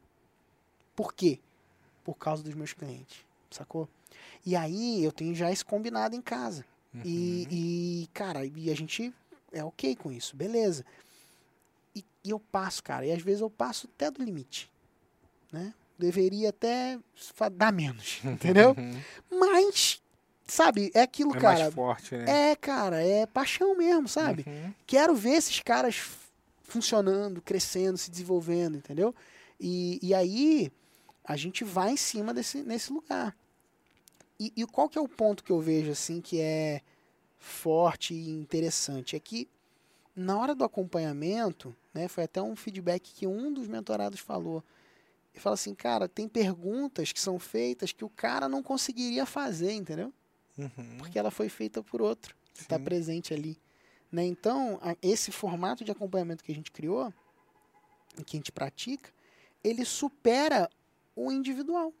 Por 0.95 1.13
quê? 1.13 1.37
Por 2.01 2.15
causa 2.15 2.41
dos 2.41 2.53
meus 2.53 2.71
clientes, 2.71 3.25
sacou? 3.49 3.89
E 4.45 4.55
aí 4.55 5.03
eu 5.03 5.11
tenho 5.11 5.35
já 5.35 5.51
esse 5.51 5.65
combinado 5.65 6.15
em 6.15 6.21
casa. 6.21 6.63
Uhum. 6.93 7.01
E, 7.03 7.47
e, 7.51 8.09
cara, 8.13 8.45
e 8.45 8.71
a 8.71 8.75
gente 8.77 9.13
é 9.51 9.61
ok 9.61 9.93
com 9.93 10.09
isso, 10.09 10.37
beleza. 10.37 10.85
E, 11.95 12.03
e 12.23 12.29
eu 12.29 12.39
passo, 12.39 12.83
cara, 12.83 13.05
e 13.05 13.11
às 13.11 13.21
vezes 13.21 13.41
eu 13.41 13.49
passo 13.49 13.89
até 13.93 14.09
do 14.09 14.23
limite, 14.23 14.69
né? 15.51 15.73
Deveria 15.97 16.49
até 16.49 16.97
dar 17.53 17.71
menos, 17.71 18.19
entendeu? 18.25 18.75
Mas, 19.29 20.01
sabe, 20.47 20.91
é 20.93 21.01
aquilo, 21.01 21.35
É 21.35 21.39
cara. 21.39 21.59
mais 21.59 21.73
forte, 21.73 22.15
né? 22.15 22.51
É, 22.51 22.55
cara, 22.55 23.03
é 23.05 23.25
paixão 23.25 23.77
mesmo, 23.77 24.07
sabe? 24.07 24.43
Uhum. 24.47 24.73
Quero 24.87 25.15
ver 25.15 25.31
esses 25.33 25.59
caras 25.59 26.01
funcionando, 26.63 27.41
crescendo, 27.41 27.97
se 27.97 28.09
desenvolvendo, 28.09 28.77
entendeu? 28.77 29.13
E, 29.59 29.99
e 30.01 30.13
aí 30.13 30.71
a 31.23 31.35
gente 31.35 31.63
vai 31.63 31.91
em 31.91 31.97
cima 31.97 32.33
desse, 32.33 32.63
nesse 32.63 32.91
lugar. 32.91 33.35
E, 34.39 34.51
e 34.55 34.65
qual 34.65 34.89
que 34.89 34.97
é 34.97 35.01
o 35.01 35.07
ponto 35.07 35.43
que 35.43 35.51
eu 35.51 35.59
vejo 35.61 35.91
assim 35.91 36.19
que 36.19 36.39
é 36.39 36.81
forte 37.37 38.13
e 38.13 38.29
interessante? 38.31 39.15
É 39.15 39.19
que 39.19 39.47
na 40.15 40.37
hora 40.37 40.53
do 40.53 40.63
acompanhamento, 40.63 41.75
né, 41.93 42.07
foi 42.07 42.23
até 42.25 42.41
um 42.41 42.55
feedback 42.55 43.13
que 43.13 43.25
um 43.27 43.51
dos 43.53 43.67
mentorados 43.67 44.19
falou. 44.19 44.63
Ele 45.33 45.41
fala 45.41 45.53
assim, 45.53 45.73
cara, 45.73 46.07
tem 46.09 46.27
perguntas 46.27 47.11
que 47.13 47.19
são 47.19 47.39
feitas 47.39 47.91
que 47.91 48.03
o 48.03 48.09
cara 48.09 48.49
não 48.49 48.61
conseguiria 48.61 49.25
fazer, 49.25 49.71
entendeu? 49.71 50.13
Uhum. 50.57 50.97
Porque 50.97 51.17
ela 51.17 51.31
foi 51.31 51.47
feita 51.47 51.81
por 51.81 52.01
outro 52.01 52.35
que 52.53 52.61
está 52.61 52.77
presente 52.77 53.33
ali. 53.33 53.57
Né? 54.11 54.25
Então, 54.25 54.77
a- 54.81 54.95
esse 55.01 55.31
formato 55.31 55.85
de 55.85 55.91
acompanhamento 55.91 56.43
que 56.43 56.51
a 56.51 56.55
gente 56.55 56.71
criou, 56.71 57.13
e 58.17 58.23
que 58.25 58.35
a 58.35 58.39
gente 58.39 58.51
pratica, 58.51 59.09
ele 59.63 59.85
supera 59.85 60.69
o 61.15 61.31
individual, 61.31 61.93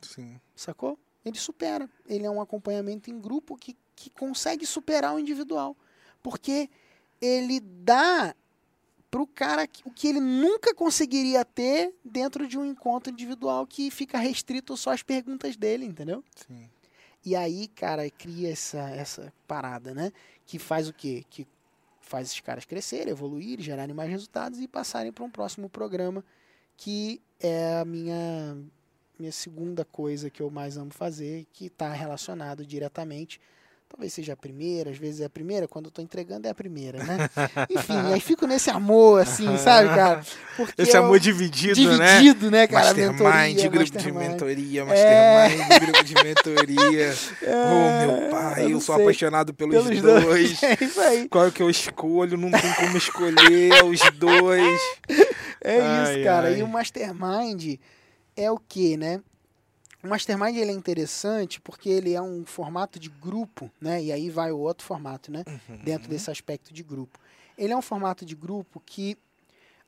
Sim. 0.00 0.40
sacou? 0.54 0.96
Ele 1.24 1.38
supera. 1.38 1.88
Ele 2.06 2.24
é 2.26 2.30
um 2.30 2.40
acompanhamento 2.40 3.10
em 3.10 3.20
grupo 3.20 3.56
que, 3.56 3.76
que 3.96 4.10
consegue 4.10 4.64
superar 4.66 5.14
o 5.14 5.18
individual. 5.18 5.76
Porque 6.22 6.70
ele 7.22 7.60
dá 7.60 8.34
pro 9.10 9.26
cara 9.26 9.66
que- 9.66 9.82
o 9.86 9.90
que 9.90 10.08
ele 10.08 10.20
nunca 10.20 10.74
conseguiria 10.74 11.44
ter 11.44 11.94
dentro 12.04 12.48
de 12.48 12.58
um 12.58 12.64
encontro 12.64 13.12
individual 13.12 13.66
que 13.66 13.90
fica 13.90 14.18
restrito 14.18 14.76
só 14.76 14.90
às 14.90 15.02
perguntas 15.02 15.56
dele, 15.56 15.86
entendeu? 15.86 16.24
Sim. 16.34 16.68
E 17.24 17.36
aí, 17.36 17.68
cara, 17.68 18.10
cria 18.10 18.50
essa, 18.50 18.80
essa 18.90 19.32
parada, 19.46 19.94
né? 19.94 20.10
Que 20.44 20.58
faz 20.58 20.88
o 20.88 20.92
quê? 20.92 21.24
Que 21.30 21.46
faz 22.00 22.26
esses 22.28 22.40
caras 22.40 22.64
crescerem, 22.64 23.12
evoluírem, 23.12 23.64
gerarem 23.64 23.94
mais 23.94 24.10
resultados 24.10 24.58
e 24.58 24.66
passarem 24.66 25.12
para 25.12 25.22
um 25.22 25.30
próximo 25.30 25.68
programa, 25.68 26.24
que 26.76 27.22
é 27.38 27.78
a 27.78 27.84
minha, 27.84 28.58
minha 29.16 29.30
segunda 29.30 29.84
coisa 29.84 30.28
que 30.30 30.42
eu 30.42 30.50
mais 30.50 30.76
amo 30.76 30.90
fazer, 30.90 31.46
que 31.52 31.66
está 31.66 31.92
relacionado 31.92 32.66
diretamente. 32.66 33.40
Talvez 33.94 34.10
seja 34.14 34.32
a 34.32 34.36
primeira, 34.36 34.90
às 34.90 34.96
vezes 34.96 35.20
é 35.20 35.26
a 35.26 35.30
primeira, 35.30 35.68
quando 35.68 35.84
eu 35.84 35.90
tô 35.90 36.00
entregando 36.00 36.46
é 36.48 36.50
a 36.50 36.54
primeira, 36.54 37.04
né? 37.04 37.28
Enfim, 37.68 37.92
aí 38.10 38.20
fico 38.20 38.46
nesse 38.46 38.70
amor, 38.70 39.20
assim, 39.20 39.58
sabe, 39.58 39.90
cara? 39.90 40.22
Porque 40.56 40.80
Esse 40.80 40.96
eu- 40.96 41.04
amor 41.04 41.20
dividido, 41.20 41.98
né? 41.98 42.18
dividido, 42.18 42.50
né, 42.50 42.66
cara? 42.66 42.86
Mastermind, 42.86 43.20
Mentoria, 43.22 43.68
grupo 43.68 43.84
de 43.84 43.92
mastermind. 43.92 44.30
mentoria, 44.30 44.80
É. 44.80 44.84
mastermind, 44.86 45.80
grupo 45.82 46.04
de 46.04 46.14
mentoria. 46.24 47.14
oh, 47.46 48.06
meu 48.06 48.30
pai, 48.30 48.64
eu 48.64 48.70
eu, 48.70 48.80
sou 48.80 48.94
sei. 48.96 49.04
apaixonado 49.04 49.52
pelos, 49.52 49.74
Pelos 49.84 50.00
dois. 50.00 50.24
dois. 50.24 50.62
É 50.62 50.84
isso 50.84 51.00
aí. 51.02 51.28
Qual 51.28 51.52
que 51.52 51.62
eu 51.62 51.68
escolho? 51.68 52.38
Não 52.38 52.50
tem 52.50 52.72
como 52.74 52.96
escolher 52.96 53.72
é 53.74 53.84
os 53.84 54.00
dois. 54.12 54.80
É 55.60 55.80
Ai, 55.80 56.14
isso, 56.14 56.24
cara. 56.24 56.48
ai. 56.48 56.60
E 56.60 56.62
o 56.62 56.66
Mastermind 56.68 57.76
é 58.34 58.50
o 58.50 58.56
que, 58.58 58.96
né? 58.96 59.20
O 60.02 60.08
Mastermind 60.08 60.56
ele 60.56 60.70
é 60.72 60.74
interessante 60.74 61.60
porque 61.60 61.88
ele 61.88 62.12
é 62.12 62.20
um 62.20 62.44
formato 62.44 62.98
de 62.98 63.08
grupo, 63.08 63.70
né? 63.80 64.02
E 64.02 64.10
aí 64.10 64.28
vai 64.30 64.50
o 64.50 64.58
outro 64.58 64.84
formato, 64.84 65.30
né? 65.30 65.44
Uhum. 65.46 65.76
Dentro 65.84 66.08
desse 66.08 66.30
aspecto 66.30 66.72
de 66.74 66.82
grupo. 66.82 67.18
Ele 67.56 67.72
é 67.72 67.76
um 67.76 67.82
formato 67.82 68.24
de 68.24 68.34
grupo 68.34 68.80
que 68.84 69.16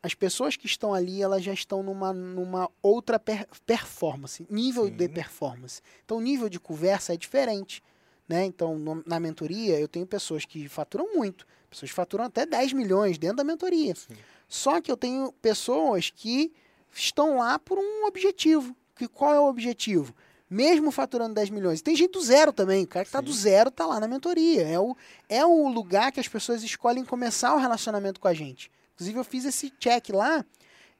as 0.02 0.14
pessoas 0.14 0.54
que 0.54 0.66
estão 0.66 0.92
ali, 0.94 1.22
elas 1.22 1.42
já 1.42 1.52
estão 1.52 1.82
numa, 1.82 2.12
numa 2.12 2.70
outra 2.82 3.18
per- 3.18 3.46
performance, 3.66 4.46
nível 4.50 4.88
de 4.88 5.04
Sim. 5.06 5.12
performance. 5.12 5.80
Então, 6.04 6.18
o 6.18 6.20
nível 6.20 6.48
de 6.48 6.60
conversa 6.60 7.14
é 7.14 7.16
diferente, 7.16 7.82
né? 8.28 8.44
Então, 8.44 8.78
no- 8.78 9.02
na 9.06 9.18
mentoria, 9.18 9.80
eu 9.80 9.88
tenho 9.88 10.06
pessoas 10.06 10.44
que 10.44 10.68
faturam 10.68 11.14
muito, 11.14 11.46
pessoas 11.70 11.90
que 11.90 11.94
faturam 11.96 12.24
até 12.24 12.44
10 12.46 12.72
milhões 12.72 13.18
dentro 13.18 13.38
da 13.38 13.44
mentoria. 13.44 13.94
Sim. 13.94 14.14
Só 14.46 14.80
que 14.80 14.92
eu 14.92 14.96
tenho 14.96 15.32
pessoas 15.40 16.10
que 16.10 16.52
estão 16.94 17.38
lá 17.38 17.58
por 17.58 17.78
um 17.78 18.04
objetivo. 18.06 18.76
Que 18.94 19.08
qual 19.08 19.34
é 19.34 19.40
o 19.40 19.48
objetivo? 19.48 20.14
Mesmo 20.48 20.90
faturando 20.90 21.34
10 21.34 21.50
milhões. 21.50 21.82
Tem 21.82 21.96
gente 21.96 22.12
do 22.12 22.20
zero 22.20 22.52
também. 22.52 22.84
O 22.84 22.86
cara 22.86 23.04
que 23.04 23.08
está 23.08 23.20
do 23.20 23.32
zero 23.32 23.70
está 23.70 23.86
lá 23.86 23.98
na 23.98 24.06
mentoria. 24.06 24.62
É 24.62 24.78
o, 24.78 24.96
é 25.28 25.44
o 25.44 25.68
lugar 25.68 26.12
que 26.12 26.20
as 26.20 26.28
pessoas 26.28 26.62
escolhem 26.62 27.04
começar 27.04 27.54
o 27.54 27.58
relacionamento 27.58 28.20
com 28.20 28.28
a 28.28 28.34
gente. 28.34 28.70
Inclusive, 28.94 29.18
eu 29.18 29.24
fiz 29.24 29.44
esse 29.44 29.70
check 29.70 30.10
lá. 30.10 30.44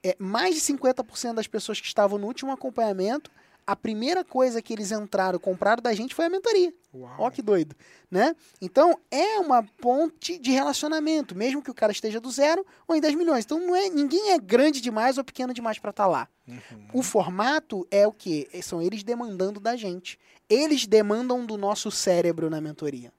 É, 0.03 0.17
mais 0.19 0.55
de 0.55 0.61
50% 0.61 1.35
das 1.35 1.47
pessoas 1.47 1.81
que 1.81 1.87
estavam 1.87 2.19
no 2.19 2.27
último 2.27 2.53
acompanhamento, 2.53 3.31
a 3.67 3.75
primeira 3.75 4.25
coisa 4.25 4.61
que 4.61 4.73
eles 4.73 4.93
entraram, 4.93 5.39
compraram 5.39 5.83
da 5.83 5.95
gente 5.95 6.15
foi 6.15 6.27
a 6.27 6.31
mentoria. 6.31 6.73
Uau. 6.95 7.15
Ó 7.19 7.31
que 7.31 7.43
doido, 7.43 7.75
né? 8.11 8.37
Então 8.61 8.99
é 9.11 9.39
uma 9.39 9.63
ponte 9.63 10.39
de 10.39 10.51
relacionamento, 10.51 11.35
mesmo 11.35 11.63
que 11.63 11.71
o 11.71 11.75
cara 11.75 11.91
esteja 11.91 12.21
do 12.21 12.31
zero 12.31 12.65
ou 12.87 12.95
em 12.95 13.01
10 13.01 13.15
milhões. 13.15 13.45
Então 13.45 13.59
não 13.59 13.75
é, 13.75 13.89
ninguém 13.89 14.33
é 14.33 14.39
grande 14.39 14.81
demais 14.81 15.19
ou 15.19 15.25
pequeno 15.25 15.53
demais 15.53 15.79
para 15.79 15.91
estar 15.91 16.07
lá. 16.07 16.29
Uhum. 16.47 16.89
O 16.93 17.03
formato 17.03 17.87
é 17.91 18.07
o 18.07 18.13
que? 18.13 18.49
São 18.63 18.81
eles 18.81 19.03
demandando 19.03 19.59
da 19.59 19.77
gente. 19.77 20.19
Eles 20.49 20.87
demandam 20.87 21.45
do 21.45 21.57
nosso 21.57 21.91
cérebro 21.91 22.51
na 22.51 22.61
mentoria. 22.61 23.13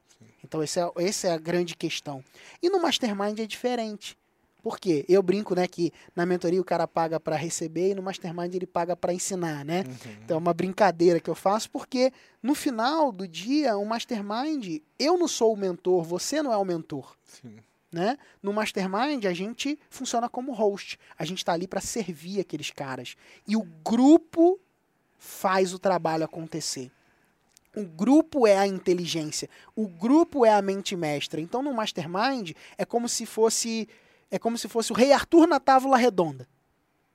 Então 0.44 0.62
esse 0.64 0.80
é, 0.80 0.92
essa 0.98 1.28
é 1.28 1.32
a 1.32 1.38
grande 1.38 1.76
questão. 1.76 2.24
E 2.62 2.70
no 2.70 2.80
Mastermind 2.80 3.40
é 3.40 3.48
diferente. 3.48 4.18
Por 4.66 4.80
quê? 4.80 5.06
Eu 5.08 5.22
brinco, 5.22 5.54
né, 5.54 5.68
que 5.68 5.94
na 6.16 6.26
mentoria 6.26 6.60
o 6.60 6.64
cara 6.64 6.88
paga 6.88 7.20
para 7.20 7.36
receber 7.36 7.92
e 7.92 7.94
no 7.94 8.02
Mastermind 8.02 8.56
ele 8.56 8.66
paga 8.66 8.96
para 8.96 9.14
ensinar, 9.14 9.64
né? 9.64 9.84
Uhum. 9.86 10.16
Então 10.24 10.38
é 10.38 10.40
uma 10.40 10.56
brincadeira 10.56 11.20
que 11.20 11.30
eu 11.30 11.36
faço, 11.36 11.70
porque 11.70 12.12
no 12.42 12.56
final 12.56 13.12
do 13.12 13.28
dia, 13.28 13.78
o 13.78 13.86
mastermind, 13.86 14.82
eu 14.98 15.20
não 15.20 15.28
sou 15.28 15.54
o 15.54 15.56
mentor, 15.56 16.04
você 16.04 16.42
não 16.42 16.52
é 16.52 16.58
o 16.58 16.66
mentor. 16.66 17.16
Sim. 17.26 17.58
Né? 17.92 18.18
No 18.42 18.52
mastermind, 18.52 19.26
a 19.26 19.34
gente 19.34 19.78
funciona 19.88 20.28
como 20.28 20.52
host. 20.52 20.98
A 21.16 21.24
gente 21.26 21.38
está 21.38 21.54
ali 21.54 21.68
para 21.68 21.80
servir 21.80 22.40
aqueles 22.40 22.72
caras. 22.72 23.16
E 23.48 23.56
o 23.56 23.62
grupo 23.62 24.60
faz 25.20 25.76
o 25.76 25.78
trabalho 25.78 26.26
acontecer. 26.26 26.92
O 27.76 27.84
grupo 27.84 28.48
é 28.48 28.58
a 28.58 28.66
inteligência. 28.66 29.48
O 29.76 29.88
grupo 29.88 30.44
é 30.44 30.52
a 30.52 30.62
mente 30.64 30.96
mestra. 30.96 31.40
Então, 31.40 31.62
no 31.62 31.72
mastermind, 31.72 32.54
é 32.80 32.84
como 32.84 33.08
se 33.08 33.28
fosse 33.28 33.88
é 34.32 34.38
como 34.40 34.58
se 34.58 34.68
fosse 34.68 34.92
o 34.92 34.96
rei 34.96 35.12
Arthur 35.12 35.48
na 35.48 35.60
tábua 35.60 35.98
redonda. 35.98 36.48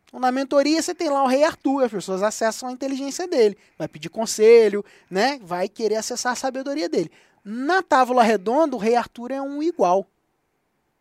Então, 0.04 0.18
na 0.18 0.32
mentoria, 0.32 0.82
você 0.82 0.94
tem 0.94 1.08
lá 1.08 1.22
o 1.22 1.28
rei 1.28 1.44
Arthur, 1.44 1.84
as 1.84 1.90
pessoas 1.92 2.22
acessam 2.22 2.68
a 2.68 2.72
inteligência 2.72 3.28
dele. 3.28 3.56
Vai 3.78 3.86
pedir 3.88 4.08
conselho, 4.08 4.84
né? 5.11 5.38
Vai 5.42 5.68
querer 5.68 5.96
acessar 5.96 6.32
a 6.32 6.36
sabedoria 6.36 6.88
dele. 6.88 7.11
Na 7.44 7.82
tábua 7.82 8.22
redonda, 8.22 8.74
o 8.74 8.78
rei 8.78 8.96
Arthur 8.96 9.30
é 9.30 9.40
um 9.40 9.62
igual. 9.62 10.06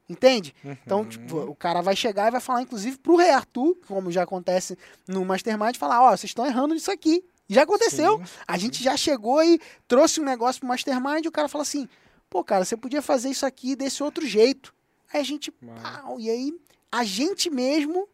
Entende? 0.08 0.56
Então, 0.64 1.02
Uhum. 1.02 1.06
tipo, 1.10 1.38
o 1.38 1.56
cara 1.56 1.82
vai 1.82 1.96
chegar 1.96 2.28
e 2.28 2.32
vai 2.32 2.42
falar, 2.42 2.64
inclusive, 2.64 2.98
pro 2.98 3.16
rei 3.16 3.30
Arthur, 3.30 3.76
como 3.88 4.12
já 4.12 4.24
acontece 4.24 4.78
no 5.08 5.24
Mastermind, 5.24 5.76
falar, 5.78 6.02
ó, 6.02 6.10
vocês 6.10 6.32
estão 6.32 6.46
errando 6.46 6.74
nisso 6.74 6.92
aqui. 6.92 7.24
Já 7.48 7.64
aconteceu. 7.64 8.18
Sim, 8.18 8.24
A 8.48 8.58
gente 8.58 8.84
já 8.84 8.98
chegou 8.98 9.44
e 9.44 9.60
trouxe 9.88 10.20
um 10.20 10.24
negócio 10.24 10.60
pro 10.62 10.70
Mastermind 10.70 11.26
e 11.26 11.28
o 11.28 11.32
cara 11.32 11.48
fala 11.48 11.62
assim, 11.64 11.88
pô, 12.30 12.44
cara, 12.44 12.66
você 12.66 12.76
podia 12.78 13.02
fazer 13.04 13.30
isso 13.30 13.46
aqui 13.46 13.76
desse 13.76 14.02
outro 14.04 14.26
jeito. 14.26 14.74
Aí 15.12 15.22
a 15.22 15.24
gente, 15.24 15.52
pau, 15.52 16.20
e 16.20 16.30
aí 16.30 16.54
a 16.92 17.04
gente 17.04 17.50
mesmo 17.50 18.08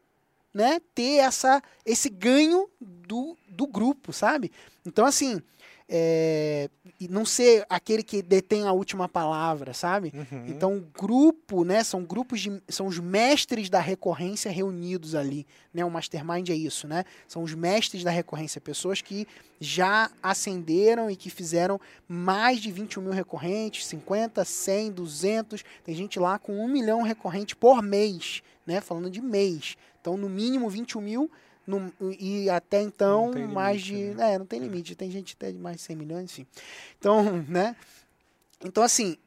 né, 0.54 0.80
ter 0.94 1.18
essa, 1.18 1.62
esse 1.86 2.10
ganho 2.10 2.70
do, 2.80 3.38
do 3.50 3.68
grupo, 3.68 4.14
sabe? 4.14 4.52
Então, 4.86 5.06
assim, 5.06 5.42
é, 5.88 6.68
e 7.00 7.08
não 7.08 7.26
ser 7.26 7.66
aquele 7.70 8.02
que 8.02 8.22
detém 8.22 8.64
a 8.64 8.72
última 8.72 9.08
palavra, 9.08 9.74
sabe? 9.74 10.12
Uhum. 10.16 10.46
Então, 10.48 10.84
grupo, 10.98 11.64
né, 11.64 11.84
são 11.84 12.04
grupos 12.04 12.42
de, 12.42 12.62
são 12.68 12.88
os 12.88 13.00
mestres 13.00 13.70
da 13.70 13.80
recorrência 13.80 14.50
reunidos 14.50 15.14
ali, 15.14 15.46
né? 15.74 15.86
O 15.86 15.92
mastermind 15.92 16.50
é 16.50 16.56
isso, 16.56 16.88
né? 16.88 17.04
São 17.28 17.44
os 17.44 17.54
mestres 17.54 18.04
da 18.04 18.10
recorrência, 18.10 18.60
pessoas 18.60 19.02
que 19.02 19.28
já 19.60 20.10
ascenderam 20.22 21.10
e 21.10 21.16
que 21.16 21.30
fizeram 21.30 21.80
mais 22.08 22.60
de 22.60 22.72
21 22.72 23.04
mil 23.04 23.14
recorrentes, 23.14 23.86
50, 23.86 24.44
100, 24.44 24.92
200, 24.92 25.64
tem 25.84 25.96
gente 25.96 26.20
lá 26.20 26.40
com 26.40 26.58
um 26.58 26.68
milhão 26.68 27.04
recorrente 27.04 27.56
por 27.56 27.84
mês, 27.84 28.42
né? 28.66 28.82
Falando 28.82 29.10
de 29.10 29.22
mês. 29.22 29.78
Então, 30.02 30.18
no 30.18 30.30
mínimo 30.30 30.70
21 30.70 31.02
mil 31.02 31.32
no- 31.68 31.92
e 32.20 32.50
até 32.50 32.82
então 32.82 33.32
tem 33.32 33.48
mais 33.48 33.82
limite, 33.82 34.10
de... 34.12 34.16
né? 34.16 34.34
É, 34.34 34.40
não 34.40 34.46
tem 34.46 34.60
limite, 34.60 34.96
tem 34.96 35.10
gente 35.12 35.36
até 35.38 35.52
de 35.52 35.58
mais 35.58 35.78
de 35.78 35.84
100 35.84 35.96
milhões, 35.96 36.24
enfim. 36.32 36.46
Então, 36.98 37.24
né? 37.50 37.76
Então, 38.64 38.84
assim, 38.84 39.18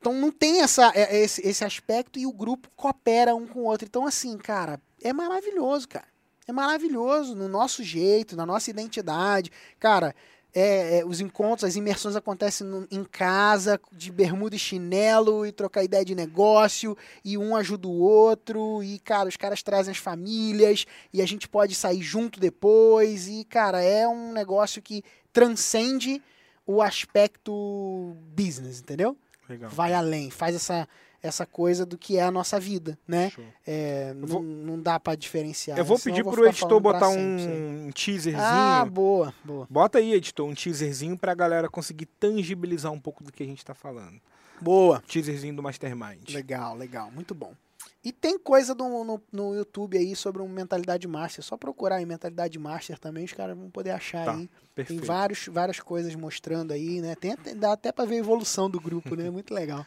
então 0.00 0.12
não 0.14 0.30
tem 0.30 0.60
essa, 0.62 0.92
é- 0.94 1.16
esse, 1.20 1.46
esse 1.46 1.64
aspecto 1.64 2.18
e 2.18 2.26
o 2.26 2.32
grupo 2.32 2.68
coopera 2.76 3.34
um 3.34 3.46
com 3.46 3.60
o 3.60 3.64
outro. 3.64 3.86
Então, 3.86 4.06
assim, 4.06 4.36
cara, 4.38 4.80
é 5.02 5.12
maravilhoso, 5.12 5.88
cara. 5.88 6.06
É 6.46 6.52
maravilhoso 6.52 7.34
no 7.34 7.46
nosso 7.48 7.82
jeito, 7.82 8.34
na 8.34 8.46
nossa 8.46 8.70
identidade. 8.70 9.50
Cara, 9.78 10.14
é, 10.58 10.98
é, 10.98 11.04
os 11.04 11.20
encontros, 11.20 11.64
as 11.64 11.76
imersões 11.76 12.16
acontecem 12.16 12.66
no- 12.66 12.86
em 12.90 13.04
casa, 13.04 13.80
de 13.92 14.10
bermuda 14.10 14.56
e 14.56 14.58
chinelo, 14.58 15.46
e 15.46 15.52
trocar 15.52 15.84
ideia 15.84 16.04
de 16.04 16.14
negócio, 16.14 16.96
e 17.24 17.38
um 17.38 17.54
ajuda 17.54 17.86
o 17.88 17.98
outro, 18.00 18.82
e, 18.82 18.98
cara, 18.98 19.28
os 19.28 19.36
caras 19.36 19.62
trazem 19.62 19.92
as 19.92 19.98
famílias, 19.98 20.84
e 21.12 21.22
a 21.22 21.26
gente 21.26 21.48
pode 21.48 21.74
sair 21.74 22.02
junto 22.02 22.40
depois, 22.40 23.28
e, 23.28 23.44
cara, 23.44 23.82
é 23.82 24.06
um 24.08 24.32
negócio 24.32 24.82
que 24.82 25.02
transcende 25.32 26.22
o 26.66 26.82
aspecto 26.82 28.16
business, 28.34 28.80
entendeu? 28.80 29.16
Legal. 29.48 29.70
vai 29.70 29.94
além, 29.94 30.30
faz 30.30 30.54
essa, 30.54 30.86
essa 31.22 31.44
coisa 31.44 31.84
do 31.84 31.98
que 31.98 32.16
é 32.18 32.22
a 32.22 32.30
nossa 32.30 32.58
vida, 32.60 32.98
né? 33.06 33.32
É, 33.66 34.12
não, 34.14 34.26
vou- 34.28 34.42
não 34.42 34.80
dá 34.80 34.98
pra 35.00 35.14
diferenciar. 35.14 35.76
Eu 35.78 35.84
vou 35.84 35.98
pedir 35.98 36.22
vou 36.22 36.32
pro 36.32 36.42
ficar 36.44 36.56
editor 36.56 36.80
botar 36.80 37.08
aí. 37.08 37.16
um 37.18 37.90
teaserzinho. 37.92 38.36
Ah, 38.44 38.84
boa, 38.84 39.34
boa. 39.44 39.66
Bota 39.68 39.98
aí, 39.98 40.12
editor, 40.14 40.46
um 40.48 40.54
teaserzinho 40.54 41.16
pra 41.18 41.34
galera 41.34 41.68
conseguir 41.68 42.06
tangibilizar 42.06 42.92
um 42.92 43.00
pouco 43.00 43.24
do 43.24 43.32
que 43.32 43.42
a 43.42 43.46
gente 43.46 43.64
tá 43.64 43.74
falando. 43.74 44.20
Boa. 44.60 45.02
Teaserzinho 45.06 45.54
do 45.54 45.62
Mastermind. 45.62 46.30
Legal, 46.30 46.76
legal, 46.76 47.10
muito 47.10 47.34
bom. 47.34 47.52
E 48.04 48.12
tem 48.12 48.38
coisa 48.38 48.74
do- 48.74 49.04
no, 49.04 49.20
no 49.32 49.54
YouTube 49.56 49.98
aí 49.98 50.14
sobre 50.14 50.40
um 50.40 50.48
Mentalidade 50.48 51.06
Master. 51.08 51.44
Só 51.44 51.56
procurar 51.56 51.96
aí 51.96 52.06
Mentalidade 52.06 52.58
Master 52.58 52.96
também, 52.98 53.24
os 53.24 53.32
caras 53.32 53.56
vão 53.56 53.68
poder 53.70 53.90
achar 53.90 54.24
Tá, 54.24 54.34
aí. 54.34 54.48
Perfeito. 54.74 55.00
Tem 55.00 55.06
vários, 55.06 55.46
várias 55.48 55.80
coisas 55.80 56.14
mostrando 56.14 56.72
aí, 56.72 57.00
né? 57.00 57.14
Tem, 57.16 57.32
até- 57.32 57.54
dá 57.54 57.72
até 57.72 57.90
pra 57.92 58.04
ver 58.04 58.14
a 58.16 58.18
evolução 58.18 58.70
do 58.70 58.80
grupo, 58.80 59.14
né? 59.16 59.28
Muito 59.30 59.52
legal. 59.52 59.84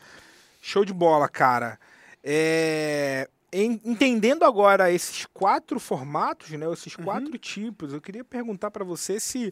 Show 0.61 0.85
de 0.85 0.93
bola, 0.93 1.27
cara. 1.27 1.77
É, 2.23 3.27
en- 3.51 3.81
Entendendo 3.83 4.43
agora 4.45 4.91
esses 4.91 5.25
quatro 5.33 5.79
formatos, 5.79 6.51
né, 6.51 6.71
esses 6.71 6.95
Uhum. 6.95 7.03
quatro 7.03 7.37
tipos, 7.37 7.91
eu 7.91 7.99
queria 7.99 8.23
perguntar 8.23 8.69
pra 8.71 8.85
você 8.85 9.19
se 9.19 9.51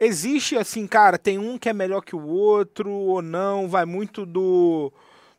existe 0.00 0.56
assim, 0.56 0.86
cara, 0.86 1.18
tem 1.18 1.38
um 1.38 1.58
que 1.58 1.68
é 1.68 1.72
melhor 1.72 2.00
que 2.02 2.16
o 2.16 2.26
outro 2.26 2.90
ou 2.90 3.22
não, 3.22 3.68
vai 3.68 3.84
muito 3.84 4.24
do 4.26 4.92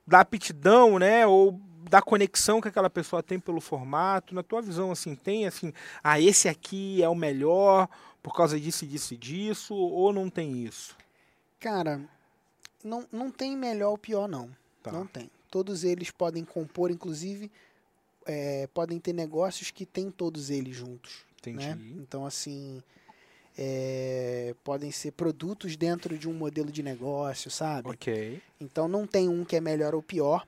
da 0.06 0.22
aptidão, 0.22 0.98
né, 0.98 1.28
ou 1.28 1.60
da 1.90 2.02
conexão 2.02 2.62
que 2.62 2.68
aquela 2.70 2.90
pessoa 2.90 3.22
tem 3.22 3.38
pelo 3.40 3.60
formato. 3.60 4.34
Na 4.34 4.42
tua 4.44 4.62
visão, 4.62 4.90
assim, 4.92 5.16
tem 5.16 5.46
assim, 5.46 5.74
ah, 6.04 6.20
esse 6.20 6.48
aqui 6.48 7.04
é 7.04 7.10
o 7.10 7.16
melhor 7.16 7.90
por 8.24 8.34
causa 8.36 8.58
disso, 8.60 8.86
e 8.86 8.88
disso 8.88 9.14
e 9.14 9.18
disso, 9.18 9.76
ou 9.76 10.14
não 10.14 10.30
tem 10.30 10.64
isso? 10.66 10.96
Cara, 11.60 12.00
não, 12.84 13.06
não 13.12 13.30
tem 13.30 13.56
melhor 13.58 13.90
ou 13.92 13.98
pior, 13.98 14.28
não. 14.30 14.50
Tá. 14.92 14.98
Não 14.98 15.06
tem. 15.08 15.30
Todos 15.50 15.84
eles 15.84 16.12
podem 16.12 16.44
compor, 16.44 16.92
inclusive, 16.92 17.52
é, 18.26 18.68
podem 18.74 19.00
ter 19.00 19.14
negócios 19.14 19.72
que 19.72 19.86
tem 19.86 20.12
todos 20.12 20.50
eles 20.50 20.76
juntos. 20.76 21.26
Entendi. 21.40 21.66
né? 21.66 21.78
Então, 21.98 22.26
assim, 22.26 22.82
é, 23.58 24.54
podem 24.64 24.92
ser 24.92 25.12
produtos 25.12 25.76
dentro 25.78 26.18
de 26.18 26.28
um 26.28 26.34
modelo 26.34 26.72
de 26.72 26.84
negócio, 26.84 27.50
sabe? 27.50 27.90
Ok. 27.90 28.42
Então, 28.60 28.88
não 28.88 29.08
tem 29.08 29.30
um 29.30 29.44
que 29.46 29.56
é 29.56 29.62
melhor 29.62 29.96
ou 29.96 30.02
pior, 30.02 30.46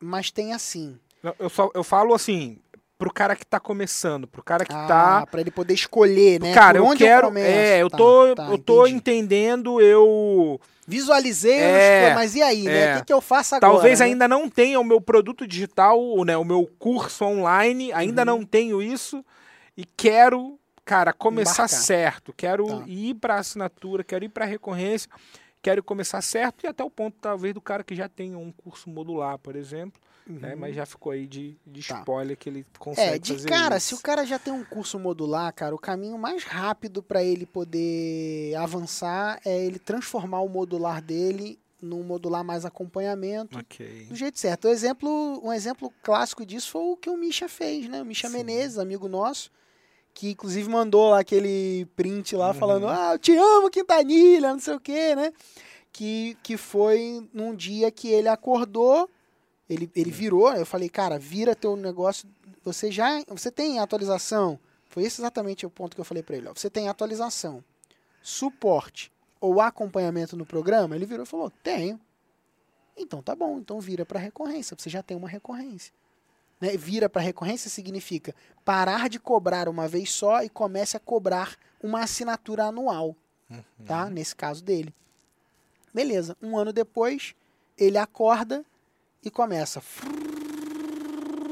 mas 0.00 0.30
tem 0.30 0.52
assim. 0.52 0.98
Eu, 1.38 1.48
só, 1.50 1.70
eu 1.74 1.84
falo 1.84 2.14
assim, 2.14 2.58
pro 2.96 3.12
cara 3.12 3.36
que 3.36 3.44
tá 3.44 3.60
começando, 3.60 4.26
pro 4.26 4.42
cara 4.42 4.64
que 4.64 4.72
ah, 4.72 4.86
tá. 4.86 5.26
para 5.26 5.40
ele 5.40 5.50
poder 5.50 5.74
escolher, 5.74 6.40
né? 6.40 6.54
Cara, 6.54 6.80
Por 6.80 6.92
eu 6.92 6.96
quero. 6.96 7.26
começo? 7.28 7.46
é, 7.46 7.82
eu 7.82 7.90
Tá, 7.90 7.96
tô, 7.98 8.34
tá, 8.34 8.48
eu 8.50 8.58
tô 8.58 8.86
entendi. 8.86 8.96
entendendo, 8.96 9.80
eu. 9.80 10.60
Visualizei, 10.88 11.60
É, 11.60 12.14
mas 12.14 12.34
e 12.34 12.40
aí, 12.42 12.64
né? 12.64 12.84
é. 12.86 12.94
O 12.94 12.98
que, 13.00 13.04
que 13.06 13.12
eu 13.12 13.20
faço 13.20 13.54
agora? 13.54 13.72
Talvez 13.74 14.00
né? 14.00 14.06
ainda 14.06 14.26
não 14.26 14.48
tenha 14.48 14.80
o 14.80 14.84
meu 14.84 15.00
produto 15.00 15.46
digital, 15.46 16.00
né, 16.24 16.34
o 16.36 16.44
meu 16.44 16.66
curso 16.78 17.24
online, 17.26 17.92
ainda 17.92 18.22
Uhum. 18.22 18.26
não 18.26 18.44
tenho 18.44 18.80
isso 18.80 19.22
e 19.76 19.84
quero, 19.84 20.58
cara, 20.86 21.12
começar 21.12 21.64
Embarcar. 21.64 21.68
certo. 21.68 22.32
Quero 22.34 22.66
Tá. 22.66 22.84
ir 22.86 23.14
pra 23.16 23.36
assinatura, 23.36 24.02
quero 24.02 24.24
ir 24.24 24.30
pra 24.30 24.46
recorrência, 24.46 25.10
quero 25.60 25.82
começar 25.82 26.22
certo 26.22 26.64
e 26.64 26.66
até 26.66 26.82
o 26.82 26.88
ponto, 26.90 27.16
talvez, 27.20 27.52
do 27.52 27.60
cara 27.60 27.84
que 27.84 27.94
já 27.94 28.08
tenha 28.08 28.38
um 28.38 28.50
curso 28.50 28.88
modular, 28.88 29.36
por 29.38 29.56
exemplo, 29.56 30.00
né, 30.28 30.54
mas 30.54 30.74
já 30.74 30.84
ficou 30.84 31.12
aí 31.12 31.26
de, 31.26 31.56
de 31.66 31.80
Tá. 31.86 32.00
spoiler 32.00 32.36
que 32.36 32.48
ele 32.48 32.66
consegue 32.78 33.10
É, 33.10 33.18
de 33.18 33.46
cara, 33.46 33.76
isso. 33.78 33.86
se 33.88 33.94
o 33.94 33.98
cara 33.98 34.24
já 34.26 34.38
tem 34.38 34.52
um 34.52 34.64
curso 34.64 34.98
modular, 34.98 35.52
cara, 35.54 35.74
o 35.74 35.78
caminho 35.78 36.18
mais 36.18 36.44
rápido 36.44 37.02
para 37.02 37.22
ele 37.22 37.46
poder 37.46 38.54
avançar 38.56 39.40
é 39.44 39.64
ele 39.64 39.78
transformar 39.78 40.40
o 40.40 40.48
modular 40.48 41.00
dele 41.02 41.58
num 41.80 42.02
modular 42.02 42.42
mais 42.44 42.64
acompanhamento 42.64 43.56
Ok. 43.58 44.06
do 44.08 44.16
jeito 44.16 44.38
certo. 44.38 44.66
O 44.66 44.68
exemplo, 44.70 45.40
um 45.44 45.52
exemplo 45.52 45.92
clássico 46.02 46.44
disso 46.44 46.70
foi 46.72 46.82
o 46.82 46.96
que 46.96 47.08
o 47.08 47.16
Misha 47.16 47.48
fez, 47.48 47.88
né? 47.88 48.02
O 48.02 48.04
Misha 48.04 48.28
Sim. 48.28 48.34
Menezes, 48.34 48.78
amigo 48.78 49.08
nosso, 49.08 49.50
que 50.12 50.30
inclusive 50.30 50.68
mandou 50.68 51.10
lá 51.10 51.20
aquele 51.20 51.86
print 51.94 52.34
lá 52.34 52.48
Uhum. 52.48 52.54
falando: 52.54 52.88
"Ah, 52.88 53.12
eu 53.14 53.18
te 53.18 53.36
amo, 53.36 53.70
Quintanilha", 53.70 54.52
não 54.52 54.58
sei 54.60 54.74
o 54.74 54.80
quê, 54.80 55.14
né? 55.14 55.32
Que, 55.92 56.36
que 56.42 56.56
foi 56.56 57.28
num 57.32 57.54
dia 57.54 57.90
que 57.90 58.08
ele 58.08 58.28
acordou, 58.28 59.08
ele, 59.68 59.90
ele 59.94 60.10
virou, 60.10 60.52
eu 60.54 60.64
falei, 60.64 60.88
cara, 60.88 61.18
vira 61.18 61.54
teu 61.54 61.76
negócio, 61.76 62.28
você 62.64 62.90
já, 62.90 63.22
você 63.28 63.50
tem 63.50 63.78
atualização? 63.78 64.58
Foi 64.88 65.02
esse 65.02 65.20
exatamente 65.20 65.66
o 65.66 65.70
ponto 65.70 65.94
que 65.94 66.00
eu 66.00 66.04
falei 66.04 66.22
pra 66.22 66.36
ele, 66.36 66.48
ó. 66.48 66.54
Você 66.54 66.70
tem 66.70 66.88
atualização, 66.88 67.62
suporte 68.22 69.12
ou 69.40 69.60
acompanhamento 69.60 70.36
no 70.36 70.46
programa? 70.46 70.96
Ele 70.96 71.04
virou 71.04 71.24
e 71.24 71.28
falou, 71.28 71.50
tenho. 71.62 72.00
Então 72.96 73.22
tá 73.22 73.36
bom, 73.36 73.58
então 73.58 73.78
vira 73.80 74.04
para 74.04 74.18
recorrência, 74.18 74.76
você 74.76 74.88
já 74.88 75.02
tem 75.02 75.16
uma 75.16 75.28
recorrência. 75.28 75.92
Né? 76.60 76.76
Vira 76.76 77.08
para 77.08 77.22
recorrência 77.22 77.70
significa 77.70 78.34
parar 78.64 79.08
de 79.08 79.20
cobrar 79.20 79.68
uma 79.68 79.86
vez 79.86 80.10
só 80.10 80.42
e 80.42 80.48
comece 80.48 80.96
a 80.96 81.00
cobrar 81.00 81.56
uma 81.80 82.02
assinatura 82.02 82.64
anual, 82.64 83.14
tá? 83.86 84.10
Nesse 84.10 84.34
caso 84.34 84.64
dele. 84.64 84.92
Beleza, 85.94 86.36
um 86.42 86.58
ano 86.58 86.72
depois, 86.72 87.34
ele 87.76 87.96
acorda 87.96 88.64
e 89.24 89.30
começa 89.30 89.82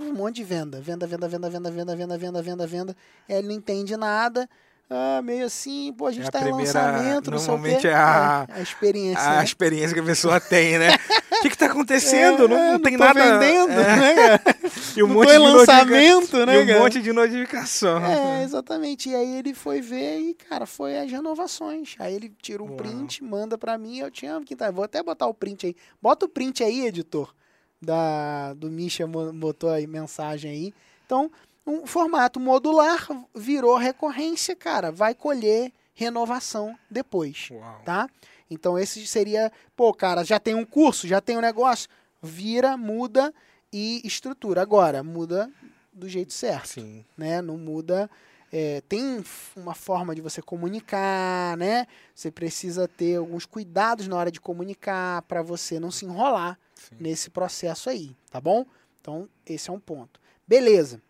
um 0.02 0.14
monte 0.14 0.36
de 0.36 0.44
venda, 0.44 0.80
venda, 0.80 1.06
venda, 1.06 1.28
venda, 1.28 1.50
venda, 1.50 1.70
venda, 1.70 1.96
venda, 1.96 2.16
venda, 2.18 2.42
venda, 2.42 2.66
venda. 2.66 2.96
Ele 3.28 3.48
não 3.48 3.54
entende 3.54 3.96
nada. 3.96 4.48
Ah, 4.88 5.20
meio 5.20 5.44
assim, 5.44 5.92
pô, 5.98 6.06
a 6.06 6.12
gente 6.12 6.26
É 6.26 6.28
a 6.28 6.30
tá 6.30 6.38
em 6.38 6.42
primeira- 6.44 6.64
lançamento, 6.72 7.30
não 7.32 7.38
sei 7.40 7.54
o 7.54 7.80
quê. 7.80 7.88
é 7.88 7.92
a- 7.94 8.46
É, 8.48 8.52
a 8.52 8.62
experiência. 8.62 9.20
A 9.30 9.36
né? 9.38 9.44
experiência 9.44 9.92
que 9.94 10.00
a 10.00 10.04
pessoa 10.04 10.40
tem, 10.40 10.78
né? 10.78 10.90
O 10.94 10.94
que 11.42 11.50
que 11.50 11.58
tá 11.58 11.66
acontecendo? 11.66 12.46
não, 12.48 12.56
É, 12.56 12.72
não 12.72 12.78
tem 12.80 12.96
tô 12.96 13.04
nada. 13.04 13.20
vendendo, 13.40 13.72
é, 13.72 13.96
né, 13.96 14.14
cara? 14.14 14.42
e 14.96 15.02
um 15.02 15.08
não 15.08 15.14
monte 15.16 15.28
em 15.28 15.32
de 15.32 15.38
lançamento, 15.38 16.46
né, 16.46 16.54
E 16.54 16.62
um 16.62 16.66
cara? 16.68 16.78
monte 16.78 17.02
de 17.02 17.12
notificação. 17.12 17.98
É, 18.06 18.44
exatamente. 18.44 19.08
E 19.10 19.14
aí 19.16 19.38
ele 19.38 19.54
foi 19.54 19.80
ver 19.80 20.20
e, 20.20 20.34
cara, 20.34 20.66
foi 20.66 20.96
as 20.96 21.10
renovações. 21.10 21.96
Aí 21.98 22.14
ele 22.14 22.32
tira 22.40 22.62
um 22.62 22.68
Uau. 22.68 22.76
print, 22.76 23.24
manda 23.24 23.58
pra 23.58 23.76
mim, 23.76 23.98
eu 23.98 24.10
te 24.10 24.24
amo, 24.24 24.46
Quintal. 24.46 24.72
Vou 24.72 24.84
até 24.84 25.02
botar 25.02 25.26
o 25.26 25.34
print 25.34 25.66
aí. 25.66 25.76
Bota 26.00 26.26
o 26.26 26.28
print 26.28 26.62
aí, 26.62 26.86
editor. 26.86 27.34
Da, 27.80 28.54
do 28.54 28.70
Misha 28.70 29.06
botou 29.06 29.70
aí 29.70 29.86
mensagem 29.86 30.50
aí. 30.50 30.74
Então, 31.04 31.30
um 31.66 31.86
formato 31.86 32.38
modular 32.38 33.06
virou 33.34 33.76
recorrência, 33.76 34.54
cara. 34.54 34.90
Vai 34.90 35.14
colher 35.14 35.72
renovação 35.94 36.78
depois, 36.90 37.48
Uau. 37.50 37.82
tá? 37.84 38.08
Então 38.50 38.78
esse 38.78 39.04
seria, 39.06 39.50
pô, 39.74 39.92
cara, 39.92 40.22
já 40.24 40.38
tem 40.38 40.54
um 40.54 40.64
curso, 40.64 41.08
já 41.08 41.20
tem 41.20 41.36
um 41.36 41.40
negócio, 41.40 41.88
vira, 42.22 42.76
muda 42.76 43.34
e 43.72 44.00
estrutura. 44.04 44.62
Agora, 44.62 45.02
muda 45.02 45.50
do 45.92 46.08
jeito 46.08 46.32
certo 46.32 46.68
Sim. 46.68 47.04
né? 47.16 47.42
Não 47.42 47.56
muda. 47.58 48.08
é, 48.52 48.80
tem 48.88 49.24
uma 49.56 49.74
forma 49.74 50.14
de 50.14 50.20
você 50.20 50.40
comunicar, 50.40 51.56
né? 51.56 51.86
Você 52.14 52.30
precisa 52.30 52.86
ter 52.86 53.16
alguns 53.16 53.44
cuidados 53.44 54.06
na 54.06 54.16
hora 54.16 54.30
de 54.30 54.40
comunicar 54.40 55.22
para 55.22 55.42
você 55.42 55.80
não 55.80 55.90
se 55.90 56.04
enrolar 56.04 56.58
Sim. 56.88 56.96
nesse 57.00 57.30
processo 57.30 57.88
aí, 57.90 58.16
tá 58.30 58.40
bom? 58.40 58.64
Então, 59.00 59.28
esse 59.46 59.70
é 59.70 59.72
um 59.72 59.80
ponto. 59.80 60.20
Beleza. 60.46 61.00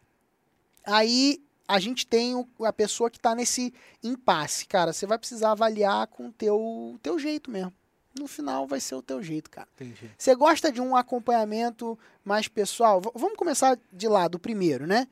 Aí, 0.85 1.43
a 1.67 1.79
gente 1.81 2.07
tem 2.07 2.35
o- 2.35 2.47
a 2.65 2.73
pessoa 2.73 3.11
que 3.11 3.17
está 3.17 3.35
nesse 3.35 3.73
impasse. 4.03 4.67
Cara, 4.67 4.93
você 4.93 5.07
vai 5.07 5.19
precisar 5.19 5.51
avaliar 5.53 6.07
com 6.07 6.29
o 6.29 6.33
teu, 6.33 6.99
teu 7.03 7.19
jeito 7.19 7.51
mesmo. 7.51 7.73
No 8.19 8.27
final 8.27 8.67
vai 8.67 8.81
ser 8.81 8.95
o 8.95 9.03
teu 9.03 9.23
jeito, 9.23 9.51
cara. 9.51 9.69
Entendi. 9.75 10.11
Você 10.17 10.35
gosta 10.35 10.73
de 10.73 10.81
um 10.81 10.97
acompanhamento 10.97 11.99
mais 12.25 12.49
pessoal? 12.49 13.01
V- 13.01 13.11
vamos 13.15 13.37
começar 13.37 13.79
de 13.93 14.09
lá, 14.09 14.27
do 14.29 14.39
primeiro, 14.39 14.87
né? 14.87 15.07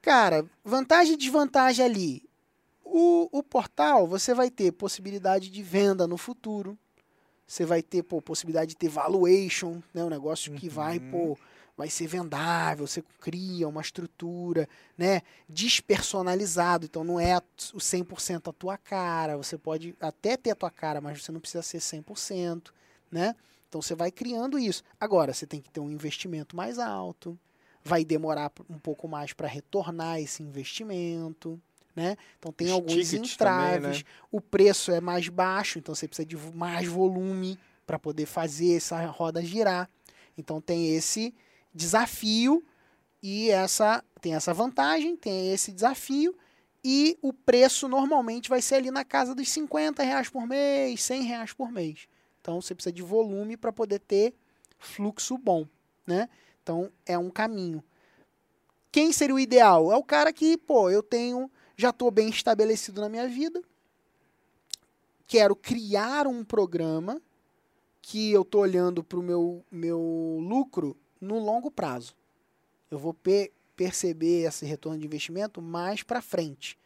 Cara, 0.00 0.44
vantagem 0.64 1.14
e 1.14 1.16
desvantagem 1.18 1.84
ali. 1.84 2.22
O, 2.82 3.28
o 3.32 3.42
portal, 3.42 4.06
você 4.06 4.32
vai 4.32 4.50
ter 4.50 4.72
possibilidade 4.72 5.50
de 5.50 5.62
venda 5.62 6.06
no 6.06 6.16
futuro. 6.16 6.78
Você 7.46 7.64
vai 7.64 7.82
ter 7.82 8.02
pô, 8.02 8.20
possibilidade 8.22 8.70
de 8.70 8.76
ter 8.76 8.88
valuation, 8.88 9.80
né? 9.92 10.02
Um 10.04 10.08
negócio 10.10 10.52
que 10.52 10.68
vai, 10.68 10.98
Uhum. 10.98 11.10
pô, 11.10 11.38
vai 11.76 11.90
ser 11.90 12.06
vendável. 12.06 12.86
Você 12.86 13.02
cria 13.20 13.68
uma 13.68 13.80
estrutura, 13.80 14.68
né? 14.96 15.20
Despersonalizado. 15.48 16.86
Então 16.86 17.04
não 17.04 17.20
é 17.20 17.36
o 17.72 17.78
100% 17.78 18.48
a 18.48 18.52
tua 18.52 18.78
cara. 18.78 19.36
Você 19.36 19.58
pode 19.58 19.94
até 20.00 20.36
ter 20.36 20.50
a 20.50 20.54
tua 20.54 20.70
cara, 20.70 21.00
mas 21.00 21.22
você 21.22 21.30
não 21.32 21.40
precisa 21.40 21.62
ser 21.62 21.78
100%, 21.80 22.72
né? 23.10 23.34
Então 23.68 23.82
você 23.82 23.94
vai 23.94 24.10
criando 24.10 24.58
isso. 24.58 24.82
Agora, 25.00 25.34
você 25.34 25.46
tem 25.46 25.60
que 25.60 25.70
ter 25.70 25.80
um 25.80 25.90
investimento 25.90 26.56
mais 26.56 26.78
alto. 26.78 27.38
Vai 27.82 28.04
demorar 28.04 28.50
um 28.70 28.78
pouco 28.78 29.06
mais 29.06 29.32
para 29.34 29.46
retornar 29.46 30.18
esse 30.18 30.42
investimento, 30.42 31.60
né? 31.94 32.16
Então 32.38 32.52
tem 32.52 32.68
Os 32.68 32.72
alguns 32.72 33.08
tickets 33.08 33.36
também, 33.36 33.76
entraves. 33.76 33.98
né? 34.02 34.04
O 34.30 34.40
preço 34.40 34.90
é 34.90 35.00
mais 35.00 35.28
baixo, 35.28 35.78
então 35.78 35.94
você 35.94 36.08
precisa 36.08 36.26
de 36.26 36.36
mais 36.54 36.88
volume 36.88 37.58
para 37.86 37.98
poder 37.98 38.26
fazer 38.26 38.76
essa 38.76 39.04
roda 39.06 39.42
girar. 39.42 39.88
Então 40.36 40.60
tem 40.60 40.94
esse 40.94 41.34
desafio 41.74 42.64
e 43.22 43.50
essa 43.50 44.02
tem 44.20 44.34
essa 44.34 44.52
vantagem, 44.54 45.16
tem 45.16 45.52
esse 45.52 45.70
desafio 45.70 46.36
e 46.82 47.18
o 47.22 47.32
preço 47.32 47.88
normalmente 47.88 48.48
vai 48.48 48.60
ser 48.60 48.76
ali 48.76 48.90
na 48.90 49.04
casa 49.04 49.34
dos 49.34 49.48
50 49.50 50.02
reais 50.02 50.28
por 50.28 50.46
mês, 50.46 51.02
100 51.02 51.22
reais 51.22 51.52
por 51.52 51.70
mês. 51.70 52.06
Então 52.40 52.60
você 52.60 52.74
precisa 52.74 52.92
de 52.92 53.02
volume 53.02 53.56
para 53.56 53.72
poder 53.72 54.00
ter 54.00 54.34
fluxo 54.78 55.38
bom, 55.38 55.66
né? 56.06 56.28
Então 56.62 56.90
é 57.06 57.16
um 57.16 57.30
caminho. 57.30 57.82
Quem 58.92 59.12
seria 59.12 59.34
o 59.34 59.40
ideal? 59.40 59.90
É 59.90 59.96
o 59.96 60.04
cara 60.04 60.32
que, 60.32 60.56
pô, 60.56 60.88
eu 60.90 61.02
tenho, 61.02 61.50
já 61.76 61.90
estou 61.90 62.10
bem 62.10 62.28
estabelecido 62.28 63.00
na 63.00 63.08
minha 63.08 63.28
vida, 63.28 63.62
quero 65.26 65.56
criar 65.56 66.26
um 66.26 66.44
programa 66.44 67.20
que 68.02 68.30
eu 68.30 68.42
estou 68.42 68.60
olhando 68.60 69.02
para 69.02 69.18
o 69.18 69.22
meu, 69.22 69.64
meu 69.70 70.38
lucro 70.40 70.96
no 71.20 71.38
longo 71.38 71.70
prazo. 71.70 72.14
Eu 72.90 72.98
vou 72.98 73.14
pe- 73.14 73.52
perceber 73.74 74.46
esse 74.46 74.66
retorno 74.66 74.98
de 74.98 75.06
investimento 75.06 75.60
mais 75.62 76.02
para 76.02 76.20
frente. 76.20 76.78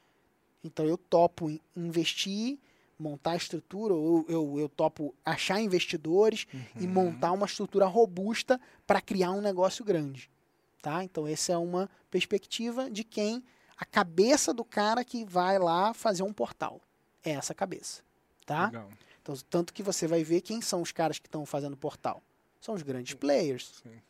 Então 0.63 0.87
eu 0.87 0.97
topo 0.97 1.51
in- 1.51 1.61
investir, 1.77 2.59
montar 2.99 3.33
a 3.33 3.37
estrutura, 3.37 3.95
ou 3.95 4.25
eu, 4.29 4.59
eu 4.59 4.69
topo 4.69 5.15
achar 5.25 5.61
investidores 5.61 6.47
e 6.81 6.85
Uhum. 6.87 6.93
montar 6.93 7.33
uma 7.33 7.47
estrutura 7.47 7.87
robusta 7.87 8.61
para 8.87 9.01
criar 9.01 9.33
um 9.33 9.41
negócio 9.41 9.85
grande. 9.85 10.31
Tá? 10.81 11.03
Então 11.03 11.27
essa 11.27 11.53
é 11.53 11.57
uma 11.59 11.91
perspectiva 12.11 12.89
de 12.89 13.03
quem 13.03 13.43
a 13.79 13.85
cabeça 13.85 14.53
do 14.53 14.65
cara 14.65 15.05
que 15.05 15.25
vai 15.25 15.59
lá 15.59 15.95
fazer 15.95 16.25
um 16.25 16.33
portal. 16.33 16.81
É 17.25 17.31
essa 17.31 17.55
cabeça, 17.55 18.03
tá? 18.45 18.67
Legal. 18.67 18.91
Então, 19.23 19.37
tanto 19.49 19.73
que 19.73 19.83
você 19.83 20.07
vai 20.07 20.25
ver 20.25 20.41
quem 20.41 20.61
são 20.61 20.83
os 20.83 20.91
caras 20.91 21.19
que 21.19 21.27
estão 21.27 21.47
fazendo 21.47 21.77
portal. 21.77 22.23
São 22.61 22.75
os 22.75 22.83
grandes 22.83 23.15
players 23.15 23.81
Sim. 23.83 24.01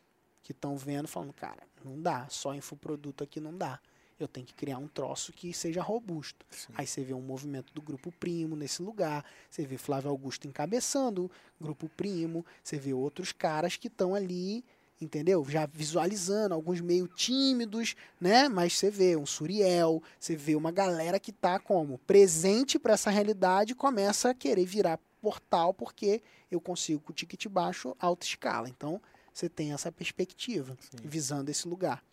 que 0.41 0.53
estão 0.53 0.75
vendo, 0.75 1.07
falando, 1.07 1.33
cara, 1.33 1.61
não 1.83 2.01
dá, 2.01 2.27
só 2.29 2.55
infoproduto 2.55 3.23
aqui 3.23 3.39
não 3.39 3.55
dá. 3.55 3.79
Eu 4.19 4.27
tenho 4.27 4.45
que 4.45 4.53
criar 4.53 4.77
um 4.77 4.87
troço 4.87 5.31
que 5.31 5.53
seja 5.53 5.81
robusto. 5.81 6.45
Sim. 6.49 6.73
Aí 6.75 6.87
você 6.87 7.03
vê 7.03 7.13
um 7.13 7.21
movimento 7.21 7.73
do 7.73 7.81
Grupo 7.81 8.11
Primo 8.11 8.55
nesse 8.55 8.81
lugar, 8.81 9.23
você 9.49 9.65
vê 9.65 9.77
Flávio 9.77 10.09
Augusto 10.09 10.47
encabeçando 10.47 11.31
o 11.59 11.63
Grupo 11.63 11.87
Primo, 11.89 12.45
você 12.63 12.77
vê 12.77 12.93
outros 12.93 13.31
caras 13.31 13.77
que 13.77 13.87
estão 13.87 14.15
ali, 14.15 14.63
entendeu? 15.01 15.45
Já 15.49 15.65
visualizando, 15.65 16.53
alguns 16.53 16.81
meio 16.81 17.07
tímidos, 17.07 17.95
né? 18.19 18.49
Mas 18.49 18.77
você 18.77 18.89
vê 18.91 19.15
um 19.15 19.25
Suriel, 19.25 20.01
você 20.19 20.35
vê 20.35 20.55
uma 20.55 20.71
galera 20.71 21.19
que 21.19 21.31
tá 21.31 21.59
como? 21.59 21.97
Presente 21.99 22.77
para 22.77 22.93
essa 22.93 23.09
realidade 23.09 23.71
e 23.71 23.75
começa 23.75 24.29
a 24.29 24.33
querer 24.33 24.65
virar 24.65 24.99
portal 25.21 25.73
porque 25.73 26.21
eu 26.49 26.59
consigo 26.61 26.99
com 27.01 27.11
o 27.11 27.15
ticket 27.15 27.47
baixo 27.47 27.95
alta 27.99 28.25
escala. 28.25 28.67
Então, 28.69 29.01
você 29.33 29.47
tem 29.49 29.71
essa 29.73 29.91
perspectiva, 29.91 30.77
Sim. 30.81 30.97
visando 31.03 31.49
esse 31.49 31.67
lugar. 31.67 32.03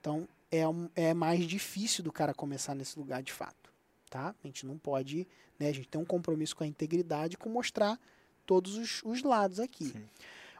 Então, 0.00 0.28
é, 0.50 0.66
um- 0.68 0.88
é 0.94 1.12
mais 1.14 1.44
difícil 1.44 2.04
do 2.04 2.12
cara 2.12 2.32
começar 2.34 2.74
nesse 2.74 2.98
lugar 2.98 3.22
de 3.22 3.32
fato, 3.32 3.72
tá? 4.08 4.34
A 4.42 4.46
gente 4.46 4.64
não 4.66 4.78
pode, 4.78 5.26
né? 5.58 5.68
A 5.68 5.72
gente 5.72 5.88
tem 5.88 6.00
um 6.00 6.04
compromisso 6.04 6.54
com 6.54 6.62
a 6.62 6.66
integridade, 6.66 7.36
com 7.36 7.48
mostrar 7.48 7.98
todos 8.44 8.76
os, 8.76 9.02
os 9.04 9.22
lados 9.24 9.58
aqui. 9.58 9.86
Sim. 9.86 10.04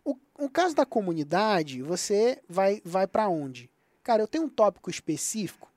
O, 0.07 0.17
o 0.39 0.49
caso 0.49 0.75
da 0.75 0.87
comunidade, 0.87 1.83
você 1.83 2.41
vai, 2.49 2.81
vai 2.85 3.07
para 3.09 3.29
onde? 3.29 3.69
Cara, 4.05 4.23
eu 4.23 4.29
tenho 4.29 4.45
um 4.45 4.49
tópico 4.49 4.89
específico, 4.89 5.69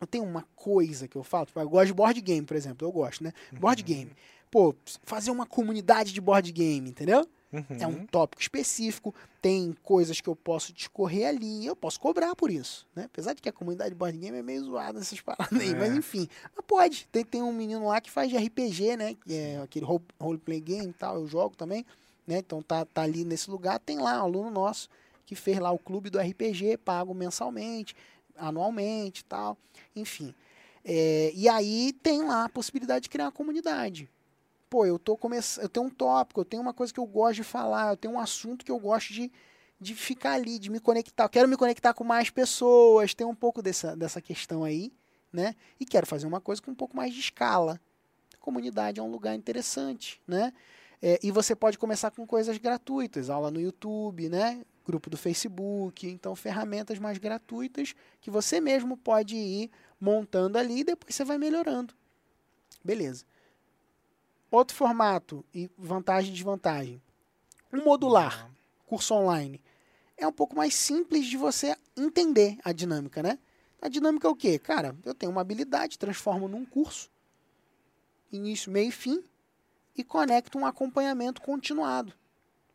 eu 0.00 0.06
tenho 0.06 0.24
uma 0.24 0.46
coisa 0.54 1.08
que 1.08 1.16
eu 1.16 1.22
falo, 1.22 1.46
tipo, 1.46 1.58
eu 1.58 1.68
gosto 1.68 1.86
de 1.86 1.94
board 1.94 2.20
game, 2.20 2.46
por 2.46 2.56
exemplo, 2.56 2.86
eu 2.86 2.92
gosto, 2.92 3.24
né? 3.24 3.32
Board 3.52 3.80
Uhum. 3.82 3.86
game. 3.88 4.12
Pô, 4.50 4.74
fazer 5.04 5.30
uma 5.30 5.46
comunidade 5.46 6.12
de 6.12 6.20
board 6.20 6.52
game, 6.52 6.88
entendeu? 6.90 7.26
Uhum. 7.52 7.64
É 7.80 7.86
um 7.86 8.04
tópico 8.06 8.42
específico, 8.42 9.14
tem 9.40 9.74
coisas 9.82 10.20
que 10.20 10.28
eu 10.28 10.34
posso 10.36 10.72
discorrer 10.72 11.28
ali, 11.28 11.64
eu 11.64 11.74
posso 11.76 11.98
cobrar 12.00 12.34
por 12.36 12.50
isso, 12.50 12.86
né? 12.94 13.04
Apesar 13.04 13.32
de 13.32 13.40
que 13.40 13.48
a 13.48 13.52
comunidade 13.52 13.90
de 13.90 13.96
board 13.96 14.18
game 14.18 14.36
é 14.36 14.42
meio 14.42 14.62
zoada 14.64 14.98
nessas 14.98 15.18
paradas 15.22 15.58
aí, 15.58 15.70
É. 15.70 15.74
mas 15.74 15.94
enfim. 15.96 16.28
Mas 16.54 16.64
pode, 16.66 17.08
tem, 17.10 17.24
tem 17.24 17.42
um 17.42 17.52
menino 17.52 17.86
lá 17.86 18.00
que 18.00 18.10
faz 18.10 18.28
de 18.28 18.36
RPG, 18.36 18.96
né? 18.96 19.14
Que 19.14 19.32
é 19.34 19.60
aquele 19.62 19.86
role- 19.86 20.04
roleplay 20.20 20.60
game 20.60 20.90
e 20.90 20.92
tal, 20.92 21.16
eu 21.16 21.26
jogo 21.26 21.56
também, 21.56 21.86
né? 22.26 22.38
Então 22.38 22.62
tá, 22.62 22.84
tá 22.84 23.02
ali 23.02 23.24
nesse 23.24 23.50
lugar, 23.50 23.78
tem 23.78 23.98
lá 23.98 24.18
um 24.18 24.24
aluno 24.24 24.50
nosso 24.50 24.88
que 25.26 25.34
fez 25.34 25.58
lá 25.58 25.70
o 25.70 25.78
clube 25.78 26.10
do 26.10 26.18
RPG, 26.18 26.76
pago 26.78 27.14
mensalmente, 27.14 27.96
anualmente 28.36 29.24
tal, 29.24 29.56
enfim. 29.96 30.34
É, 30.84 31.32
e 31.34 31.48
aí 31.48 31.92
tem 32.02 32.22
lá 32.24 32.44
a 32.44 32.48
possibilidade 32.48 33.04
de 33.04 33.08
criar 33.08 33.26
uma 33.26 33.32
comunidade 33.32 34.10
pô, 34.74 34.84
eu 34.84 34.98
tô 34.98 35.16
começando, 35.16 35.62
eu 35.62 35.68
tenho 35.68 35.86
um 35.86 35.90
tópico, 35.90 36.40
eu 36.40 36.44
tenho 36.44 36.60
uma 36.60 36.74
coisa 36.74 36.92
que 36.92 36.98
eu 36.98 37.06
gosto 37.06 37.36
de 37.36 37.44
falar, 37.44 37.92
eu 37.92 37.96
tenho 37.96 38.14
um 38.14 38.18
assunto 38.18 38.64
que 38.64 38.72
eu 38.72 38.78
gosto 38.80 39.12
de, 39.12 39.30
de 39.80 39.94
ficar 39.94 40.32
ali, 40.32 40.58
de 40.58 40.68
me 40.68 40.80
conectar. 40.80 41.22
Eu 41.22 41.28
quero 41.28 41.48
me 41.48 41.56
conectar 41.56 41.94
com 41.94 42.02
mais 42.02 42.28
pessoas, 42.28 43.14
tem 43.14 43.24
um 43.24 43.36
pouco 43.36 43.62
dessa, 43.62 43.94
dessa 43.94 44.20
questão 44.20 44.64
aí, 44.64 44.92
né? 45.32 45.54
E 45.78 45.86
quero 45.86 46.08
fazer 46.08 46.26
uma 46.26 46.40
coisa 46.40 46.60
com 46.60 46.72
um 46.72 46.74
pouco 46.74 46.96
mais 46.96 47.14
de 47.14 47.20
escala. 47.20 47.80
A 48.34 48.36
comunidade 48.38 48.98
é 48.98 49.02
um 49.02 49.12
lugar 49.12 49.36
interessante, 49.36 50.20
né? 50.26 50.52
É, 51.02 51.18
e 51.22 51.30
você 51.30 51.54
pode 51.54 51.78
começar 51.78 52.10
com 52.10 52.26
coisas 52.26 52.56
gratuitas, 52.58 53.30
aula 53.30 53.50
no 53.50 53.60
YouTube, 53.60 54.28
né? 54.28 54.64
Grupo 54.86 55.08
do 55.08 55.16
Facebook, 55.16 56.06
então 56.06 56.34
ferramentas 56.36 56.98
mais 56.98 57.18
gratuitas 57.18 57.94
que 58.20 58.30
você 58.30 58.60
mesmo 58.60 58.96
pode 58.96 59.36
ir 59.36 59.70
montando 60.00 60.58
ali 60.58 60.80
e 60.80 60.84
depois 60.84 61.14
você 61.14 61.24
vai 61.24 61.38
melhorando. 61.38 61.94
Beleza. 62.82 63.24
Outro 64.50 64.76
formato 64.76 65.44
e 65.54 65.70
vantagem 65.76 66.30
e 66.30 66.34
desvantagem. 66.34 67.02
Um 67.72 67.82
modular, 67.82 68.50
curso 68.86 69.14
online, 69.14 69.60
é 70.16 70.26
um 70.26 70.32
pouco 70.32 70.54
mais 70.54 70.74
simples 70.74 71.26
de 71.26 71.36
você 71.36 71.76
entender 71.96 72.58
a 72.62 72.72
dinâmica, 72.72 73.22
né? 73.22 73.38
A 73.80 73.88
dinâmica 73.88 74.28
é 74.28 74.30
o 74.30 74.36
quê? 74.36 74.58
Cara, 74.58 74.96
eu 75.04 75.14
tenho 75.14 75.32
uma 75.32 75.40
habilidade, 75.40 75.98
transformo 75.98 76.48
num 76.48 76.64
curso, 76.64 77.10
início, 78.30 78.70
meio 78.70 78.88
e 78.88 78.92
fim, 78.92 79.22
e 79.96 80.02
conecto 80.02 80.58
um 80.58 80.66
acompanhamento 80.66 81.40
continuado, 81.40 82.12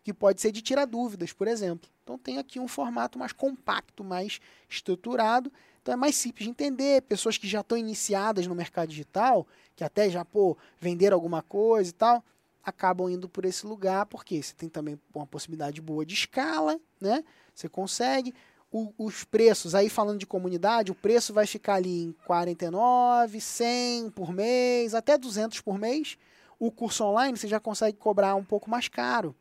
que 0.03 0.13
pode 0.13 0.41
ser 0.41 0.51
de 0.51 0.61
tirar 0.61 0.85
dúvidas, 0.85 1.33
por 1.33 1.47
exemplo. 1.47 1.89
Então 2.03 2.17
tem 2.17 2.37
aqui 2.37 2.59
um 2.59 2.67
formato 2.67 3.19
mais 3.19 3.31
compacto, 3.31 4.03
mais 4.03 4.39
estruturado, 4.67 5.51
então 5.81 5.93
é 5.93 5.97
mais 5.97 6.15
simples 6.15 6.45
de 6.45 6.49
entender. 6.51 7.01
Pessoas 7.03 7.37
que 7.37 7.47
já 7.47 7.61
estão 7.61 7.77
iniciadas 7.77 8.47
no 8.47 8.55
mercado 8.55 8.89
digital, 8.89 9.47
que 9.75 9.83
até 9.83 10.09
já 10.09 10.25
pô, 10.25 10.57
venderam 10.79 11.15
alguma 11.15 11.41
coisa 11.41 11.89
e 11.89 11.93
tal, 11.93 12.23
acabam 12.63 13.09
indo 13.09 13.29
por 13.29 13.45
esse 13.45 13.65
lugar, 13.65 14.05
porque 14.05 14.41
você 14.41 14.53
tem 14.53 14.69
também 14.69 14.99
uma 15.13 15.25
possibilidade 15.25 15.81
boa 15.81 16.05
de 16.05 16.13
escala, 16.13 16.79
né? 16.99 17.23
Você 17.53 17.67
consegue. 17.69 18.33
O- 18.71 18.93
os 18.99 19.23
preços, 19.23 19.73
aí 19.73 19.89
falando 19.89 20.19
de 20.19 20.27
comunidade, 20.27 20.91
o 20.91 20.95
preço 20.95 21.33
vai 21.33 21.47
ficar 21.47 21.75
ali 21.75 22.03
em 22.03 22.11
49, 22.25 23.41
100 23.41 24.11
por 24.11 24.31
mês, 24.31 24.93
até 24.93 25.17
200 25.17 25.59
por 25.59 25.79
mês. 25.79 26.17
O 26.59 26.69
curso 26.69 27.05
online 27.05 27.37
você 27.37 27.47
já 27.47 27.59
consegue 27.59 27.97
cobrar 27.97 28.35
um 28.35 28.43
pouco 28.43 28.69
mais 28.69 28.89
caro. 28.89 29.33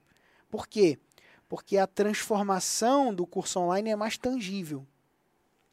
Por 0.48 0.68
quê? 0.68 0.96
Porque 1.48 1.76
a 1.76 1.86
transformação 1.86 3.12
do 3.12 3.26
curso 3.26 3.58
online 3.58 3.90
é 3.90 3.96
mais 3.96 4.16
tangível. 4.16 4.86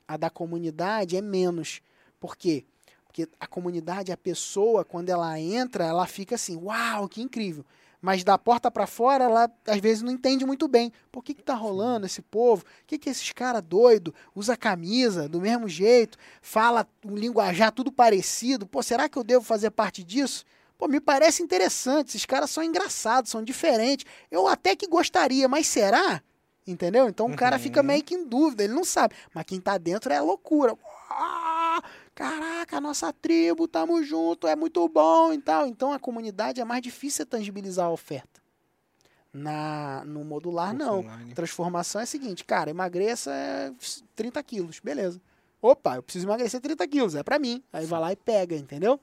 A 0.08 0.18
da 0.18 0.30
comunidade 0.30 1.16
é 1.16 1.22
menos. 1.22 1.82
Por 2.20 2.36
quê? 2.36 2.66
Porque 3.06 3.30
a 3.40 3.46
comunidade, 3.46 4.12
a 4.12 4.18
pessoa, 4.18 4.84
quando 4.84 5.10
ela 5.10 5.40
entra, 5.40 5.86
ela 5.86 6.08
fica 6.08 6.36
assim, 6.36 6.58
uau, 6.58 7.08
que 7.08 7.22
incrível. 7.22 7.64
Mas 8.02 8.24
da 8.24 8.38
porta 8.38 8.70
pra 8.70 8.86
fora, 8.86 9.24
ela 9.24 9.50
às 9.68 9.80
vezes 9.80 10.04
não 10.04 10.12
entende 10.12 10.46
muito 10.46 10.68
bem. 10.68 10.92
Por 11.12 11.24
que 11.24 11.34
que 11.34 11.44
tá 11.44 11.54
rolando 11.54 12.06
esse 12.06 12.22
povo? 12.22 12.64
O 12.64 12.86
que 12.86 12.98
que 12.98 13.10
esses 13.10 13.32
cara 13.32 13.62
doido 13.62 14.14
usa 14.36 14.58
camisa 14.58 15.30
do 15.30 15.40
mesmo 15.40 15.68
jeito, 15.68 16.18
fala 16.42 16.88
um 17.04 17.16
linguajar 17.16 17.72
tudo 17.72 17.92
parecido? 17.92 18.68
Pô, 18.68 18.84
será 18.84 19.08
que 19.08 19.18
eu 19.18 19.24
devo 19.24 19.44
fazer 19.44 19.72
parte 19.72 20.04
disso? 20.04 20.46
Pô, 20.78 20.88
me 20.88 21.00
parece 21.00 21.42
interessante. 21.42 22.10
Esses 22.10 22.26
caras 22.26 22.50
são 22.52 22.64
engraçados, 22.64 23.32
são 23.32 23.44
diferentes. 23.44 24.06
Eu 24.30 24.48
até 24.48 24.76
que 24.76 24.88
gostaria, 24.88 25.48
mas 25.48 25.68
será? 25.68 26.22
Entendeu? 26.68 27.08
Então 27.08 27.28
o 27.28 27.36
cara 27.36 27.60
fica 27.60 27.80
Uhum. 27.82 27.86
meio 27.88 28.04
que 28.04 28.16
em 28.16 28.26
dúvida, 28.28 28.64
ele 28.64 28.74
não 28.74 28.84
sabe. 28.84 29.16
Mas 29.34 29.46
quem 29.46 29.62
tá 29.62 29.78
dentro 29.78 30.12
é 30.12 30.20
loucura. 30.20 30.76
Ah, 31.12 31.82
caraca, 32.16 32.82
nossa 32.82 33.14
tribo, 33.14 33.68
tamo 33.68 34.04
junto, 34.04 34.48
é 34.48 34.56
muito 34.56 34.88
bom 34.90 35.32
e 35.32 35.38
tal. 35.40 35.68
Então 35.68 35.94
a 35.94 36.00
comunidade 36.00 36.60
é 36.60 36.66
mais 36.66 36.82
difícil 36.82 37.26
tangibilizar 37.26 37.86
a 37.86 37.92
oferta. 37.92 38.42
Na, 39.32 40.04
no 40.06 40.24
modular, 40.24 40.74
não. 40.74 41.00
online. 41.02 41.34
Transformação 41.34 42.00
é 42.00 42.06
a 42.06 42.08
seguinte, 42.08 42.44
cara, 42.46 42.70
emagreça 42.70 43.32
é 43.32 43.72
30 44.16 44.42
quilos, 44.42 44.80
beleza. 44.80 45.22
Opa, 45.62 45.96
eu 45.98 46.04
preciso 46.04 46.26
emagrecer 46.26 46.62
30 46.62 46.88
quilos, 46.88 47.16
é 47.16 47.24
pra 47.24 47.38
mim. 47.38 47.62
Aí 47.74 47.86
vai 47.86 48.00
lá 48.00 48.12
e 48.14 48.16
pega, 48.16 48.56
entendeu? 48.56 49.00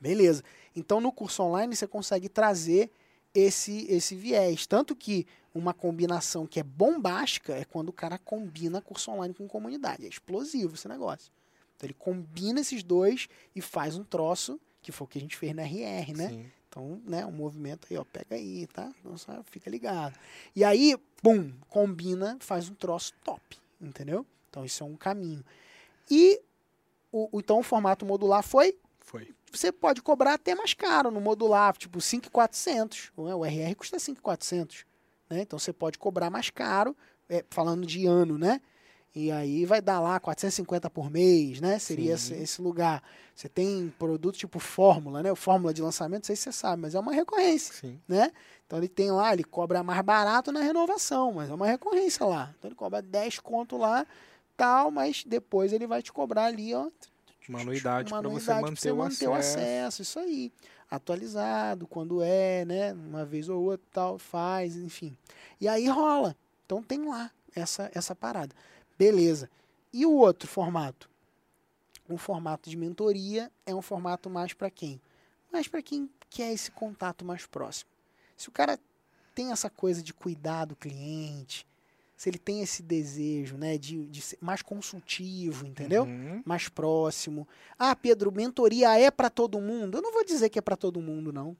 Beleza. 0.00 0.42
Então 0.74 1.00
no 1.00 1.10
curso 1.12 1.42
online 1.42 1.74
você 1.74 1.86
consegue 1.86 2.28
trazer 2.28 2.90
esse, 3.34 3.86
esse 3.92 4.14
viés. 4.14 4.66
Tanto 4.66 4.94
que 4.96 5.26
uma 5.54 5.74
combinação 5.74 6.46
que 6.46 6.60
é 6.60 6.62
bombástica 6.62 7.54
é 7.54 7.64
quando 7.64 7.88
o 7.88 7.92
cara 7.92 8.18
combina 8.18 8.80
curso 8.80 9.10
online 9.10 9.34
com 9.34 9.46
comunidade. 9.48 10.04
É 10.06 10.08
explosivo 10.08 10.74
esse 10.74 10.86
negócio. 10.88 11.30
Então 11.76 11.86
ele 11.86 11.94
combina 11.98 12.60
esses 12.60 12.82
dois 12.82 13.28
e 13.54 13.60
faz 13.60 13.96
um 13.96 14.04
troço, 14.04 14.60
que 14.82 14.92
foi 14.92 15.04
o 15.04 15.08
que 15.08 15.18
a 15.18 15.20
gente 15.20 15.36
fez 15.36 15.54
na 15.54 15.62
RR, 15.62 16.12
né? 16.16 16.28
Sim. 16.28 16.50
Então, 16.68 17.02
né, 17.04 17.26
um 17.26 17.32
movimento 17.32 17.88
aí, 17.90 17.96
ó, 17.96 18.04
pega 18.04 18.36
aí, 18.36 18.64
tá? 18.68 18.92
Então, 19.00 19.18
só 19.18 19.42
fica 19.42 19.68
ligado. 19.68 20.16
E 20.54 20.62
aí, 20.62 20.96
pum, 21.20 21.52
combina, 21.68 22.36
faz 22.38 22.68
um 22.68 22.74
troço 22.74 23.12
top, 23.24 23.58
entendeu? 23.80 24.24
Então, 24.48 24.64
isso 24.64 24.84
é 24.84 24.86
um 24.86 24.94
caminho. 24.94 25.44
E, 26.08 26.40
o- 27.10 27.28
então, 27.40 27.58
o 27.58 27.62
formato 27.64 28.06
modular 28.06 28.44
foi, 28.44 28.78
Foi. 29.00 29.34
Você 29.52 29.72
pode 29.72 30.02
cobrar 30.02 30.34
até 30.34 30.54
mais 30.54 30.74
caro 30.74 31.10
no 31.10 31.20
modular, 31.20 31.76
tipo 31.76 32.00
5,400. 32.00 33.12
né? 33.18 33.34
O 33.34 33.44
RR 33.44 33.74
custa 33.74 33.98
5,400. 33.98 34.84
Né? 35.28 35.42
Então, 35.42 35.58
você 35.58 35.72
pode 35.72 35.98
cobrar 35.98 36.30
mais 36.30 36.50
caro, 36.50 36.96
é, 37.28 37.44
falando 37.50 37.86
de 37.86 38.06
ano, 38.06 38.38
né? 38.38 38.60
E 39.14 39.30
aí 39.32 39.64
vai 39.64 39.80
dar 39.80 39.98
lá 39.98 40.20
450 40.20 40.88
por 40.88 41.10
mês, 41.10 41.60
né? 41.60 41.78
Seria 41.80 42.14
esse, 42.14 42.32
esse 42.34 42.62
lugar. 42.62 43.02
Você 43.34 43.48
tem 43.48 43.92
produto 43.98 44.36
tipo 44.36 44.60
Fórmula, 44.60 45.20
né? 45.20 45.32
O 45.32 45.36
Fórmula 45.36 45.74
de 45.74 45.82
lançamento, 45.82 46.22
não 46.22 46.26
sei 46.26 46.36
se 46.36 46.42
você 46.42 46.52
sabe, 46.52 46.82
mas 46.82 46.94
é 46.94 47.00
uma 47.00 47.12
recorrência 47.12 47.74
Sim. 47.74 48.00
né? 48.06 48.30
Então 48.66 48.78
ele 48.78 48.88
tem 48.88 49.10
lá, 49.10 49.32
ele 49.32 49.42
cobra 49.42 49.82
mais 49.82 50.00
barato 50.02 50.52
na 50.52 50.60
renovação, 50.60 51.32
mas 51.32 51.50
é 51.50 51.54
uma 51.54 51.66
recorrência 51.66 52.24
lá. 52.24 52.54
Então 52.56 52.68
ele 52.68 52.76
cobra 52.76 53.02
10 53.02 53.40
conto 53.40 53.76
lá, 53.76 54.06
tal, 54.56 54.92
mas 54.92 55.24
depois 55.26 55.72
ele 55.72 55.88
vai 55.88 56.02
te 56.02 56.12
cobrar 56.12 56.44
ali, 56.44 56.72
ó, 56.72 56.88
Uma 57.48 57.60
anuidade 57.60 58.10
para 58.10 58.28
você 58.28 58.50
anuidade 58.50 58.70
manter, 58.70 58.92
o, 58.92 58.96
manter 58.96 59.28
o 59.28 59.34
acesso. 59.34 59.58
acesso, 59.58 60.02
isso 60.02 60.18
aí. 60.18 60.52
Atualizado, 60.90 61.86
quando 61.86 62.22
é, 62.22 62.64
né? 62.64 62.92
Uma 62.92 63.24
vez 63.24 63.48
ou 63.48 63.62
outra, 63.62 63.86
tal, 63.92 64.18
faz, 64.18 64.76
enfim. 64.76 65.16
E 65.60 65.68
aí 65.68 65.88
rola. 65.88 66.36
Então 66.66 66.82
tem 66.82 67.08
lá 67.08 67.30
essa, 67.54 67.90
essa 67.94 68.14
parada. 68.14 68.54
Beleza. 68.98 69.50
E 69.92 70.06
o 70.06 70.12
outro 70.12 70.48
formato? 70.48 71.08
Um 72.08 72.18
formato 72.18 72.68
de 72.68 72.76
mentoria 72.76 73.50
é 73.64 73.74
um 73.74 73.82
formato 73.82 74.28
mais 74.28 74.52
para 74.52 74.70
quem? 74.70 75.00
Mais 75.52 75.68
para 75.68 75.82
quem 75.82 76.10
quer 76.28 76.52
esse 76.52 76.70
contato 76.70 77.24
mais 77.24 77.46
próximo. 77.46 77.90
Se 78.36 78.48
o 78.48 78.52
cara 78.52 78.78
tem 79.34 79.52
essa 79.52 79.70
coisa 79.70 80.02
de 80.02 80.12
cuidar 80.12 80.64
do 80.64 80.76
cliente, 80.76 81.66
se 82.20 82.28
ele 82.28 82.36
tem 82.36 82.60
esse 82.60 82.82
desejo, 82.82 83.56
né, 83.56 83.78
de, 83.78 84.04
de 84.04 84.20
ser 84.20 84.36
mais 84.42 84.60
consultivo, 84.60 85.66
entendeu? 85.66 86.02
Uhum. 86.02 86.42
mais 86.44 86.68
próximo. 86.68 87.48
Ah, 87.78 87.96
Pedro, 87.96 88.30
mentoria 88.30 88.94
é 89.00 89.10
para 89.10 89.30
todo 89.30 89.58
mundo? 89.58 89.96
Eu 89.96 90.02
não 90.02 90.12
vou 90.12 90.22
dizer 90.22 90.50
que 90.50 90.58
é 90.58 90.62
para 90.62 90.76
todo 90.76 91.00
mundo, 91.00 91.32
não. 91.32 91.56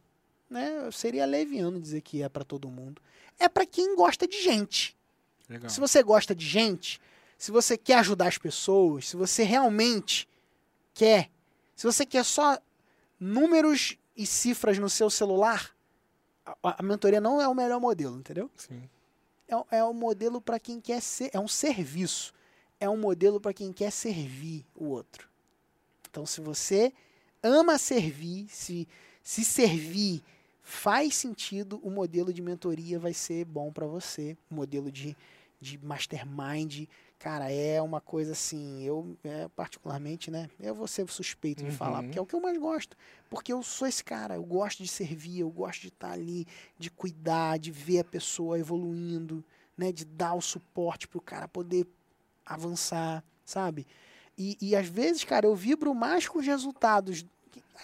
Né? 0.50 0.84
Eu 0.84 0.92
seria 0.92 1.24
leviano 1.24 1.80
dizer 1.80 2.02
que 2.02 2.22
é 2.22 2.28
para 2.28 2.44
todo 2.44 2.68
mundo. 2.68 3.00
É 3.38 3.48
para 3.48 3.64
quem 3.64 3.96
gosta 3.96 4.28
de 4.28 4.42
gente. 4.42 4.94
Legal. 5.48 5.70
Se 5.70 5.80
você 5.80 6.02
gosta 6.02 6.34
de 6.34 6.46
gente, 6.46 7.00
se 7.38 7.50
você 7.50 7.78
quer 7.78 8.00
ajudar 8.00 8.28
as 8.28 8.36
pessoas, 8.36 9.08
se 9.08 9.16
você 9.16 9.42
realmente 9.44 10.28
quer, 10.92 11.30
se 11.74 11.86
você 11.86 12.04
quer 12.04 12.22
só 12.22 12.58
números 13.18 13.96
e 14.14 14.26
cifras 14.26 14.78
no 14.78 14.90
seu 14.90 15.08
celular, 15.08 15.74
a, 16.44 16.80
a 16.80 16.82
mentoria 16.82 17.18
não 17.18 17.40
é 17.40 17.48
o 17.48 17.54
melhor 17.54 17.80
modelo, 17.80 18.18
entendeu? 18.18 18.50
Sim. 18.58 18.82
É, 19.51 19.78
é 19.78 19.84
um 19.84 19.92
modelo 19.92 20.40
para 20.40 20.59
quem 20.59 20.80
quer 20.80 21.03
ser, 21.03 21.30
é 21.32 21.40
um 21.40 21.48
serviço, 21.48 22.32
é 22.78 22.88
um 22.88 22.96
modelo 22.96 23.40
para 23.40 23.53
quem 23.53 23.72
quer 23.72 23.90
servir 23.90 24.64
o 24.74 24.86
outro. 24.86 25.28
Então, 26.09 26.24
se 26.24 26.40
você 26.40 26.92
ama 27.42 27.78
servir, 27.78 28.46
se 28.48 28.86
se 29.22 29.44
servir 29.44 30.22
faz 30.62 31.14
sentido, 31.16 31.80
o 31.82 31.90
modelo 31.90 32.32
de 32.32 32.42
mentoria 32.42 32.98
vai 32.98 33.12
ser 33.12 33.44
bom 33.44 33.72
para 33.72 33.86
você. 33.86 34.36
O 34.51 34.55
modelo 34.55 34.90
de, 34.90 35.16
de 35.61 35.78
mastermind, 35.78 36.86
cara, 37.20 37.52
é 37.52 37.80
uma 37.82 38.00
coisa 38.00 38.32
assim, 38.32 38.82
eu 38.82 39.16
é, 39.22 39.46
particularmente, 39.54 40.30
né, 40.30 40.48
eu 40.58 40.74
vou 40.74 40.88
ser 40.88 41.06
suspeito 41.08 41.62
de 41.62 41.70
falar, 41.70 41.98
Uhum. 41.98 42.04
porque 42.06 42.18
é 42.18 42.22
o 42.22 42.26
que 42.26 42.34
eu 42.34 42.40
mais 42.40 42.56
gosto. 42.58 42.96
Porque 43.28 43.52
eu 43.52 43.62
sou 43.62 43.86
esse 43.86 44.02
cara, 44.02 44.34
eu 44.34 44.42
gosto 44.42 44.82
de 44.82 44.88
servir, 44.88 45.40
eu 45.40 45.50
gosto 45.50 45.82
de 45.82 45.88
estar 45.88 46.10
ali, 46.12 46.46
de 46.78 46.90
cuidar, 46.90 47.58
de 47.58 47.70
ver 47.70 48.00
a 48.00 48.04
pessoa 48.04 48.58
evoluindo, 48.58 49.44
né, 49.76 49.92
de 49.92 50.04
dar 50.04 50.32
o 50.34 50.40
suporte 50.40 51.06
pro 51.06 51.20
cara 51.20 51.46
poder 51.46 51.86
avançar, 52.44 53.22
sabe? 53.44 53.86
E, 54.36 54.56
e 54.60 54.74
às 54.74 54.86
vezes, 54.88 55.22
cara, 55.22 55.46
eu 55.46 55.54
vibro 55.54 55.94
mais 55.94 56.26
com 56.26 56.38
os 56.38 56.46
resultados. 56.46 57.24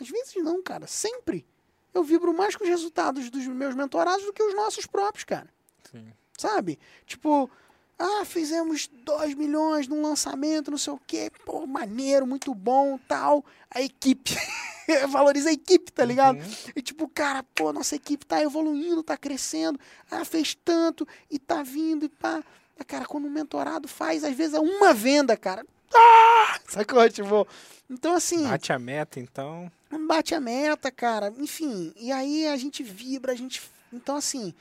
Às 0.01 0.09
vezes 0.09 0.34
não, 0.43 0.62
cara, 0.62 0.87
sempre. 0.87 1.45
Eu 1.93 2.03
vibro 2.03 2.32
mais 2.34 2.57
com 2.57 2.64
os 2.64 2.70
resultados 2.70 3.30
dos 3.30 3.47
meus 3.47 3.74
mentorados 3.74 4.24
do 4.24 4.32
que 4.32 4.43
os 4.43 4.55
nossos 4.55 4.87
próprios, 4.87 5.24
cara. 5.24 5.49
Sim. 5.91 6.07
Sabe? 6.39 6.78
Tipo, 7.07 7.51
ah, 7.99 8.25
fizemos 8.27 8.89
2 9.05 9.35
milhões 9.35 9.89
num 9.89 10.03
lançamento, 10.03 10.71
não 10.71 10.77
sei 10.77 10.93
o 10.93 11.01
quê. 11.07 11.31
Pô, 11.45 11.67
maneiro, 11.67 12.27
muito 12.27 12.55
bom, 12.55 12.99
tal. 13.09 13.45
A 13.71 13.81
equipe. 13.81 14.37
Valoriza 15.09 15.49
a 15.49 15.53
equipe, 15.53 15.91
tá 15.91 16.05
ligado? 16.05 16.37
Uhum. 16.37 16.73
E 16.77 16.83
tipo, 16.83 17.09
cara, 17.09 17.43
pô, 17.55 17.73
nossa 17.73 17.97
equipe 17.97 18.27
tá 18.27 18.43
evoluindo, 18.43 19.03
tá 19.03 19.17
crescendo, 19.17 19.81
ah, 20.11 20.25
fez 20.25 20.55
tanto 20.55 21.09
e 21.31 21.39
tá 21.39 21.63
vindo 21.63 22.05
e 22.05 22.09
pá. 22.09 22.45
Mas, 22.77 22.87
Cara, 22.87 23.07
quando 23.07 23.27
um 23.27 23.31
mentorado 23.31 23.89
faz, 23.89 24.23
às 24.23 24.35
vezes 24.37 24.55
é 24.55 24.61
uma 24.61 24.93
venda, 24.93 25.35
cara. 25.37 25.65
Ah! 25.95 26.61
Sacou? 26.69 27.09
Tipo, 27.09 27.47
então 27.91 28.15
assim, 28.15 28.47
Bate 28.47 28.73
a 28.73 28.79
meta, 28.79 29.19
então. 29.19 29.73
bate 30.07 30.35
a 30.35 30.41
meta, 30.41 30.91
cara. 30.91 31.33
Enfim, 31.39 31.95
e 31.97 32.13
aí 32.13 32.47
a 32.47 32.57
gente 32.59 32.83
vibra, 32.83 33.33
a 33.33 33.35
gente. 33.35 33.63
Então, 33.91 34.17
assim, 34.17 34.53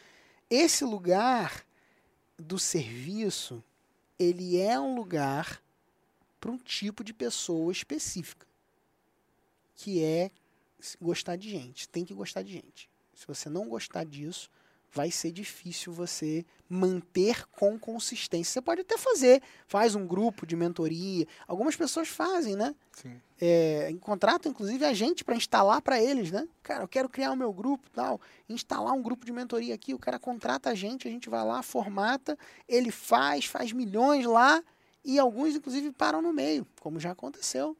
esse 0.49 0.85
lugar 0.85 1.64
do 2.37 2.59
serviço, 2.59 3.63
ele 4.19 4.57
é 4.59 4.79
um 4.79 4.95
lugar 4.95 5.61
para 6.39 6.51
um 6.51 6.57
tipo 6.57 7.03
de 7.03 7.13
pessoa 7.13 7.71
específica, 7.71 8.45
que 9.75 10.03
é 10.03 10.31
gostar 11.01 11.35
de 11.35 11.49
gente. 11.49 11.87
Tem 11.89 12.05
que 12.05 12.13
gostar 12.13 12.43
de 12.43 12.53
gente. 12.53 12.89
Se 13.13 13.25
você 13.25 13.49
não 13.49 13.67
gostar 13.67 14.03
disso, 14.03 14.49
vai 14.95 15.11
ser 15.11 15.31
difícil 15.31 15.91
você 15.91 16.45
manter 16.69 17.45
com 17.47 17.77
consistência. 17.77 18.53
Você 18.53 18.61
pode 18.61 18.81
até 18.81 18.97
fazer, 18.97 19.43
faz 19.67 19.93
um 19.93 20.07
grupo 20.07 20.47
de 20.47 20.55
mentoria. 20.55 21.27
Algumas 21.45 21.75
pessoas 21.75 22.07
fazem, 22.07 22.55
né? 22.55 22.73
Sim. 22.93 23.19
é, 23.41 23.93
contratam 23.99 24.49
inclusive 24.49 24.85
a 24.85 24.93
gente 24.93 25.25
para 25.25 25.35
instalar 25.35 25.81
para 25.81 26.01
eles, 26.01 26.31
né? 26.31 26.47
Cara, 26.63 26.85
eu 26.85 26.87
quero 26.87 27.09
criar 27.09 27.31
o 27.31 27.35
meu 27.35 27.51
grupo, 27.51 27.89
tal, 27.89 28.21
instalar 28.47 28.93
um 28.93 29.01
grupo 29.01 29.25
de 29.25 29.33
mentoria 29.33 29.75
aqui, 29.75 29.93
o 29.93 29.99
cara 29.99 30.17
contrata 30.17 30.69
a 30.69 30.75
gente, 30.75 31.05
a 31.05 31.11
gente 31.11 31.29
vai 31.29 31.43
lá, 31.43 31.61
formata, 31.61 32.37
ele 32.69 32.89
faz, 32.89 33.45
faz 33.45 33.73
milhões 33.73 34.25
lá 34.25 34.63
e 35.03 35.19
alguns 35.19 35.55
inclusive 35.55 35.91
param 35.91 36.21
no 36.21 36.31
meio, 36.31 36.65
como 36.79 37.01
já 37.01 37.11
aconteceu. 37.11 37.75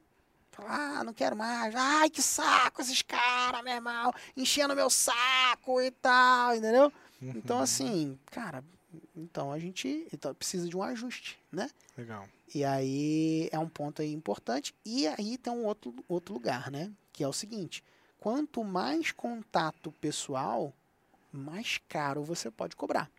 Ah, 0.64 1.04
não 1.04 1.12
quero 1.12 1.36
mais. 1.36 1.74
Ai, 1.74 2.08
que 2.08 2.22
saco 2.22 2.80
esses 2.80 3.02
caras, 3.02 3.62
meu 3.62 3.74
irmão, 3.74 4.12
enchendo 4.36 4.74
meu 4.74 4.88
saco 4.88 5.80
e 5.82 5.90
tal, 5.90 6.54
entendeu? 6.54 6.92
Então 7.20 7.58
assim, 7.58 8.18
cara, 8.26 8.62
então 9.14 9.52
a 9.52 9.58
gente 9.58 10.06
então, 10.12 10.34
precisa 10.34 10.68
de 10.68 10.76
um 10.76 10.82
ajuste, 10.82 11.38
né? 11.50 11.70
Legal. 11.96 12.28
E 12.54 12.64
aí 12.64 13.48
é 13.52 13.58
um 13.58 13.68
ponto 13.68 14.02
aí 14.02 14.12
importante. 14.12 14.74
E 14.84 15.06
aí 15.06 15.36
tem 15.38 15.52
um 15.52 15.64
outro, 15.64 15.94
outro 16.08 16.34
lugar, 16.34 16.70
né? 16.70 16.92
Que 17.12 17.24
é 17.24 17.28
o 17.28 17.32
seguinte: 17.32 17.82
quanto 18.18 18.62
mais 18.62 19.12
contato 19.12 19.92
pessoal, 19.92 20.72
mais 21.32 21.80
caro 21.88 22.22
você 22.22 22.50
pode 22.50 22.76
cobrar. 22.76 23.10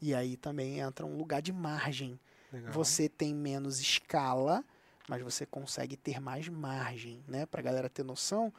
E 0.00 0.14
aí 0.14 0.36
também 0.36 0.80
entra 0.80 1.04
um 1.04 1.16
lugar 1.16 1.42
de 1.42 1.52
margem. 1.52 2.18
Legal. 2.52 2.72
Você 2.72 3.08
tem 3.08 3.34
menos 3.34 3.80
escala, 3.80 4.64
mas 5.08 5.22
você 5.22 5.44
consegue 5.44 5.96
ter 5.96 6.20
mais 6.20 6.48
margem, 6.48 7.22
né? 7.28 7.46
Pra 7.46 7.62
galera 7.62 7.88
ter 7.88 8.02
noção, 8.02 8.52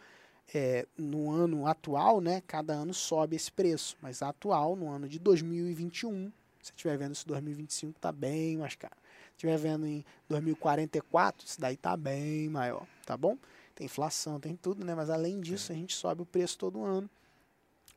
é, 0.53 0.85
no 0.97 1.31
ano 1.31 1.65
atual, 1.65 2.19
né, 2.19 2.41
cada 2.45 2.73
ano 2.73 2.93
sobe 2.93 3.35
esse 3.35 3.51
preço, 3.51 3.97
mas 4.01 4.21
atual, 4.21 4.75
no 4.75 4.89
ano 4.89 5.07
de 5.07 5.17
2021, 5.19 6.31
se 6.61 6.71
estiver 6.71 6.97
vendo 6.97 7.13
isso 7.13 7.25
em 7.25 7.31
2025, 7.31 7.99
tá 7.99 8.11
bem 8.11 8.57
mais 8.57 8.75
caro. 8.75 8.95
Se 9.29 9.47
estiver 9.47 9.57
vendo 9.57 9.87
em 9.87 10.05
2044, 10.29 11.45
isso 11.45 11.59
daí 11.59 11.77
tá 11.77 11.95
bem 11.97 12.49
maior, 12.49 12.85
tá 13.05 13.17
bom? 13.17 13.37
Tem 13.73 13.85
inflação, 13.85 14.39
tem 14.39 14.55
tudo, 14.55 14.85
né? 14.85 14.93
Mas 14.93 15.09
além 15.09 15.39
disso, 15.39 15.71
a 15.71 15.75
gente 15.75 15.95
sobe 15.95 16.21
o 16.21 16.25
preço 16.25 16.57
todo 16.57 16.83
ano. 16.83 17.09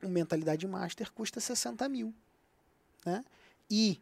O 0.03 0.09
Mentalidade 0.09 0.67
Master 0.67 1.11
custa 1.13 1.41
60 1.41 1.89
mil, 1.89 2.15
né? 3.05 3.23
E 3.71 4.01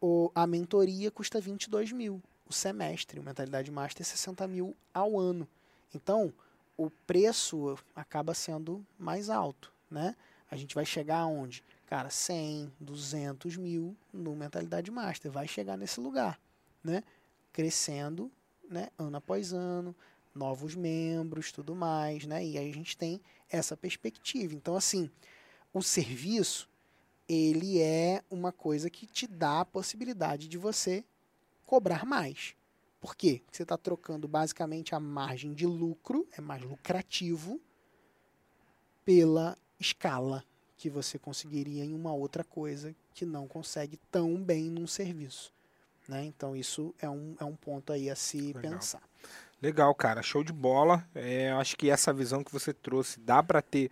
o, 0.00 0.30
a 0.34 0.46
mentoria 0.46 1.10
custa 1.10 1.40
22 1.40 1.90
mil, 1.92 2.22
o 2.48 2.52
semestre. 2.52 3.18
O 3.18 3.22
Mentalidade 3.22 3.70
Master 3.70 4.02
é 4.02 4.04
60 4.04 4.46
mil 4.46 4.76
ao 4.92 5.18
ano. 5.18 5.48
Então, 5.94 6.32
o 6.76 6.90
preço 6.90 7.78
acaba 7.94 8.34
sendo 8.34 8.84
mais 8.98 9.30
alto, 9.30 9.72
né? 9.90 10.16
A 10.50 10.56
gente 10.56 10.74
vai 10.74 10.84
chegar 10.84 11.18
aonde? 11.18 11.62
Cara, 11.86 12.10
100, 12.10 12.72
200 12.80 13.56
mil 13.56 13.96
no 14.12 14.34
Mentalidade 14.34 14.90
Master. 14.90 15.30
Vai 15.30 15.46
chegar 15.46 15.76
nesse 15.76 16.00
lugar, 16.00 16.38
né? 16.82 17.02
Crescendo, 17.52 18.30
né? 18.68 18.88
Ano 18.98 19.16
após 19.16 19.52
ano, 19.52 19.94
novos 20.34 20.74
membros, 20.74 21.52
tudo 21.52 21.74
mais, 21.74 22.26
né? 22.26 22.44
E 22.44 22.58
aí 22.58 22.70
a 22.70 22.74
gente 22.74 22.96
tem 22.96 23.20
essa 23.48 23.76
perspectiva. 23.76 24.54
Então, 24.54 24.76
assim, 24.76 25.10
o 25.72 25.82
serviço, 25.82 26.68
ele 27.28 27.80
é 27.80 28.22
uma 28.30 28.52
coisa 28.52 28.90
que 28.90 29.06
te 29.06 29.26
dá 29.26 29.60
a 29.60 29.64
possibilidade 29.64 30.48
de 30.48 30.58
você 30.58 31.04
cobrar 31.64 32.04
mais. 32.04 32.54
Por 33.04 33.14
quê? 33.14 33.42
Porque 33.44 33.58
você 33.58 33.64
está 33.64 33.76
trocando 33.76 34.26
basicamente 34.26 34.94
a 34.94 34.98
margem 34.98 35.52
de 35.52 35.66
lucro, 35.66 36.26
é 36.32 36.40
mais 36.40 36.62
lucrativo, 36.62 37.60
pela 39.04 39.58
escala 39.78 40.42
que 40.74 40.88
você 40.88 41.18
conseguiria 41.18 41.84
em 41.84 41.92
uma 41.92 42.14
outra 42.14 42.42
coisa 42.42 42.96
que 43.12 43.26
não 43.26 43.46
consegue 43.46 43.98
tão 44.10 44.42
bem 44.42 44.70
num 44.70 44.86
serviço. 44.86 45.52
Né? 46.08 46.24
Então, 46.24 46.56
isso 46.56 46.94
é 46.98 47.06
um, 47.06 47.36
é 47.38 47.44
um 47.44 47.54
ponto 47.54 47.92
aí 47.92 48.08
a 48.08 48.16
se 48.16 48.54
Legal. 48.54 48.72
pensar. 48.72 49.02
Legal, 49.60 49.94
cara, 49.94 50.22
show 50.22 50.42
de 50.42 50.54
bola. 50.54 51.06
É, 51.14 51.50
eu 51.50 51.58
acho 51.58 51.76
que 51.76 51.90
essa 51.90 52.10
visão 52.10 52.42
que 52.42 52.50
você 52.50 52.72
trouxe 52.72 53.20
dá 53.20 53.42
para 53.42 53.60
ter 53.60 53.90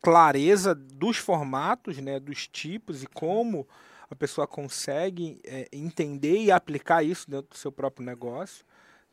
clareza 0.00 0.72
dos 0.72 1.16
formatos, 1.16 1.98
né, 1.98 2.20
dos 2.20 2.46
tipos 2.46 3.02
e 3.02 3.08
como 3.08 3.66
a 4.12 4.16
pessoa 4.16 4.46
consegue 4.46 5.40
é, 5.42 5.66
entender 5.72 6.38
e 6.42 6.52
aplicar 6.52 7.02
isso 7.02 7.30
dentro 7.30 7.48
do 7.48 7.56
seu 7.56 7.72
próprio 7.72 8.04
negócio, 8.04 8.64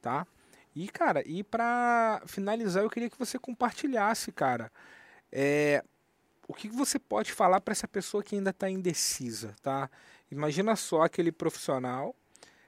tá? 0.01 0.27
E 0.75 0.89
cara, 0.89 1.23
e 1.25 1.41
para 1.41 2.21
finalizar, 2.25 2.83
eu 2.83 2.89
queria 2.89 3.09
que 3.09 3.17
você 3.17 3.39
compartilhasse, 3.39 4.31
cara, 4.31 4.71
é, 5.31 5.83
o 6.47 6.53
que 6.53 6.67
você 6.67 6.99
pode 6.99 7.31
falar 7.31 7.61
para 7.61 7.71
essa 7.71 7.87
pessoa 7.87 8.21
que 8.21 8.35
ainda 8.35 8.49
está 8.49 8.69
indecisa, 8.69 9.55
tá? 9.61 9.89
Imagina 10.29 10.75
só 10.75 11.03
aquele 11.03 11.31
profissional 11.31 12.13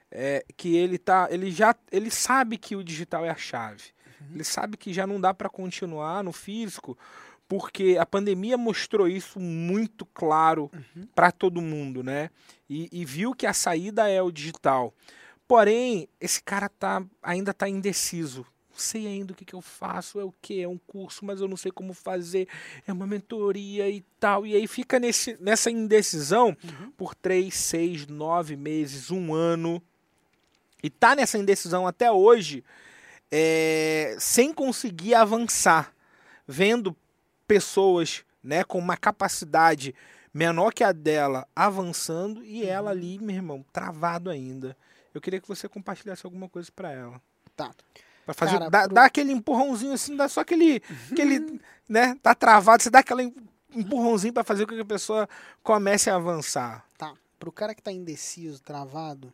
é, 0.10 0.46
que 0.56 0.76
ele 0.76 0.98
tá, 0.98 1.28
ele 1.30 1.52
já, 1.52 1.76
ele 1.92 2.10
sabe 2.10 2.58
que 2.58 2.76
o 2.78 2.84
digital 2.84 3.26
é 3.26 3.30
a 3.30 3.36
chave. 3.36 3.92
Ele 4.34 4.44
sabe 4.44 4.78
que 4.78 4.94
já 4.94 5.06
não 5.06 5.20
dá 5.20 5.34
para 5.34 5.50
continuar 5.50 6.24
no 6.24 6.32
físico, 6.32 6.98
porque 7.52 7.98
a 8.00 8.06
pandemia 8.06 8.58
mostrou 8.58 9.10
isso 9.10 9.38
muito 9.38 10.06
claro 10.06 10.72
para 11.14 11.34
todo 11.34 11.62
mundo, 11.62 12.02
né? 12.02 12.30
E, 12.70 12.88
e 12.94 13.04
viu 13.04 13.36
que 13.36 13.46
a 13.46 13.52
saída 13.52 14.08
é 14.08 14.22
o 14.22 14.32
digital. 14.32 14.94
Porém, 15.46 16.08
esse 16.22 16.42
cara 16.42 16.70
tá, 16.70 17.04
ainda 17.22 17.52
está 17.52 17.68
indeciso. 17.68 18.46
Não 18.70 18.80
sei 18.80 19.06
ainda 19.06 19.34
o 19.34 19.36
que, 19.36 19.44
que 19.44 19.54
eu 19.54 19.60
faço, 19.60 20.18
é 20.18 20.24
o 20.24 20.34
que? 20.42 20.62
É 20.62 20.68
um 20.70 20.78
curso, 20.78 21.26
mas 21.26 21.42
eu 21.42 21.48
não 21.50 21.58
sei 21.58 21.74
como 21.74 21.94
fazer, 21.94 22.48
é 22.88 22.94
uma 22.94 23.06
mentoria 23.06 23.90
e 23.90 24.00
tal. 24.18 24.46
E 24.46 24.56
aí 24.56 24.66
fica 24.66 24.98
nesse, 24.98 25.36
nessa 25.38 25.70
indecisão 25.70 26.56
por 26.96 27.14
três, 27.14 27.54
seis, 27.56 28.08
nove 28.08 28.56
meses, 28.56 29.12
um 29.12 29.34
ano. 29.34 29.84
E 30.82 30.90
tá 30.90 31.18
nessa 31.18 31.38
indecisão 31.38 31.86
até 31.86 32.10
hoje, 32.10 32.64
é, 33.30 34.16
sem 34.20 34.54
conseguir 34.54 35.16
avançar, 35.16 35.94
vendo 36.48 36.96
pessoas 37.52 38.24
né, 38.42 38.64
com 38.64 38.80
uma 38.80 38.96
capacidade 38.96 39.94
menor 40.34 40.74
que 40.74 40.86
a 40.86 40.94
dela 40.94 41.46
avançando 41.54 42.42
e 42.46 42.66
ela 42.66 42.92
ali, 42.92 43.20
meu 43.20 43.36
irmão, 43.36 43.66
travado 43.74 44.30
ainda. 44.30 44.78
Eu 45.14 45.20
queria 45.20 45.42
que 45.42 45.50
você 45.50 45.68
compartilhasse 45.68 46.26
alguma 46.26 46.48
coisa 46.48 46.72
para 46.74 46.94
ela. 46.94 47.22
Tá. 47.54 47.76
Pra 48.26 48.34
fazer, 48.34 48.54
Cara, 48.54 48.70
dar, 48.70 48.86
pro- 48.86 48.96
dar 48.96 49.04
aquele 49.04 49.34
empurrãozinho 49.34 49.92
assim, 49.92 50.16
dá 50.16 50.30
só 50.30 50.40
aquele, 50.40 50.82
aquele, 51.12 51.60
né, 51.90 52.16
tá 52.24 52.34
travado, 52.34 52.84
você 52.84 52.90
dá 52.90 53.00
aquele 53.00 53.34
empurrãozinho 53.76 54.34
para 54.34 54.46
fazer 54.46 54.66
com 54.66 54.74
que 54.74 54.80
a 54.80 54.86
pessoa 54.86 55.28
comece 55.62 56.10
a 56.10 56.16
avançar. 56.16 56.86
Tá. 56.98 57.14
Pro 57.38 57.52
cara 57.52 57.76
que 57.76 57.82
tá 57.82 57.92
indeciso, 57.92 58.62
travado, 58.62 59.34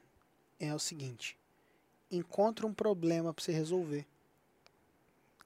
é 0.60 0.74
o 0.74 0.80
seguinte: 0.80 1.38
encontra 2.10 2.66
um 2.66 2.74
problema 2.74 3.32
para 3.32 3.44
você 3.44 3.52
resolver. 3.52 4.08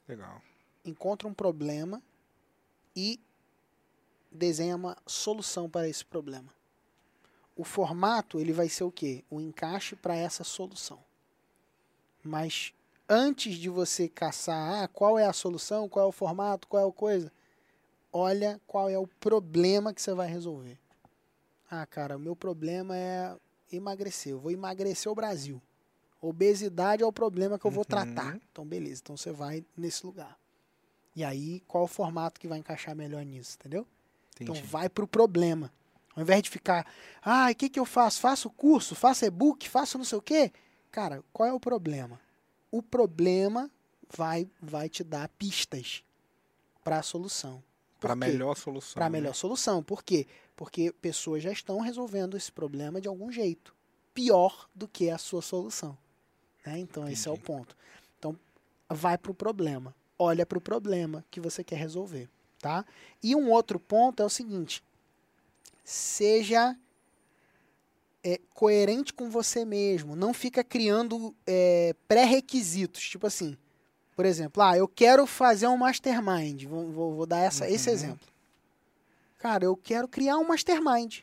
Legal. 0.08 0.42
Encontra 0.86 1.28
um 1.28 1.34
problema 1.34 2.02
e 2.96 3.20
desenha 4.32 4.76
uma 4.76 4.98
solução 5.06 5.70
para 5.70 5.88
esse 5.90 6.06
problema. 6.06 6.54
O 7.56 7.64
formato 7.64 8.40
ele 8.40 8.54
vai 8.54 8.70
ser 8.70 8.84
o 8.84 8.92
quê? 8.92 9.24
O 9.30 9.40
encaixe 9.42 9.96
para 9.96 10.16
essa 10.16 10.44
solução. 10.44 11.00
Mas 12.24 12.74
antes 13.10 13.56
de 13.56 13.70
você 13.70 14.08
caçar, 14.08 14.84
ah, 14.84 14.88
qual 14.88 15.20
é 15.20 15.26
a 15.26 15.34
solução, 15.34 15.90
qual 15.90 16.06
é 16.06 16.10
o 16.10 16.12
formato, 16.14 16.68
qual 16.68 16.86
é 16.86 16.90
a 16.90 16.94
coisa, 16.94 17.32
olha 18.12 18.60
qual 18.66 18.90
é 18.90 18.98
o 18.98 19.08
problema 19.08 19.94
que 19.94 20.02
você 20.02 20.14
vai 20.14 20.28
resolver. 20.28 20.78
Ah, 21.70 21.86
cara, 21.86 22.18
o 22.18 22.20
meu 22.20 22.36
problema 22.36 22.96
é 22.98 23.36
emagrecer. 23.72 24.34
Eu 24.34 24.40
vou 24.40 24.52
emagrecer 24.52 25.12
o 25.12 25.16
Brasil. 25.16 25.62
Obesidade 26.22 27.02
é 27.02 27.06
o 27.06 27.12
problema 27.12 27.58
que 27.58 27.66
eu 27.66 27.72
vou 27.72 27.82
Uhum. 27.82 27.86
tratar. 27.86 28.40
Então, 28.52 28.66
beleza. 28.66 29.02
Então 29.04 29.18
você 29.18 29.32
vai 29.32 29.66
nesse 29.76 30.06
lugar. 30.06 30.38
E 31.16 31.24
aí, 31.24 31.62
qual 31.68 31.84
o 31.84 31.88
formato 31.88 32.40
que 32.40 32.48
vai 32.48 32.60
encaixar 32.60 32.96
melhor 32.96 33.24
nisso, 33.26 33.58
entendeu? 33.60 33.86
Então 34.40 34.56
Entendi. 34.56 34.68
vai 34.68 34.90
pro 34.90 35.08
problema. 35.08 35.72
Ao 36.16 36.24
invés 36.24 36.42
de 36.42 36.50
ficar, 36.50 36.86
ah, 37.22 37.50
o 37.52 37.56
que, 37.56 37.70
que 37.70 37.80
eu 37.80 37.86
faço? 37.86 38.20
Faço 38.20 38.50
curso, 38.50 38.96
faço 38.96 39.26
e-book, 39.26 39.68
faço 39.70 39.98
não 39.98 40.06
sei 40.06 40.18
o 40.18 40.22
quê. 40.22 40.52
Cara, 40.92 41.24
qual 41.32 41.48
é 41.48 41.54
o 41.54 41.60
problema? 41.60 42.20
O 42.70 42.82
problema 42.82 43.70
vai, 44.10 44.50
vai 44.62 44.90
te 44.90 45.04
dar 45.04 45.30
pistas 45.30 46.04
para 46.84 47.00
a 47.00 47.04
solução. 47.04 47.64
Para 48.00 48.14
quê? 48.14 48.20
melhor 48.20 48.58
solução. 48.58 48.94
Para 48.96 49.06
a 49.06 49.10
né? 49.10 49.20
melhor 49.20 49.34
solução. 49.34 49.84
Por 49.84 50.04
quê? 50.04 50.28
Porque 50.56 50.92
pessoas 51.02 51.44
já 51.44 51.52
estão 51.52 51.80
resolvendo 51.80 52.36
esse 52.36 52.52
problema 52.52 53.00
de 53.00 53.08
algum 53.08 53.32
jeito. 53.32 53.74
Pior 54.14 54.68
do 54.76 54.88
que 54.88 55.10
a 55.10 55.18
sua 55.18 55.42
solução. 55.42 55.98
né? 56.66 56.80
Então, 56.80 57.08
esse 57.08 57.28
é 57.28 57.32
o 57.32 57.36
Entendi. 57.36 57.46
ponto. 57.46 57.78
Então, 58.20 58.38
vai 58.90 59.18
para 59.18 59.32
o 59.32 59.36
problema. 59.36 59.96
Olha 60.24 60.46
para 60.46 60.58
o 60.58 60.62
problema 60.62 61.26
que 61.32 61.40
você 61.40 61.64
quer 61.64 61.78
resolver. 61.78 62.30
Tá? 62.60 62.86
E 63.24 63.36
um 63.36 63.50
outro 63.50 63.80
ponto 63.80 64.22
é 64.22 64.26
o 64.26 64.30
seguinte: 64.30 64.84
seja 65.84 66.78
é, 68.24 68.40
coerente 68.54 69.14
com 69.14 69.32
você 69.32 69.66
mesmo. 69.66 70.16
Não 70.16 70.32
fica 70.32 70.64
criando 70.64 71.34
é, 71.48 71.96
pré-requisitos. 72.08 73.02
Tipo 73.10 73.26
assim, 73.26 73.58
por 74.16 74.26
exemplo, 74.26 74.62
ah, 74.62 74.78
eu 74.78 74.88
quero 74.88 75.26
fazer 75.26 75.66
um 75.66 75.76
mastermind. 75.78 76.66
Vou, 76.66 76.92
vou- 76.92 77.14
vou 77.16 77.26
dar 77.26 77.40
essa, 77.40 77.68
esse 77.68 77.90
Uhum. 77.90 77.96
exemplo. 77.96 78.28
Cara, 79.40 79.66
eu 79.66 79.76
quero 79.76 80.08
criar 80.08 80.38
um 80.38 80.48
mastermind. 80.48 81.22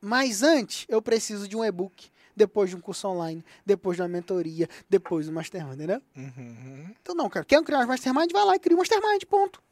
Mas 0.00 0.44
antes, 0.44 0.84
eu 0.88 1.02
preciso 1.02 1.48
de 1.48 1.56
um 1.56 1.64
e-book, 1.64 2.08
depois 2.34 2.70
de 2.70 2.76
um 2.76 2.80
curso 2.80 3.08
online, 3.08 3.44
depois 3.64 3.96
de 3.96 4.02
uma 4.02 4.08
mentoria, 4.08 4.68
depois 4.88 5.26
do 5.26 5.32
mastermind, 5.32 5.74
entendeu? 5.74 6.02
Uhum. 6.16 6.94
Então 7.00 7.14
não, 7.14 7.28
cara, 7.28 7.44
quer 7.44 7.62
criar 7.62 7.80
um 7.80 7.86
mastermind? 7.86 8.30
Vai 8.32 8.44
lá 8.44 8.56
e 8.56 8.58
cria 8.58 8.76
um 8.76 8.78
mastermind, 8.78 9.24
ponto. 9.24 9.62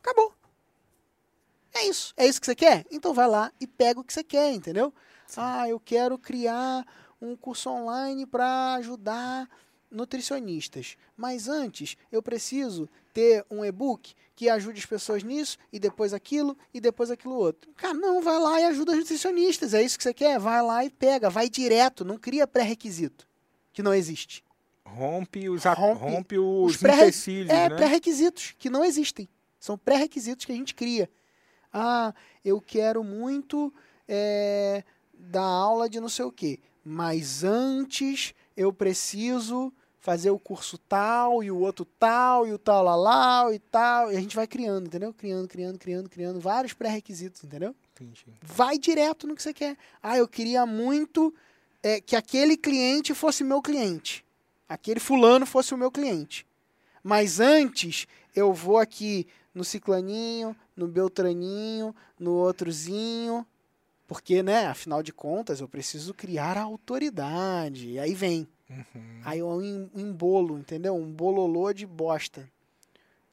Acabou. 0.00 0.32
É 1.74 1.86
isso. 1.86 2.14
É 2.16 2.26
isso 2.26 2.40
que 2.40 2.46
você 2.46 2.54
quer? 2.54 2.86
Então 2.90 3.12
vai 3.12 3.28
lá 3.28 3.52
e 3.60 3.66
pega 3.66 4.00
o 4.00 4.04
que 4.04 4.12
você 4.12 4.22
quer, 4.22 4.52
entendeu? 4.52 4.92
Ah, 5.36 5.68
eu 5.68 5.80
quero 5.80 6.16
criar 6.16 6.86
um 7.20 7.36
curso 7.36 7.70
online 7.70 8.26
para 8.26 8.74
ajudar 8.74 9.48
nutricionistas. 9.90 10.96
Mas 11.16 11.48
antes, 11.48 11.96
eu 12.12 12.22
preciso 12.22 12.88
ter 13.14 13.46
um 13.50 13.64
e-book 13.64 14.12
que 14.36 14.48
ajude 14.48 14.80
as 14.80 14.84
pessoas 14.86 15.22
nisso, 15.22 15.56
e 15.72 15.78
depois 15.78 16.12
aquilo, 16.12 16.58
e 16.74 16.80
depois 16.80 17.08
aquilo 17.08 17.36
outro. 17.36 17.72
Cara, 17.76 17.94
não, 17.94 18.20
vai 18.20 18.36
lá 18.38 18.60
e 18.60 18.64
ajuda 18.64 18.90
os 18.92 18.98
nutricionistas. 18.98 19.72
É 19.72 19.80
isso 19.80 19.96
que 19.96 20.02
você 20.02 20.12
quer? 20.12 20.40
Vai 20.40 20.60
lá 20.60 20.84
e 20.84 20.90
pega, 20.90 21.30
vai 21.30 21.48
direto, 21.48 22.04
não 22.04 22.18
cria 22.18 22.44
pré-requisito, 22.44 23.28
que 23.72 23.80
não 23.80 23.94
existe. 23.94 24.42
Rompe 24.84 25.48
os, 25.48 25.62
Rompe 25.64 26.00
rompe 26.04 26.38
os, 26.38 26.72
os 26.72 26.76
pré- 26.76 27.08
É, 27.48 27.68
né? 27.68 27.76
pré-requisitos 27.76 28.54
que 28.58 28.68
não 28.68 28.84
existem. 28.84 29.28
São 29.58 29.78
pré-requisitos 29.78 30.44
que 30.44 30.52
a 30.52 30.56
gente 30.56 30.74
cria. 30.74 31.08
Ah, 31.72 32.12
eu 32.44 32.60
quero 32.60 33.02
muito 33.04 33.72
é, 34.08 34.84
dar 35.14 35.42
aula 35.42 35.88
de 35.88 36.00
não 36.00 36.08
sei 36.08 36.24
o 36.24 36.32
quê. 36.32 36.58
Mas 36.84 37.42
antes 37.44 38.34
eu 38.56 38.72
preciso 38.72 39.72
fazer 40.04 40.28
o 40.28 40.38
curso 40.38 40.76
tal, 40.76 41.42
e 41.42 41.50
o 41.50 41.58
outro 41.58 41.86
tal, 41.98 42.46
e 42.46 42.52
o 42.52 42.58
tal 42.58 42.84
lá 42.84 42.94
lá, 42.94 43.54
e 43.54 43.58
tal. 43.58 44.12
E 44.12 44.16
a 44.18 44.20
gente 44.20 44.36
vai 44.36 44.46
criando, 44.46 44.86
entendeu? 44.86 45.14
Criando, 45.14 45.48
criando, 45.48 45.78
criando, 45.78 46.10
criando 46.10 46.38
vários 46.38 46.74
pré-requisitos, 46.74 47.42
entendeu? 47.42 47.74
Entendi. 47.94 48.26
Vai 48.42 48.76
direto 48.76 49.26
no 49.26 49.34
que 49.34 49.42
você 49.42 49.54
quer. 49.54 49.78
Ah, 50.02 50.18
eu 50.18 50.28
queria 50.28 50.66
muito 50.66 51.34
é, 51.82 52.02
que 52.02 52.14
aquele 52.14 52.54
cliente 52.54 53.14
fosse 53.14 53.42
meu 53.42 53.62
cliente. 53.62 54.22
Aquele 54.68 55.00
fulano 55.00 55.46
fosse 55.46 55.72
o 55.72 55.78
meu 55.78 55.90
cliente. 55.90 56.46
Mas 57.02 57.40
antes, 57.40 58.06
eu 58.36 58.52
vou 58.52 58.76
aqui 58.76 59.26
no 59.54 59.64
ciclaninho, 59.64 60.54
no 60.76 60.86
beltraninho, 60.86 61.96
no 62.18 62.32
outrozinho, 62.32 63.46
porque, 64.06 64.42
né, 64.42 64.66
afinal 64.66 65.02
de 65.02 65.14
contas, 65.14 65.60
eu 65.60 65.68
preciso 65.68 66.12
criar 66.12 66.58
a 66.58 66.62
autoridade. 66.62 67.88
E 67.88 67.98
aí 67.98 68.14
vem. 68.14 68.46
Uhum. 68.68 69.20
Aí 69.24 69.42
um 69.42 69.90
um 69.94 70.00
embolo, 70.00 70.58
entendeu? 70.58 70.94
Um 70.94 71.10
bololô 71.10 71.72
de 71.72 71.86
bosta. 71.86 72.50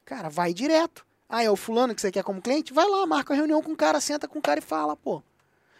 Cara, 0.04 0.28
vai 0.28 0.52
direto. 0.52 1.06
Ah, 1.28 1.42
é 1.42 1.50
o 1.50 1.56
fulano 1.56 1.94
que 1.94 2.00
você 2.00 2.12
quer 2.12 2.22
como 2.22 2.42
cliente? 2.42 2.72
Vai 2.72 2.86
lá, 2.86 3.06
marca 3.06 3.32
a 3.32 3.36
reunião 3.36 3.62
com 3.62 3.72
o 3.72 3.76
cara, 3.76 4.00
senta 4.00 4.28
com 4.28 4.38
o 4.38 4.42
cara 4.42 4.58
e 4.60 4.62
fala, 4.62 4.94
pô. 4.94 5.22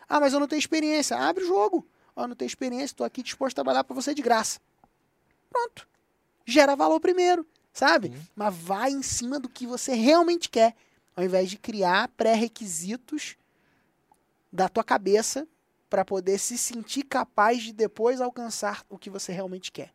Ah, 0.09 0.19
mas 0.19 0.33
eu 0.33 0.41
não 0.41 0.49
tenho 0.49 0.59
experiência. 0.59 1.17
Abre 1.17 1.45
o 1.45 1.47
jogo. 1.47 1.87
Ó, 2.15 2.27
não 2.27 2.37
tenho 2.37 2.47
experiência, 2.47 2.97
tô 2.97 3.05
aqui 3.05 3.23
disposto 3.23 3.55
a 3.55 3.63
trabalhar 3.63 3.85
pra 3.85 3.95
você 3.95 4.15
de 4.15 4.23
graça. 4.23 4.61
Pronto. 5.51 5.87
Gera 6.47 6.75
valor 6.75 7.01
primeiro, 7.01 7.47
sabe? 7.73 8.09
Sim. 8.09 8.27
Mas 8.35 8.55
vai 8.55 8.91
em 8.91 9.03
cima 9.03 9.39
do 9.39 9.49
que 9.49 9.67
você 9.67 9.95
realmente 9.95 10.49
quer, 10.49 10.75
ao 11.17 11.25
invés 11.25 11.51
de 11.51 11.59
criar 11.59 12.09
pré-requisitos 12.09 13.37
da 14.53 14.69
tua 14.69 14.85
cabeça 14.85 15.47
para 15.93 16.07
poder 16.07 16.38
se 16.38 16.57
sentir 16.57 17.03
capaz 17.03 17.62
de 17.62 17.70
depois 17.70 18.18
alcançar 18.18 18.82
o 18.88 18.97
que 18.97 19.11
você 19.11 19.30
realmente 19.30 19.70
quer. 19.70 19.93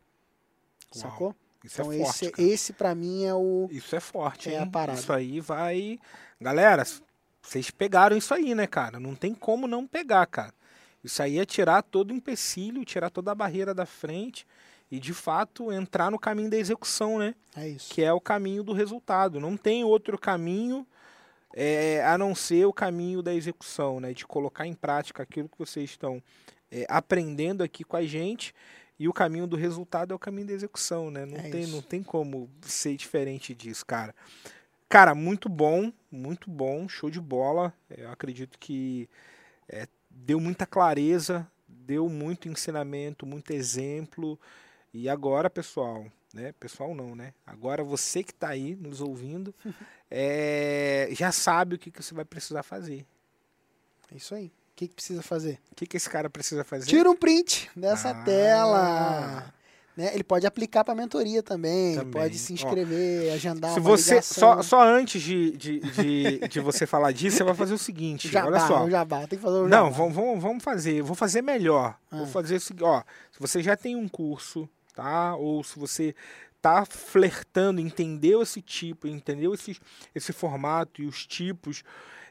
Uau, 0.95 1.01
Sacou? 1.01 1.35
Isso 1.63 1.81
Então 1.81 1.91
é 1.91 1.97
forte. 1.97 2.09
esse, 2.25 2.31
cara. 2.31 2.47
esse 2.47 2.73
para 2.73 2.93
mim 2.93 3.25
é 3.25 3.33
o 3.33 3.67
Isso 3.71 3.95
é 3.95 3.99
forte, 3.99 4.47
É 4.47 4.53
hein? 4.53 4.59
a 4.59 4.67
parada. 4.67 4.99
Isso 4.99 5.11
aí 5.11 5.39
vai. 5.39 5.97
Galera, 6.39 6.83
vocês 7.41 7.71
pegaram 7.71 8.15
isso 8.15 8.31
aí, 8.31 8.53
né, 8.53 8.67
cara? 8.67 8.99
Não 8.99 9.15
tem 9.15 9.33
como 9.33 9.67
não 9.67 9.87
pegar, 9.87 10.27
cara. 10.27 10.53
Isso 11.03 11.19
aí 11.23 11.39
é 11.39 11.45
tirar 11.47 11.81
todo 11.81 12.11
o 12.11 12.13
empecilho, 12.13 12.85
tirar 12.85 13.09
toda 13.09 13.31
a 13.31 13.35
barreira 13.35 13.73
da 13.73 13.87
frente 13.87 14.45
e, 14.91 14.99
de 14.99 15.15
fato, 15.15 15.71
entrar 15.71 16.11
no 16.11 16.19
caminho 16.19 16.51
da 16.51 16.57
execução, 16.57 17.17
né? 17.17 17.33
é 17.55 17.69
isso. 17.69 17.91
Que 17.91 18.03
é 18.03 18.13
o 18.13 18.21
caminho 18.21 18.61
do 18.61 18.71
resultado. 18.71 19.39
Não 19.39 19.57
tem 19.57 19.83
outro 19.83 20.15
caminho 20.15 20.85
é, 21.53 22.03
a 22.05 22.17
não 22.17 22.35
ser 22.35 22.65
o 22.65 22.73
caminho 22.73 23.21
da 23.21 23.33
execução, 23.33 23.99
né? 23.99 24.13
De 24.13 24.25
colocar 24.25 24.65
em 24.67 24.73
prática 24.73 25.23
aquilo 25.23 25.49
que 25.49 25.57
vocês 25.57 25.89
estão 25.89 26.21
é, 26.71 26.85
aprendendo 26.89 27.63
aqui 27.63 27.83
com 27.83 27.97
a 27.97 28.03
gente. 28.05 28.53
E 28.99 29.07
o 29.07 29.13
caminho 29.13 29.45
do 29.45 29.55
resultado 29.55 30.11
é 30.11 30.15
o 30.15 30.19
caminho 30.19 30.47
da 30.47 30.53
execução, 30.53 31.11
né? 31.11 31.25
Não, 31.25 31.37
É 31.37 31.49
tem, 31.49 31.61
isso. 31.63 31.71
não 31.75 31.81
tem 31.81 32.01
como 32.01 32.49
ser 32.61 32.95
diferente 32.95 33.53
disso, 33.53 33.85
cara. 33.85 34.13
Cara, 34.89 35.13
muito 35.13 35.49
bom, 35.49 35.91
muito 36.11 36.49
bom, 36.49 36.87
show 36.87 37.09
de 37.09 37.19
bola. 37.19 37.73
Eu 37.89 38.09
acredito 38.09 38.57
que 38.57 39.07
é, 39.69 39.87
deu 40.09 40.39
muita 40.39 40.65
clareza, 40.65 41.45
deu 41.67 42.09
muito 42.09 42.47
ensinamento, 42.47 43.25
muito 43.25 43.51
exemplo. 43.51 44.39
E 44.93 45.07
agora, 45.09 45.49
pessoal, 45.49 46.05
né? 46.37 46.53
Pessoal 46.59 46.93
não, 46.95 47.15
né? 47.15 47.33
Agora 47.45 47.83
você 47.83 48.23
que 48.23 48.31
está 48.31 48.49
aí 48.49 48.75
nos 48.75 49.01
ouvindo, 49.01 49.53
é, 50.09 51.09
já 51.11 51.31
sabe 51.31 51.75
o 51.75 51.79
que, 51.79 51.91
que 51.91 52.01
você 52.01 52.13
vai 52.13 52.25
precisar 52.25 52.63
fazer. 52.63 53.05
É 54.11 54.15
isso 54.17 54.33
aí. 54.35 54.45
O 54.47 54.51
que, 54.77 54.87
que 54.87 54.93
precisa 54.95 55.21
fazer? 55.23 55.59
O 55.71 55.75
que, 55.75 55.85
que 55.87 55.97
esse 55.97 56.09
cara 56.09 56.29
precisa 56.29 56.63
fazer? 56.63 56.85
Tira 56.85 57.09
um 57.09 57.15
print 57.15 57.69
dessa 57.75 58.11
Ah. 58.11 58.23
tela. 58.23 59.53
Né? 59.97 60.13
Ele 60.13 60.23
pode 60.23 60.45
aplicar 60.45 60.83
para 60.83 60.93
mentoria 60.93 61.41
também, 61.41 61.95
Também. 61.95 62.11
pode 62.11 62.37
se 62.37 62.53
Ó, 62.53 62.55
inscrever, 62.55 63.33
agendar 63.33 63.73
Se 63.73 63.79
você 63.79 64.11
ligação. 64.11 64.57
só, 64.57 64.61
só 64.61 64.83
antes 64.83 65.19
de, 65.19 65.57
de, 65.57 65.79
de, 65.79 66.47
de 66.47 66.59
você 66.59 66.85
falar 66.85 67.11
disso, 67.11 67.37
você 67.37 67.43
vai 67.43 67.55
fazer 67.55 67.73
o 67.73 67.79
seguinte, 67.79 68.27
jabá, 68.29 68.47
olha 68.47 68.59
só. 68.59 68.87
jabá, 68.87 69.25
tem 69.25 69.39
que 69.39 69.43
fazer 69.43 69.57
o 69.57 69.67
Não, 69.67 69.91
vamos, 69.91 70.39
vamos, 70.39 70.63
fazer. 70.63 71.01
Vou 71.01 71.15
fazer 71.15 71.41
melhor. 71.41 71.97
Ah. 72.11 72.17
Vou 72.17 72.27
fazer 72.27 72.57
o 72.57 72.59
seguinte, 72.59 72.83
ó. 72.83 73.01
Se 73.31 73.39
você 73.39 73.63
já 73.63 73.75
tem 73.75 73.95
um 73.95 74.07
curso, 74.07 74.69
tá? 74.97 75.35
Ou 75.35 75.63
se 75.63 75.77
você 75.77 76.15
tá 76.59 76.83
flertando, 76.85 77.79
entendeu 77.79 78.41
esse 78.41 78.63
tipo, 78.63 79.07
entendeu 79.07 79.53
esse, 79.53 79.79
esse 80.13 80.33
formato 80.33 81.03
e 81.03 81.05
os 81.05 81.25
tipos, 81.27 81.83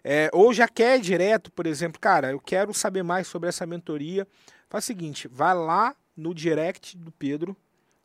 é, 0.03 0.29
ou 0.33 0.53
já 0.53 0.67
quer 0.67 0.99
direto, 1.01 1.51
por 1.53 1.65
exemplo, 1.65 2.01
cara, 2.01 2.33
eu 2.33 2.41
quero 2.41 2.75
saber 2.75 3.05
mais 3.05 3.29
sobre 3.29 3.49
essa 3.49 3.65
mentoria. 3.65 4.27
Faz 4.69 4.85
o 4.85 4.87
seguinte, 4.87 5.29
vai 5.29 5.55
lá 5.55 5.95
no 6.17 6.35
direct 6.35 6.97
do 6.97 7.13
Pedro, 7.13 7.57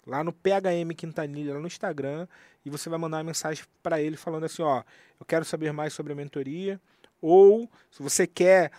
lá 0.06 0.24
no 0.24 0.32
PHM 0.32 0.94
Quintanilha, 0.96 1.56
lá 1.56 1.60
no 1.60 1.68
Instagram, 1.68 2.28
e 2.64 2.70
você 2.70 2.88
vai 2.88 3.00
mandar 3.00 3.18
uma 3.18 3.24
mensagem 3.24 3.64
para 3.82 4.00
ele 4.00 4.16
falando 4.16 4.44
assim, 4.44 4.62
ó, 4.62 4.84
eu 5.20 5.26
quero 5.26 5.44
saber 5.44 5.74
mais 5.74 5.94
sobre 5.94 6.14
a 6.14 6.16
mentoria, 6.16 6.80
ou 7.20 7.70
se 7.90 8.02
você 8.02 8.28
quer 8.28 8.72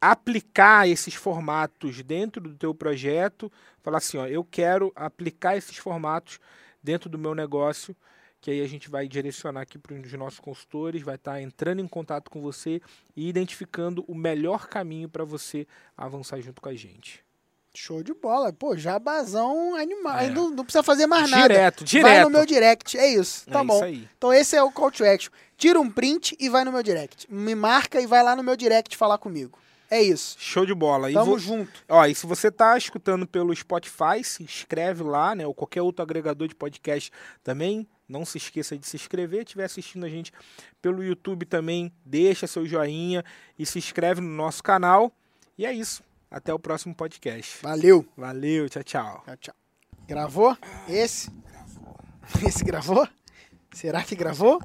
aplicar 0.00 0.88
esses 0.88 1.14
formatos 1.14 2.02
dentro 2.02 2.40
do 2.40 2.54
teu 2.54 2.74
projeto, 2.74 3.50
falar 3.82 3.98
assim, 3.98 4.18
ó, 4.18 4.26
eu 4.26 4.44
quero 4.44 4.92
aplicar 4.94 5.56
esses 5.56 5.76
formatos 5.76 6.38
dentro 6.82 7.08
do 7.08 7.18
meu 7.18 7.34
negócio, 7.34 7.96
que 8.40 8.50
aí 8.50 8.60
a 8.60 8.68
gente 8.68 8.88
vai 8.88 9.08
direcionar 9.08 9.62
aqui 9.62 9.78
para 9.78 9.94
um 9.94 10.00
dos 10.00 10.12
nossos 10.12 10.38
consultores, 10.38 11.02
vai 11.02 11.16
estar 11.16 11.40
entrando 11.40 11.80
em 11.80 11.88
contato 11.88 12.30
com 12.30 12.40
você 12.40 12.80
e 13.16 13.28
identificando 13.28 14.04
o 14.06 14.14
melhor 14.14 14.68
caminho 14.68 15.08
para 15.08 15.24
você 15.24 15.66
avançar 15.96 16.40
junto 16.40 16.62
com 16.62 16.68
a 16.68 16.74
gente. 16.74 17.24
Show 17.74 18.02
de 18.02 18.12
bola. 18.12 18.52
Pô, 18.52 18.76
jabazão 18.76 19.76
animal. 19.76 20.18
É. 20.18 20.30
Não, 20.30 20.50
não 20.50 20.64
precisa 20.64 20.82
fazer 20.82 21.06
mais 21.06 21.30
nada. 21.30 21.48
Direto, 21.48 21.78
Vai 21.80 21.86
direto. 21.86 22.24
no 22.24 22.30
meu 22.30 22.46
direct. 22.46 22.98
É 22.98 23.06
isso. 23.06 23.46
Tá 23.46 23.60
é 23.60 23.64
bom. 23.64 23.74
isso 23.74 23.84
aí. 23.84 24.08
Então 24.16 24.32
esse 24.32 24.56
é 24.56 24.62
o 24.62 24.72
call 24.72 24.90
to 24.90 25.04
action. 25.04 25.30
Tira 25.56 25.78
um 25.78 25.88
print 25.88 26.36
e 26.40 26.48
vai 26.48 26.64
no 26.64 26.72
meu 26.72 26.82
direct. 26.82 27.32
Me 27.32 27.54
marca 27.54 28.00
e 28.00 28.06
vai 28.06 28.22
lá 28.22 28.34
no 28.34 28.42
meu 28.42 28.56
direct 28.56 28.96
falar 28.96 29.18
comigo. 29.18 29.58
É 29.90 30.02
isso. 30.02 30.36
Show 30.38 30.66
de 30.66 30.74
bola. 30.74 31.10
Tamo 31.10 31.38
junto. 31.38 31.82
Ó, 31.88 32.04
e 32.04 32.14
se 32.14 32.26
você 32.26 32.50
tá 32.50 32.76
escutando 32.76 33.26
pelo 33.26 33.54
Spotify, 33.54 34.22
se 34.22 34.42
inscreve 34.42 35.02
lá, 35.02 35.34
né? 35.34 35.46
Ou 35.46 35.54
qualquer 35.54 35.80
outro 35.80 36.02
agregador 36.02 36.46
de 36.46 36.54
podcast 36.54 37.10
também. 37.42 37.88
Não 38.06 38.24
se 38.24 38.38
esqueça 38.38 38.76
de 38.76 38.86
se 38.86 38.96
inscrever. 38.96 39.44
Estiver 39.44 39.64
assistindo 39.64 40.04
a 40.04 40.08
gente 40.08 40.32
pelo 40.80 41.02
YouTube 41.02 41.46
também, 41.46 41.92
deixa 42.04 42.46
seu 42.46 42.66
joinha 42.66 43.24
e 43.58 43.64
se 43.64 43.78
inscreve 43.78 44.20
no 44.20 44.28
nosso 44.28 44.62
canal. 44.62 45.12
E 45.56 45.64
é 45.64 45.72
isso. 45.72 46.02
Até 46.30 46.52
o 46.52 46.58
próximo 46.58 46.94
podcast. 46.94 47.62
Valeu. 47.62 48.06
Valeu, 48.16 48.68
tchau, 48.68 48.82
tchau. 48.82 49.22
Tchau, 49.24 49.36
tchau. 49.36 49.54
Gravou? 50.06 50.56
Esse? 50.88 51.30
Esse 52.46 52.62
gravou? 52.64 53.08
Será 53.72 54.02
que 54.02 54.14
gravou? 54.14 54.62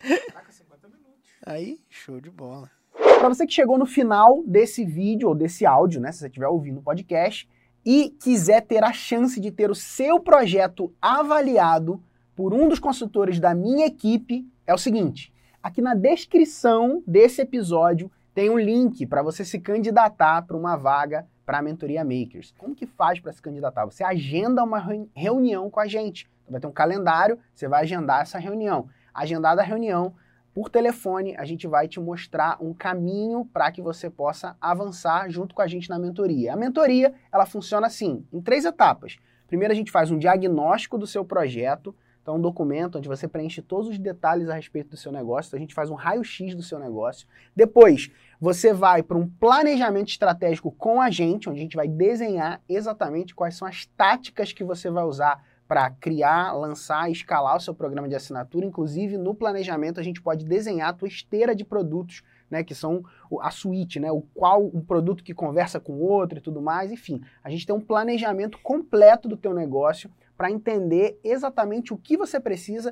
Aí, 1.45 1.79
show 1.89 2.21
de 2.21 2.29
bola. 2.29 2.69
Para 2.99 3.29
você 3.29 3.45
que 3.45 3.53
chegou 3.53 3.77
no 3.77 3.85
final 3.85 4.43
desse 4.45 4.85
vídeo 4.85 5.29
ou 5.29 5.35
desse 5.35 5.65
áudio, 5.65 5.99
né, 5.99 6.11
se 6.11 6.19
você 6.19 6.27
estiver 6.27 6.47
ouvindo 6.47 6.79
o 6.79 6.83
podcast 6.83 7.49
e 7.85 8.09
quiser 8.21 8.61
ter 8.61 8.83
a 8.83 8.93
chance 8.93 9.39
de 9.39 9.51
ter 9.51 9.69
o 9.69 9.75
seu 9.75 10.19
projeto 10.19 10.93
avaliado 11.01 12.01
por 12.35 12.53
um 12.53 12.67
dos 12.67 12.79
consultores 12.79 13.39
da 13.39 13.53
minha 13.53 13.85
equipe, 13.85 14.47
é 14.65 14.73
o 14.73 14.77
seguinte: 14.77 15.33
aqui 15.61 15.81
na 15.81 15.93
descrição 15.93 17.03
desse 17.05 17.41
episódio 17.41 18.09
tem 18.33 18.49
um 18.49 18.57
link 18.57 19.05
para 19.05 19.21
você 19.21 19.43
se 19.43 19.59
candidatar 19.59 20.43
para 20.43 20.55
uma 20.55 20.77
vaga 20.77 21.27
para 21.45 21.57
a 21.57 21.61
mentoria 21.61 22.03
Makers. 22.05 22.53
Como 22.57 22.75
que 22.75 22.85
faz 22.85 23.19
para 23.19 23.33
se 23.33 23.41
candidatar? 23.41 23.83
Você 23.85 24.03
agenda 24.03 24.63
uma 24.63 24.79
reuni- 24.79 25.09
reunião 25.13 25.69
com 25.69 25.79
a 25.79 25.87
gente. 25.87 26.29
Então, 26.43 26.51
vai 26.51 26.61
ter 26.61 26.67
um 26.67 26.71
calendário, 26.71 27.37
você 27.53 27.67
vai 27.67 27.81
agendar 27.81 28.21
essa 28.21 28.39
reunião. 28.39 28.87
Agendada 29.13 29.61
a 29.61 29.65
reunião, 29.65 30.13
por 30.53 30.69
telefone, 30.69 31.35
a 31.37 31.45
gente 31.45 31.67
vai 31.67 31.87
te 31.87 31.99
mostrar 31.99 32.57
um 32.61 32.73
caminho 32.73 33.45
para 33.45 33.71
que 33.71 33.81
você 33.81 34.09
possa 34.09 34.55
avançar 34.59 35.29
junto 35.29 35.53
com 35.53 35.61
a 35.61 35.67
gente 35.67 35.89
na 35.89 35.99
mentoria. 35.99 36.53
A 36.53 36.57
mentoria, 36.57 37.13
ela 37.31 37.45
funciona 37.45 37.87
assim, 37.87 38.25
em 38.31 38.41
três 38.41 38.65
etapas. 38.65 39.17
Primeiro, 39.47 39.71
a 39.71 39.75
gente 39.75 39.91
faz 39.91 40.11
um 40.11 40.17
diagnóstico 40.17 40.97
do 40.97 41.07
seu 41.07 41.23
projeto, 41.23 41.95
então 42.21 42.35
um 42.35 42.41
documento 42.41 42.97
onde 42.97 43.07
você 43.07 43.27
preenche 43.27 43.61
todos 43.61 43.87
os 43.87 43.97
detalhes 43.97 44.49
a 44.49 44.53
respeito 44.53 44.89
do 44.89 44.97
seu 44.97 45.11
negócio, 45.11 45.49
então 45.49 45.57
a 45.57 45.61
gente 45.61 45.73
faz 45.73 45.89
um 45.89 45.95
raio-x 45.95 46.53
do 46.53 46.61
seu 46.61 46.77
negócio. 46.77 47.27
Depois, 47.55 48.11
você 48.39 48.73
vai 48.73 49.01
para 49.01 49.17
um 49.17 49.27
planejamento 49.27 50.09
estratégico 50.09 50.71
com 50.71 51.01
a 51.01 51.09
gente, 51.09 51.49
onde 51.49 51.59
a 51.59 51.63
gente 51.63 51.75
vai 51.75 51.87
desenhar 51.87 52.61
exatamente 52.69 53.33
quais 53.33 53.55
são 53.55 53.67
as 53.67 53.85
táticas 53.85 54.53
que 54.53 54.63
você 54.63 54.89
vai 54.91 55.03
usar 55.03 55.43
para 55.69 55.87
criar, 55.91 56.51
lançar 56.53 57.11
escalar 57.11 57.55
o 57.55 57.59
seu 57.59 57.75
programa 57.75 58.09
de 58.09 58.15
assinatura. 58.15 58.65
Inclusive, 58.65 59.19
no 59.19 59.35
planejamento, 59.35 59.99
a 59.99 60.03
gente 60.03 60.19
pode 60.19 60.43
desenhar 60.43 60.89
a 60.89 60.93
tua 60.93 61.07
esteira 61.07 61.53
de 61.55 61.63
produtos, 61.63 62.23
né, 62.49 62.63
que 62.63 62.73
são 62.73 63.03
a 63.39 63.51
suíte, 63.51 63.99
né, 63.99 64.11
o 64.11 64.21
qual 64.33 64.65
um 64.65 64.81
produto 64.81 65.23
que 65.23 65.31
conversa 65.31 65.79
com 65.79 65.93
o 65.93 66.01
outro 66.01 66.39
e 66.39 66.41
tudo 66.41 66.59
mais. 66.59 66.91
Enfim, 66.91 67.21
a 67.43 67.51
gente 67.51 67.67
tem 67.67 67.75
um 67.75 67.79
planejamento 67.79 68.57
completo 68.63 69.29
do 69.29 69.37
teu 69.37 69.53
negócio 69.53 70.09
para 70.35 70.49
entender 70.49 71.19
exatamente 71.23 71.93
o 71.93 71.97
que 71.97 72.17
você 72.17 72.39
precisa 72.39 72.91